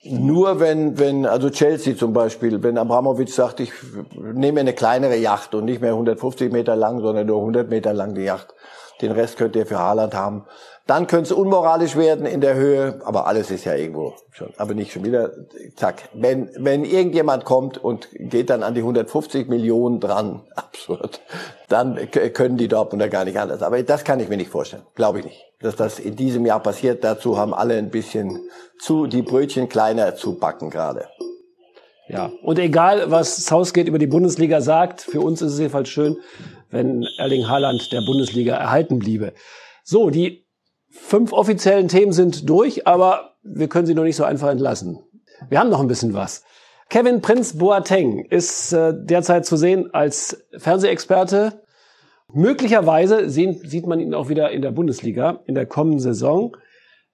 Nur 0.05 0.61
wenn, 0.61 0.97
wenn, 0.97 1.25
also 1.25 1.49
Chelsea 1.49 1.97
zum 1.97 2.13
Beispiel, 2.13 2.63
wenn 2.63 2.77
Abramovic 2.77 3.27
sagt, 3.27 3.59
ich 3.59 3.73
nehme 4.15 4.61
eine 4.61 4.71
kleinere 4.71 5.17
Yacht 5.17 5.53
und 5.55 5.65
nicht 5.65 5.81
mehr 5.81 5.91
150 5.91 6.49
Meter 6.53 6.77
lang, 6.77 7.01
sondern 7.01 7.27
nur 7.27 7.39
100 7.39 7.69
Meter 7.69 7.93
lang 7.93 8.15
die 8.15 8.21
Yacht, 8.21 8.53
den 9.01 9.11
Rest 9.11 9.35
könnt 9.35 9.57
ihr 9.57 9.65
für 9.65 9.79
Haaland 9.79 10.13
haben, 10.13 10.45
dann 10.85 11.07
könnte 11.07 11.27
es 11.27 11.31
unmoralisch 11.31 11.95
werden 11.95 12.25
in 12.25 12.41
der 12.41 12.55
Höhe, 12.55 12.99
aber 13.05 13.25
alles 13.25 13.51
ist 13.51 13.63
ja 13.63 13.73
irgendwo 13.73 14.15
schon, 14.31 14.49
aber 14.57 14.73
nicht 14.73 14.91
schon 14.91 15.05
wieder. 15.05 15.31
Zack. 15.77 16.09
Wenn, 16.13 16.49
wenn 16.57 16.83
irgendjemand 16.83 17.45
kommt 17.45 17.77
und 17.77 18.09
geht 18.11 18.49
dann 18.49 18.63
an 18.63 18.73
die 18.73 18.81
150 18.81 19.47
Millionen 19.47 20.01
dran, 20.01 20.41
absurd, 20.55 21.21
dann 21.69 21.97
können 22.11 22.57
die 22.57 22.67
Dortmunder 22.67 23.07
gar 23.07 23.23
nicht 23.23 23.39
anders. 23.39 23.61
Aber 23.61 23.81
das 23.81 24.03
kann 24.03 24.19
ich 24.19 24.27
mir 24.27 24.35
nicht 24.35 24.49
vorstellen. 24.49 24.83
Glaube 24.93 25.19
ich 25.19 25.25
nicht. 25.25 25.45
Dass 25.61 25.77
das 25.77 25.99
in 25.99 26.17
diesem 26.17 26.45
Jahr 26.45 26.59
passiert, 26.59 27.03
dazu 27.05 27.37
haben 27.37 27.53
alle 27.53 27.77
ein 27.77 27.89
bisschen 27.89 28.41
zu, 28.77 29.07
die 29.07 29.21
Brötchen 29.21 29.69
kleiner 29.69 30.15
zu 30.15 30.37
backen 30.37 30.69
gerade. 30.69 31.07
Ja, 32.09 32.29
und 32.41 32.59
egal, 32.59 33.09
was 33.09 33.45
Southgate 33.45 33.87
über 33.87 33.99
die 33.99 34.07
Bundesliga 34.07 34.59
sagt, 34.59 35.01
für 35.01 35.21
uns 35.21 35.41
ist 35.41 35.53
es 35.53 35.59
jedenfalls 35.59 35.87
schön, 35.87 36.17
wenn 36.69 37.07
Erling 37.17 37.47
Haaland 37.47 37.93
der 37.93 38.01
Bundesliga 38.01 38.55
erhalten 38.55 38.99
bliebe. 38.99 39.33
So, 39.85 40.09
die 40.09 40.42
fünf 40.93 41.33
offiziellen 41.33 41.87
Themen 41.87 42.13
sind 42.13 42.47
durch, 42.49 42.87
aber 42.87 43.35
wir 43.43 43.67
können 43.67 43.87
sie 43.87 43.95
noch 43.95 44.03
nicht 44.03 44.15
so 44.15 44.23
einfach 44.23 44.49
entlassen. 44.49 44.99
Wir 45.49 45.59
haben 45.59 45.69
noch 45.69 45.81
ein 45.81 45.87
bisschen 45.87 46.13
was. 46.13 46.43
Kevin 46.89 47.21
Prinz 47.21 47.57
Boateng 47.57 48.25
ist 48.25 48.71
äh, 48.71 48.93
derzeit 48.95 49.45
zu 49.45 49.57
sehen 49.57 49.93
als 49.93 50.45
Fernsehexperte. 50.55 51.63
Möglicherweise 52.31 53.29
sehen, 53.29 53.59
sieht 53.63 53.87
man 53.87 53.99
ihn 53.99 54.13
auch 54.13 54.29
wieder 54.29 54.51
in 54.51 54.61
der 54.61 54.71
Bundesliga 54.71 55.41
in 55.47 55.55
der 55.55 55.65
kommenden 55.65 55.99
Saison. 55.99 56.55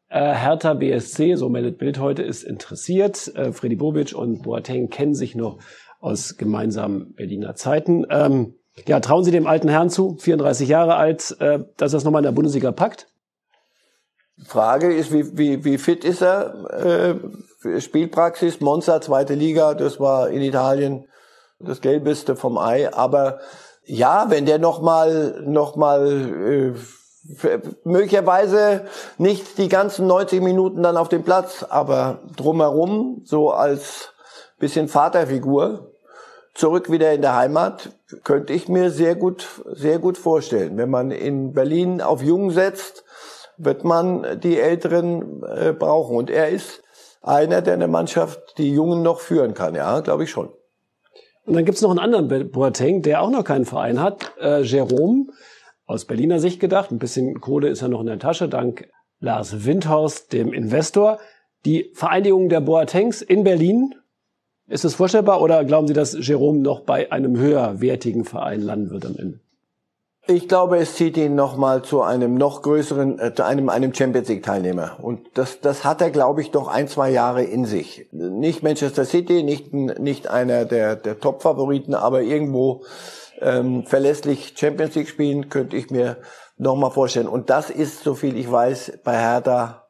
Äh, 0.09 0.33
Hertha 0.33 0.73
BSC, 0.73 1.35
so 1.35 1.49
meldet 1.49 1.77
Bild 1.77 1.99
heute, 1.99 2.23
ist 2.23 2.43
interessiert. 2.43 3.33
Äh, 3.35 3.53
Freddy 3.53 3.75
Bobic 3.75 4.13
und 4.13 4.43
Boateng 4.43 4.89
kennen 4.89 5.15
sich 5.15 5.35
noch 5.35 5.59
aus 6.01 6.35
gemeinsamen 6.37 7.13
Berliner 7.13 7.55
Zeiten. 7.55 8.05
Ähm, 8.09 8.55
ja, 8.87 8.99
trauen 8.99 9.23
Sie 9.23 9.31
dem 9.31 9.47
alten 9.47 9.69
Herrn 9.69 9.89
zu, 9.89 10.17
34 10.17 10.67
Jahre 10.67 10.95
alt, 10.95 11.37
äh, 11.39 11.59
dass 11.77 11.93
er 11.93 11.97
es 11.97 12.03
nochmal 12.03 12.21
in 12.21 12.25
der 12.25 12.31
Bundesliga 12.33 12.71
packt? 12.71 13.07
Frage 14.45 14.93
ist, 14.93 15.11
wie, 15.11 15.37
wie, 15.37 15.65
wie 15.65 15.77
fit 15.77 16.05
ist 16.05 16.21
er? 16.21 17.15
Äh, 17.63 17.81
Spielpraxis, 17.81 18.61
Monza, 18.61 19.01
zweite 19.01 19.33
Liga, 19.33 19.73
das 19.73 19.99
war 19.99 20.29
in 20.29 20.41
Italien 20.41 21.07
das 21.59 21.81
Gelbeste 21.81 22.35
vom 22.35 22.57
Ei. 22.57 22.93
Aber 22.93 23.39
ja, 23.83 24.27
wenn 24.29 24.45
der 24.45 24.59
nochmal 24.59 25.43
noch 25.45 25.75
mal, 25.75 26.73
äh, 27.43 27.59
möglicherweise 27.83 28.85
nicht 29.17 29.57
die 29.57 29.67
ganzen 29.67 30.07
90 30.07 30.41
Minuten 30.41 30.83
dann 30.83 30.97
auf 30.97 31.09
dem 31.09 31.23
Platz, 31.23 31.65
aber 31.67 32.19
drumherum 32.35 33.21
so 33.25 33.51
als 33.51 34.13
bisschen 34.57 34.87
Vaterfigur 34.87 35.91
zurück 36.53 36.91
wieder 36.91 37.13
in 37.13 37.21
der 37.21 37.35
Heimat, 37.35 37.91
könnte 38.23 38.53
ich 38.53 38.67
mir 38.67 38.91
sehr 38.91 39.15
gut, 39.15 39.47
sehr 39.65 39.99
gut 39.99 40.17
vorstellen. 40.17 40.77
Wenn 40.77 40.89
man 40.89 41.11
in 41.11 41.53
Berlin 41.53 42.01
auf 42.01 42.21
Jung 42.21 42.51
setzt, 42.51 43.05
wird 43.59 43.83
man 43.83 44.39
die 44.39 44.59
Älteren 44.59 45.43
äh, 45.43 45.73
brauchen. 45.73 46.15
Und 46.15 46.29
er 46.29 46.49
ist 46.49 46.81
einer, 47.21 47.61
der 47.61 47.75
eine 47.75 47.87
Mannschaft, 47.87 48.57
die 48.57 48.73
Jungen 48.73 49.03
noch 49.03 49.19
führen 49.19 49.53
kann. 49.53 49.75
Ja, 49.75 49.99
glaube 49.99 50.23
ich 50.23 50.31
schon. 50.31 50.49
Und 51.45 51.55
dann 51.55 51.65
gibt's 51.65 51.81
noch 51.81 51.89
einen 51.89 51.99
anderen 51.99 52.51
Boateng, 52.51 53.01
der 53.01 53.21
auch 53.21 53.29
noch 53.29 53.43
keinen 53.43 53.65
Verein 53.65 54.01
hat. 54.01 54.33
Äh, 54.41 54.61
Jerome, 54.61 55.27
aus 55.85 56.05
Berliner 56.05 56.39
Sicht 56.39 56.59
gedacht. 56.59 56.91
Ein 56.91 56.99
bisschen 56.99 57.41
Kohle 57.41 57.67
ist 57.67 57.81
ja 57.81 57.87
noch 57.87 58.01
in 58.01 58.07
der 58.07 58.19
Tasche, 58.19 58.47
dank 58.47 58.87
Lars 59.19 59.65
Windhaus, 59.65 60.27
dem 60.27 60.53
Investor. 60.53 61.19
Die 61.65 61.91
Vereinigung 61.93 62.47
der 62.47 62.61
Boatengs 62.61 63.21
in 63.21 63.43
Berlin, 63.43 63.95
ist 64.67 64.85
es 64.85 64.95
vorstellbar 64.95 65.41
oder 65.41 65.65
glauben 65.65 65.87
Sie, 65.87 65.93
dass 65.93 66.15
Jerome 66.15 66.59
noch 66.59 66.81
bei 66.81 67.11
einem 67.11 67.37
höherwertigen 67.37 68.23
Verein 68.23 68.61
landen 68.61 68.91
wird 68.91 69.05
am 69.05 69.15
Ende? 69.17 69.39
Ich 70.27 70.47
glaube, 70.47 70.77
es 70.77 70.95
zieht 70.95 71.17
ihn 71.17 71.33
nochmal 71.33 71.81
zu 71.81 72.01
einem 72.01 72.35
noch 72.35 72.61
größeren, 72.61 73.19
äh, 73.19 73.33
zu 73.33 73.43
einem, 73.45 73.69
einem 73.69 73.93
Champions 73.93 74.27
League 74.27 74.43
Teilnehmer. 74.43 74.97
Und 75.01 75.21
das, 75.33 75.59
das 75.59 75.83
hat 75.83 76.01
er, 76.01 76.11
glaube 76.11 76.41
ich, 76.41 76.51
doch 76.51 76.67
ein, 76.67 76.87
zwei 76.87 77.09
Jahre 77.09 77.43
in 77.43 77.65
sich. 77.65 78.07
Nicht 78.11 78.61
Manchester 78.61 79.05
City, 79.05 79.41
nicht, 79.41 79.73
nicht 79.73 80.27
einer 80.27 80.65
der, 80.65 80.95
der 80.95 81.19
Top-Favoriten, 81.19 81.95
aber 81.95 82.21
irgendwo 82.21 82.83
ähm, 83.39 83.85
verlässlich 83.85 84.53
Champions 84.55 84.95
League 84.95 85.09
spielen, 85.09 85.49
könnte 85.49 85.75
ich 85.75 85.89
mir 85.89 86.17
nochmal 86.57 86.91
vorstellen. 86.91 87.27
Und 87.27 87.49
das 87.49 87.69
ist, 87.69 88.03
so 88.03 88.13
viel 88.13 88.37
ich 88.37 88.51
weiß, 88.51 88.99
bei 89.03 89.17
Hertha 89.17 89.87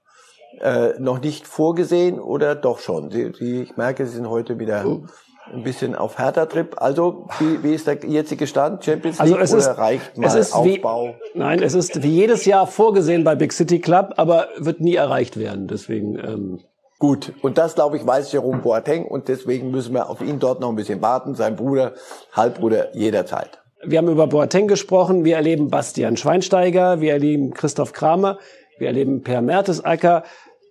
äh, 0.62 1.00
noch 1.00 1.20
nicht 1.20 1.48
vorgesehen 1.48 2.20
oder 2.20 2.56
doch 2.56 2.80
schon. 2.80 3.12
Sie, 3.12 3.34
sie, 3.38 3.63
ich 3.63 3.76
merke, 3.76 4.06
Sie 4.06 4.15
sind 4.15 4.30
heute 4.30 4.58
wieder... 4.60 4.86
Oh 4.86 5.04
ein 5.53 5.63
bisschen 5.63 5.95
auf 5.95 6.17
härter 6.17 6.47
Trip. 6.47 6.75
Also, 6.77 7.27
wie, 7.39 7.63
wie 7.63 7.73
ist 7.73 7.88
der 7.88 7.97
jetzige 8.05 8.47
Stand? 8.47 8.83
Champions 8.83 9.19
also 9.19 9.33
League 9.33 9.41
also 9.41 9.57
es 9.57 9.63
oder 9.63 9.73
ist, 9.73 9.79
reicht 9.79 10.17
mal 10.17 10.27
es 10.27 10.35
ist 10.35 10.53
Aufbau? 10.53 11.15
Wie, 11.33 11.39
nein, 11.39 11.62
es 11.62 11.73
ist 11.73 12.03
wie 12.03 12.09
jedes 12.09 12.45
Jahr 12.45 12.67
vorgesehen 12.67 13.23
bei 13.23 13.35
Big 13.35 13.53
City 13.53 13.79
Club, 13.79 14.13
aber 14.17 14.47
wird 14.57 14.81
nie 14.81 14.95
erreicht 14.95 15.38
werden. 15.38 15.67
Deswegen. 15.67 16.17
Ähm 16.17 16.59
Gut, 16.99 17.31
und 17.41 17.57
das 17.57 17.75
glaube 17.75 17.95
ich 17.95 18.05
weiß 18.05 18.29
Jerome 18.33 18.57
Boateng 18.57 19.05
und 19.05 19.29
deswegen 19.29 19.71
müssen 19.71 19.93
wir 19.93 20.09
auf 20.09 20.19
ihn 20.19 20.38
dort 20.38 20.59
noch 20.59 20.67
ein 20.67 20.75
bisschen 20.75 21.01
warten. 21.01 21.33
Sein 21.33 21.55
Bruder, 21.55 21.93
Halbbruder 22.33 22.93
jederzeit. 22.93 23.62
Wir 23.81 23.99
haben 23.99 24.09
über 24.09 24.27
Boateng 24.27 24.67
gesprochen. 24.67 25.23
Wir 25.23 25.38
erleben 25.38 25.69
Bastian 25.69 26.17
Schweinsteiger, 26.17 26.99
wir 26.99 27.13
erleben 27.13 27.53
Christoph 27.53 27.93
Kramer, 27.93 28.38
wir 28.77 28.88
erleben 28.88 29.23
Per 29.23 29.41
Mertesacker 29.41 30.23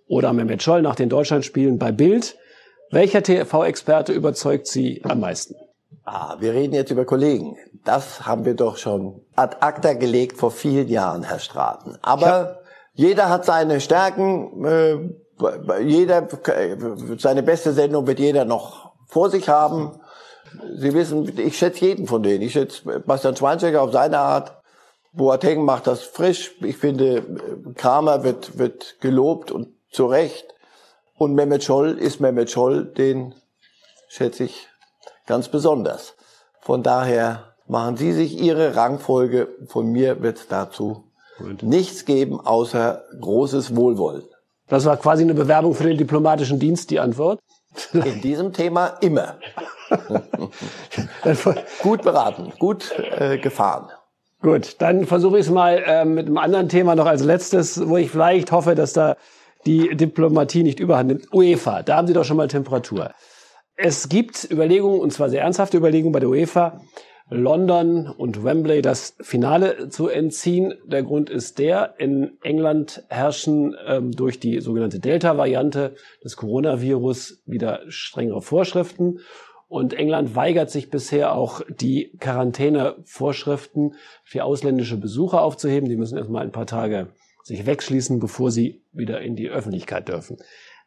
oder 0.07 0.31
Mehmet 0.33 0.61
Scholl 0.61 0.83
nach 0.83 0.95
den 0.95 1.09
Deutschlandspielen 1.09 1.79
bei 1.79 1.91
Bild. 1.91 2.35
Welcher 2.91 3.21
TV-Experte 3.21 4.13
überzeugt 4.13 4.67
Sie 4.67 5.01
am 5.03 5.19
meisten? 5.19 5.55
Ah, 6.05 6.37
wir 6.39 6.53
reden 6.53 6.73
jetzt 6.73 6.89
über 6.89 7.05
Kollegen. 7.05 7.55
Das 7.85 8.25
haben 8.25 8.45
wir 8.45 8.55
doch 8.55 8.77
schon 8.77 9.21
ad 9.35 9.57
acta 9.59 9.93
gelegt 9.93 10.37
vor 10.37 10.49
vielen 10.49 10.87
Jahren, 10.87 11.23
Herr 11.23 11.39
Straten. 11.39 11.99
Aber 12.01 12.61
jeder 12.93 13.29
hat 13.29 13.45
seine 13.45 13.79
Stärken. 13.79 14.65
Äh, 14.65 14.97
jeder, 15.83 16.27
seine 17.17 17.43
beste 17.43 17.73
Sendung 17.73 18.07
wird 18.07 18.19
jeder 18.19 18.43
noch 18.43 18.93
vor 19.07 19.29
sich 19.29 19.47
haben. 19.47 19.99
Sie 20.75 20.93
wissen, 20.93 21.31
ich 21.37 21.57
schätze 21.57 21.85
jeden 21.85 22.07
von 22.07 22.23
denen. 22.23 22.41
Ich 22.41 22.53
schätze 22.53 22.99
Bastian 23.01 23.35
Schweinsteiger 23.35 23.83
auf 23.83 23.91
seine 23.91 24.17
Art. 24.17 24.57
Boateng 25.13 25.63
macht 25.63 25.85
das 25.85 26.01
frisch. 26.01 26.55
Ich 26.61 26.77
finde, 26.77 27.23
Kramer 27.75 28.23
wird, 28.23 28.57
wird 28.57 28.99
gelobt 28.99 29.51
und 29.51 29.69
zu 29.91 30.07
Recht. 30.07 30.55
Und 31.19 31.35
Mehmet 31.35 31.65
Scholl 31.65 31.97
ist 31.97 32.21
Mehmet 32.21 32.49
Scholl, 32.49 32.85
den 32.85 33.35
schätze 34.07 34.45
ich 34.45 34.69
ganz 35.27 35.49
besonders. 35.49 36.15
Von 36.61 36.81
daher 36.81 37.55
machen 37.67 37.97
Sie 37.97 38.13
sich 38.13 38.39
Ihre 38.39 38.77
Rangfolge. 38.77 39.49
Von 39.67 39.91
mir 39.91 40.23
wird 40.23 40.37
es 40.37 40.47
dazu 40.47 41.03
Gut. 41.37 41.61
nichts 41.61 42.05
geben, 42.05 42.39
außer 42.39 43.03
großes 43.19 43.75
Wohlwollen. 43.75 44.23
Das 44.69 44.85
war 44.85 44.95
quasi 44.95 45.23
eine 45.23 45.33
Bewerbung 45.33 45.75
für 45.75 45.83
den 45.83 45.97
diplomatischen 45.97 46.57
Dienst, 46.57 46.89
die 46.89 47.01
Antwort. 47.01 47.41
In 47.91 48.21
diesem 48.21 48.53
Thema 48.53 48.87
immer. 49.01 49.39
gut 51.83 52.01
beraten, 52.03 52.53
gut 52.59 52.93
äh, 52.97 53.37
gefahren. 53.37 53.89
Gut, 54.41 54.77
dann 54.79 55.05
versuche 55.05 55.37
ich 55.37 55.47
es 55.47 55.51
mal 55.51 55.83
äh, 55.85 56.05
mit 56.05 56.27
einem 56.27 56.37
anderen 56.37 56.69
Thema 56.69 56.95
noch 56.95 57.07
als 57.07 57.25
letztes, 57.25 57.89
wo 57.89 57.97
ich 57.97 58.09
vielleicht 58.09 58.53
hoffe, 58.53 58.73
dass 58.73 58.93
da 58.93 59.17
die 59.65 59.95
Diplomatie 59.95 60.63
nicht 60.63 60.79
überhand 60.79 61.09
nimmt. 61.09 61.33
UEFA, 61.33 61.83
da 61.83 61.97
haben 61.97 62.07
Sie 62.07 62.13
doch 62.13 62.25
schon 62.25 62.37
mal 62.37 62.47
Temperatur. 62.47 63.11
Es 63.75 64.09
gibt 64.09 64.49
Überlegungen, 64.51 64.99
und 64.99 65.13
zwar 65.13 65.29
sehr 65.29 65.43
ernsthafte 65.43 65.77
Überlegungen 65.77 66.11
bei 66.11 66.19
der 66.19 66.29
UEFA, 66.29 66.81
London 67.29 68.07
und 68.07 68.43
Wembley 68.43 68.81
das 68.81 69.15
Finale 69.21 69.89
zu 69.89 70.07
entziehen. 70.07 70.73
Der 70.85 71.03
Grund 71.03 71.29
ist 71.29 71.59
der, 71.59 71.93
in 71.99 72.37
England 72.41 73.03
herrschen 73.09 73.75
ähm, 73.87 74.11
durch 74.11 74.39
die 74.39 74.61
sogenannte 74.61 74.99
Delta-Variante 74.99 75.95
des 76.23 76.37
Coronavirus 76.37 77.43
wieder 77.45 77.81
strengere 77.87 78.41
Vorschriften. 78.41 79.19
Und 79.67 79.93
England 79.93 80.35
weigert 80.35 80.71
sich 80.71 80.89
bisher 80.89 81.35
auch, 81.35 81.61
die 81.69 82.17
Quarantänevorschriften 82.19 83.93
für 84.23 84.43
ausländische 84.43 84.97
Besucher 84.97 85.43
aufzuheben. 85.43 85.87
Die 85.87 85.97
müssen 85.97 86.17
erstmal 86.17 86.41
ein 86.41 86.51
paar 86.51 86.65
Tage 86.65 87.09
sich 87.49 87.65
wegschließen, 87.65 88.19
bevor 88.19 88.51
sie 88.51 88.83
wieder 88.93 89.21
in 89.21 89.35
die 89.35 89.49
Öffentlichkeit 89.49 90.07
dürfen. 90.07 90.37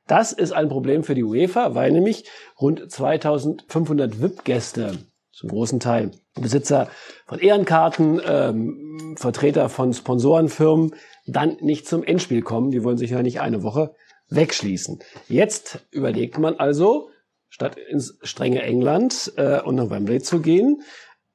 Das 0.06 0.32
ist 0.32 0.52
ein 0.52 0.68
Problem 0.68 1.04
für 1.04 1.14
die 1.14 1.24
UEFA, 1.24 1.74
weil 1.74 1.92
nämlich 1.92 2.24
rund 2.60 2.90
2500 2.90 4.20
VIP-Gäste 4.20 4.98
zum 5.32 5.50
großen 5.50 5.80
Teil 5.80 6.12
Besitzer 6.40 6.88
von 7.26 7.38
Ehrenkarten, 7.38 8.20
ähm, 8.26 9.16
Vertreter 9.18 9.68
von 9.68 9.92
Sponsorenfirmen 9.92 10.94
dann 11.26 11.56
nicht 11.60 11.86
zum 11.86 12.04
Endspiel 12.04 12.42
kommen. 12.42 12.70
Die 12.70 12.82
wollen 12.84 12.96
sich 12.96 13.10
ja 13.10 13.22
nicht 13.22 13.40
eine 13.40 13.62
Woche 13.62 13.94
wegschließen. 14.28 15.00
Jetzt 15.28 15.86
überlegt 15.90 16.38
man 16.38 16.54
also, 16.54 17.10
statt 17.48 17.76
ins 17.76 18.18
strenge 18.22 18.62
England 18.62 19.32
äh, 19.36 19.60
und 19.60 19.74
nach 19.74 19.90
Wembley 19.90 20.20
zu 20.20 20.40
gehen, 20.40 20.82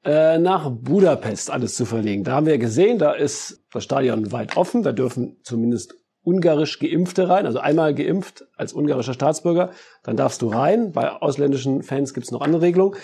äh, 0.04 0.38
nach 0.38 0.70
Budapest 0.70 1.50
alles 1.50 1.74
zu 1.74 1.84
verlegen. 1.84 2.24
Da 2.24 2.32
haben 2.32 2.46
wir 2.46 2.58
gesehen, 2.58 2.98
da 2.98 3.12
ist 3.12 3.64
das 3.72 3.84
Stadion 3.84 4.32
weit 4.32 4.56
offen, 4.56 4.82
da 4.82 4.92
dürfen 4.92 5.38
zumindest 5.42 5.94
ungarisch 6.22 6.78
Geimpfte 6.78 7.28
rein, 7.28 7.46
also 7.46 7.58
einmal 7.58 7.94
geimpft 7.94 8.46
als 8.56 8.72
ungarischer 8.72 9.14
Staatsbürger, 9.14 9.70
dann 10.02 10.16
darfst 10.16 10.42
du 10.42 10.48
rein. 10.48 10.92
Bei 10.92 11.10
ausländischen 11.10 11.82
Fans 11.82 12.12
gibt 12.12 12.26
es 12.26 12.32
noch 12.32 12.42
andere 12.42 12.62
Regelungen. 12.62 12.98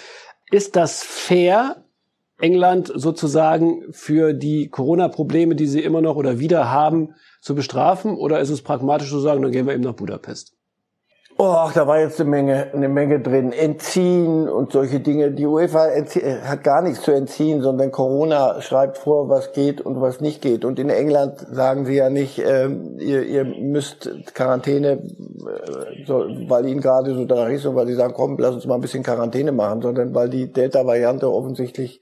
Ist 0.50 0.76
das 0.76 1.02
fair, 1.02 1.84
England 2.38 2.92
sozusagen 2.94 3.82
für 3.92 4.34
die 4.34 4.68
Corona-Probleme, 4.68 5.54
die 5.54 5.66
sie 5.66 5.80
immer 5.80 6.00
noch 6.00 6.16
oder 6.16 6.38
wieder 6.38 6.70
haben, 6.70 7.14
zu 7.40 7.54
bestrafen? 7.54 8.16
Oder 8.16 8.40
ist 8.40 8.50
es 8.50 8.62
pragmatisch 8.62 9.08
zu 9.08 9.20
sagen, 9.20 9.42
dann 9.42 9.52
gehen 9.52 9.66
wir 9.66 9.74
eben 9.74 9.84
nach 9.84 9.94
Budapest? 9.94 10.54
Oh, 11.36 11.68
da 11.74 11.84
war 11.88 11.98
jetzt 11.98 12.20
eine 12.20 12.30
Menge, 12.30 12.72
eine 12.72 12.88
Menge 12.88 13.18
drin. 13.18 13.52
Entziehen 13.52 14.48
und 14.48 14.70
solche 14.70 15.00
Dinge. 15.00 15.32
Die 15.32 15.46
UEFA 15.46 15.88
hat 16.44 16.62
gar 16.62 16.80
nichts 16.80 17.02
zu 17.02 17.10
entziehen, 17.10 17.60
sondern 17.60 17.90
Corona 17.90 18.60
schreibt 18.60 18.98
vor, 18.98 19.28
was 19.28 19.52
geht 19.52 19.80
und 19.80 20.00
was 20.00 20.20
nicht 20.20 20.42
geht. 20.42 20.64
Und 20.64 20.78
in 20.78 20.90
England 20.90 21.44
sagen 21.50 21.86
sie 21.86 21.96
ja 21.96 22.08
nicht, 22.08 22.38
äh, 22.38 22.68
ihr, 22.68 23.24
ihr 23.24 23.44
müsst 23.44 24.08
Quarantäne, 24.34 24.92
äh, 24.92 26.04
so, 26.06 26.24
weil 26.46 26.66
ihnen 26.66 26.80
gerade 26.80 27.12
so 27.14 27.24
da 27.24 27.48
ist 27.48 27.66
und 27.66 27.74
weil 27.74 27.88
sie 27.88 27.94
sagen, 27.94 28.14
komm, 28.14 28.36
lass 28.38 28.54
uns 28.54 28.66
mal 28.66 28.76
ein 28.76 28.80
bisschen 28.80 29.02
Quarantäne 29.02 29.50
machen, 29.50 29.82
sondern 29.82 30.14
weil 30.14 30.28
die 30.28 30.52
Delta-Variante 30.52 31.28
offensichtlich 31.28 32.00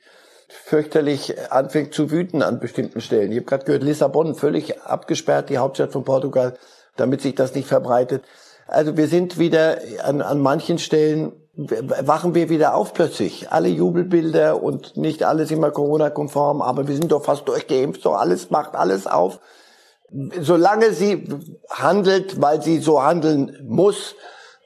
fürchterlich 0.49 1.51
anfängt 1.51 1.95
zu 1.95 2.11
wüten 2.11 2.43
an 2.43 2.61
bestimmten 2.61 3.01
Stellen. 3.01 3.33
Ich 3.33 3.39
habe 3.39 3.47
gerade 3.47 3.65
gehört, 3.65 3.83
Lissabon 3.83 4.35
völlig 4.35 4.83
abgesperrt, 4.83 5.49
die 5.49 5.57
Hauptstadt 5.57 5.93
von 5.93 6.05
Portugal, 6.05 6.53
damit 6.97 7.23
sich 7.23 7.35
das 7.35 7.55
nicht 7.55 7.67
verbreitet. 7.67 8.25
Also 8.67 8.97
wir 8.97 9.09
sind 9.09 9.39
wieder 9.39 9.79
an, 10.03 10.23
an 10.23 10.41
manchen 10.41 10.79
Stellen 10.79 11.33
wachen 11.55 12.35
wir 12.35 12.49
wieder 12.49 12.75
auf 12.75 12.95
plötzlich. 12.95 13.53
Alle 13.53 13.69
Jubelbilder 13.69 14.63
und 14.63 14.97
nicht 14.97 15.23
alles 15.25 15.51
immer 15.51 15.71
Corona-konform, 15.71 16.63
aber 16.63 16.89
wir 16.89 16.97
sind 16.97 17.13
doch 17.13 17.25
fast 17.25 17.47
durchgeimpft, 17.47 18.03
so 18.03 18.13
alles 18.13 18.51
macht 18.51 18.75
alles 18.75 19.07
auf. 19.07 19.39
Solange 20.41 20.93
sie 20.93 21.29
handelt, 21.71 22.41
weil 22.41 22.63
sie 22.63 22.79
so 22.79 23.03
handeln 23.03 23.59
muss, 23.67 24.15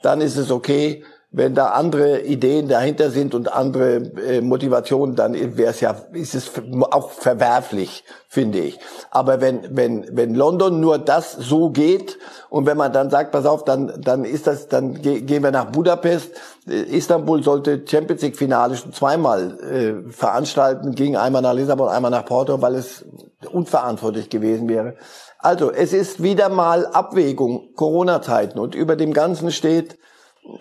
dann 0.03 0.21
ist 0.21 0.37
es 0.37 0.51
okay 0.51 1.05
wenn 1.31 1.55
da 1.55 1.67
andere 1.71 2.21
Ideen 2.21 2.69
dahinter 2.69 3.11
sind 3.11 3.35
und 3.35 3.53
andere 3.53 3.97
äh, 3.97 4.41
Motivationen, 4.41 5.17
dann 5.17 5.35
wäre 5.57 5.71
es 5.71 5.81
ja, 5.81 5.95
ist 6.13 6.35
es 6.35 6.51
auch 6.91 7.11
verwerflich, 7.11 8.05
finde 8.29 8.61
ich. 8.61 8.79
Aber 9.11 9.41
wenn, 9.41 9.77
wenn, 9.77 10.07
wenn 10.13 10.35
London 10.35 10.81
nur 10.81 10.99
das 10.99 11.33
so 11.33 11.71
geht 11.71 12.19
und 12.49 12.65
wenn 12.67 12.77
man 12.77 12.93
dann 12.93 13.11
sagt, 13.11 13.33
pass 13.33 13.45
auf, 13.45 13.65
dann, 13.65 14.01
dann 14.01 14.25
ist 14.25 14.47
das, 14.47 14.69
dann 14.69 15.03
ge 15.03 15.21
gehen 15.21 15.43
wir 15.43 15.51
nach 15.51 15.73
Budapest. 15.73 16.31
Äh, 16.69 16.83
Istanbul 16.97 17.43
sollte 17.43 17.83
Champions 17.87 18.23
League 18.23 18.37
Finale 18.37 18.77
schon 18.77 18.93
zweimal 18.93 19.59
äh, 19.61 20.11
veranstalten, 20.13 20.95
ging 20.95 21.17
einmal 21.17 21.43
nach 21.43 21.55
Lissabon, 21.55 21.89
einmal 21.89 22.13
nach 22.13 22.25
Porto, 22.25 22.63
weil 22.63 22.77
es 22.77 23.05
unverantwortlich 23.53 24.31
gewesen 24.31 24.69
wäre. 24.69 24.95
Also, 25.39 25.71
es 25.71 25.93
ist 25.93 26.23
wieder 26.23 26.49
mal 26.49 26.87
Abwägung, 26.87 27.75
Corona-Zeiten 27.75 28.59
und 28.59 28.75
über 28.75 28.97
dem 28.97 29.13
Ganzen 29.13 29.51
steht, 29.51 29.99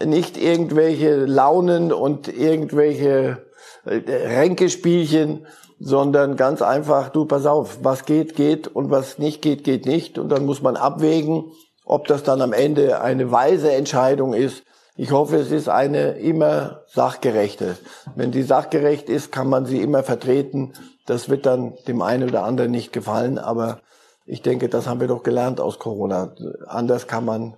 nicht 0.03 0.37
irgendwelche 0.37 1.25
Launen 1.25 1.93
und 1.93 2.27
irgendwelche 2.27 3.45
äh, 3.85 4.01
Ränkespielchen, 4.07 5.45
sondern 5.79 6.35
ganz 6.35 6.61
einfach, 6.61 7.09
du 7.09 7.25
pass 7.25 7.45
auf, 7.45 7.79
was 7.83 8.05
geht, 8.05 8.35
geht 8.35 8.67
und 8.67 8.89
was 8.89 9.19
nicht 9.19 9.41
geht, 9.41 9.63
geht 9.63 9.85
nicht. 9.85 10.17
Und 10.17 10.29
dann 10.29 10.45
muss 10.45 10.61
man 10.61 10.77
abwägen, 10.77 11.51
ob 11.85 12.07
das 12.07 12.23
dann 12.23 12.41
am 12.41 12.53
Ende 12.53 13.01
eine 13.01 13.31
weise 13.31 13.71
Entscheidung 13.71 14.33
ist. 14.33 14.63
Ich 14.97 15.11
hoffe, 15.11 15.35
es 15.35 15.51
ist 15.51 15.67
eine 15.67 16.11
immer 16.13 16.83
sachgerechte. 16.87 17.77
Wenn 18.15 18.31
die 18.31 18.43
sachgerecht 18.43 19.09
ist, 19.09 19.31
kann 19.31 19.49
man 19.49 19.65
sie 19.65 19.81
immer 19.81 20.03
vertreten. 20.03 20.73
Das 21.05 21.29
wird 21.29 21.45
dann 21.45 21.73
dem 21.87 22.01
einen 22.01 22.29
oder 22.29 22.43
anderen 22.43 22.71
nicht 22.71 22.93
gefallen, 22.93 23.37
aber 23.37 23.81
ich 24.25 24.41
denke, 24.41 24.69
das 24.69 24.87
haben 24.87 25.01
wir 25.01 25.07
doch 25.07 25.21
gelernt 25.21 25.59
aus 25.59 25.77
Corona. 25.77 26.33
Anders 26.65 27.07
kann 27.07 27.25
man 27.25 27.57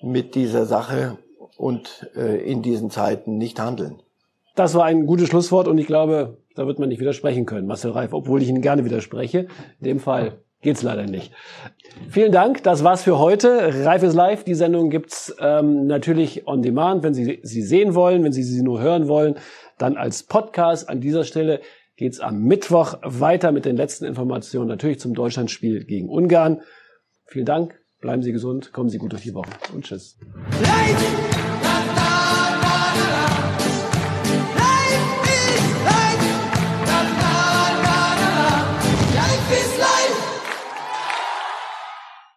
mit 0.00 0.36
dieser 0.36 0.64
Sache 0.64 1.18
und 1.58 2.08
äh, 2.14 2.40
in 2.50 2.62
diesen 2.62 2.88
Zeiten 2.88 3.36
nicht 3.36 3.60
handeln. 3.60 4.00
Das 4.54 4.74
war 4.74 4.84
ein 4.84 5.06
gutes 5.06 5.28
Schlusswort 5.28 5.68
und 5.68 5.76
ich 5.76 5.86
glaube, 5.86 6.38
da 6.54 6.66
wird 6.66 6.78
man 6.78 6.88
nicht 6.88 7.00
widersprechen 7.00 7.46
können, 7.46 7.66
Marcel 7.66 7.90
Reif, 7.90 8.12
obwohl 8.12 8.42
ich 8.42 8.48
Ihnen 8.48 8.62
gerne 8.62 8.84
widerspreche. 8.84 9.48
In 9.80 9.84
dem 9.84 10.00
Fall 10.00 10.38
geht's 10.62 10.82
leider 10.82 11.04
nicht. 11.04 11.32
Vielen 12.10 12.32
Dank, 12.32 12.62
das 12.62 12.82
war's 12.82 13.02
für 13.02 13.18
heute. 13.18 13.84
Reif 13.84 14.02
ist 14.02 14.14
live. 14.14 14.44
Die 14.44 14.54
Sendung 14.54 14.90
gibt's 14.90 15.34
ähm, 15.40 15.86
natürlich 15.86 16.46
on 16.46 16.62
demand, 16.62 17.02
wenn 17.02 17.14
Sie 17.14 17.40
sie 17.42 17.62
sehen 17.62 17.94
wollen, 17.94 18.24
wenn 18.24 18.32
Sie 18.32 18.42
sie 18.42 18.62
nur 18.62 18.80
hören 18.80 19.08
wollen, 19.08 19.36
dann 19.78 19.96
als 19.96 20.22
Podcast. 20.22 20.88
An 20.88 21.00
dieser 21.00 21.24
Stelle 21.24 21.60
geht's 21.96 22.20
am 22.20 22.42
Mittwoch 22.42 22.98
weiter 23.02 23.52
mit 23.52 23.64
den 23.64 23.76
letzten 23.76 24.04
Informationen, 24.04 24.68
natürlich 24.68 25.00
zum 25.00 25.14
Deutschlandspiel 25.14 25.84
gegen 25.84 26.08
Ungarn. 26.08 26.62
Vielen 27.26 27.46
Dank, 27.46 27.78
bleiben 28.00 28.22
Sie 28.22 28.32
gesund, 28.32 28.72
kommen 28.72 28.88
Sie 28.88 28.98
gut 28.98 29.12
durch 29.12 29.22
die 29.22 29.34
Woche 29.34 29.50
und 29.74 29.84
tschüss. 29.84 30.16
Light! 30.62 31.37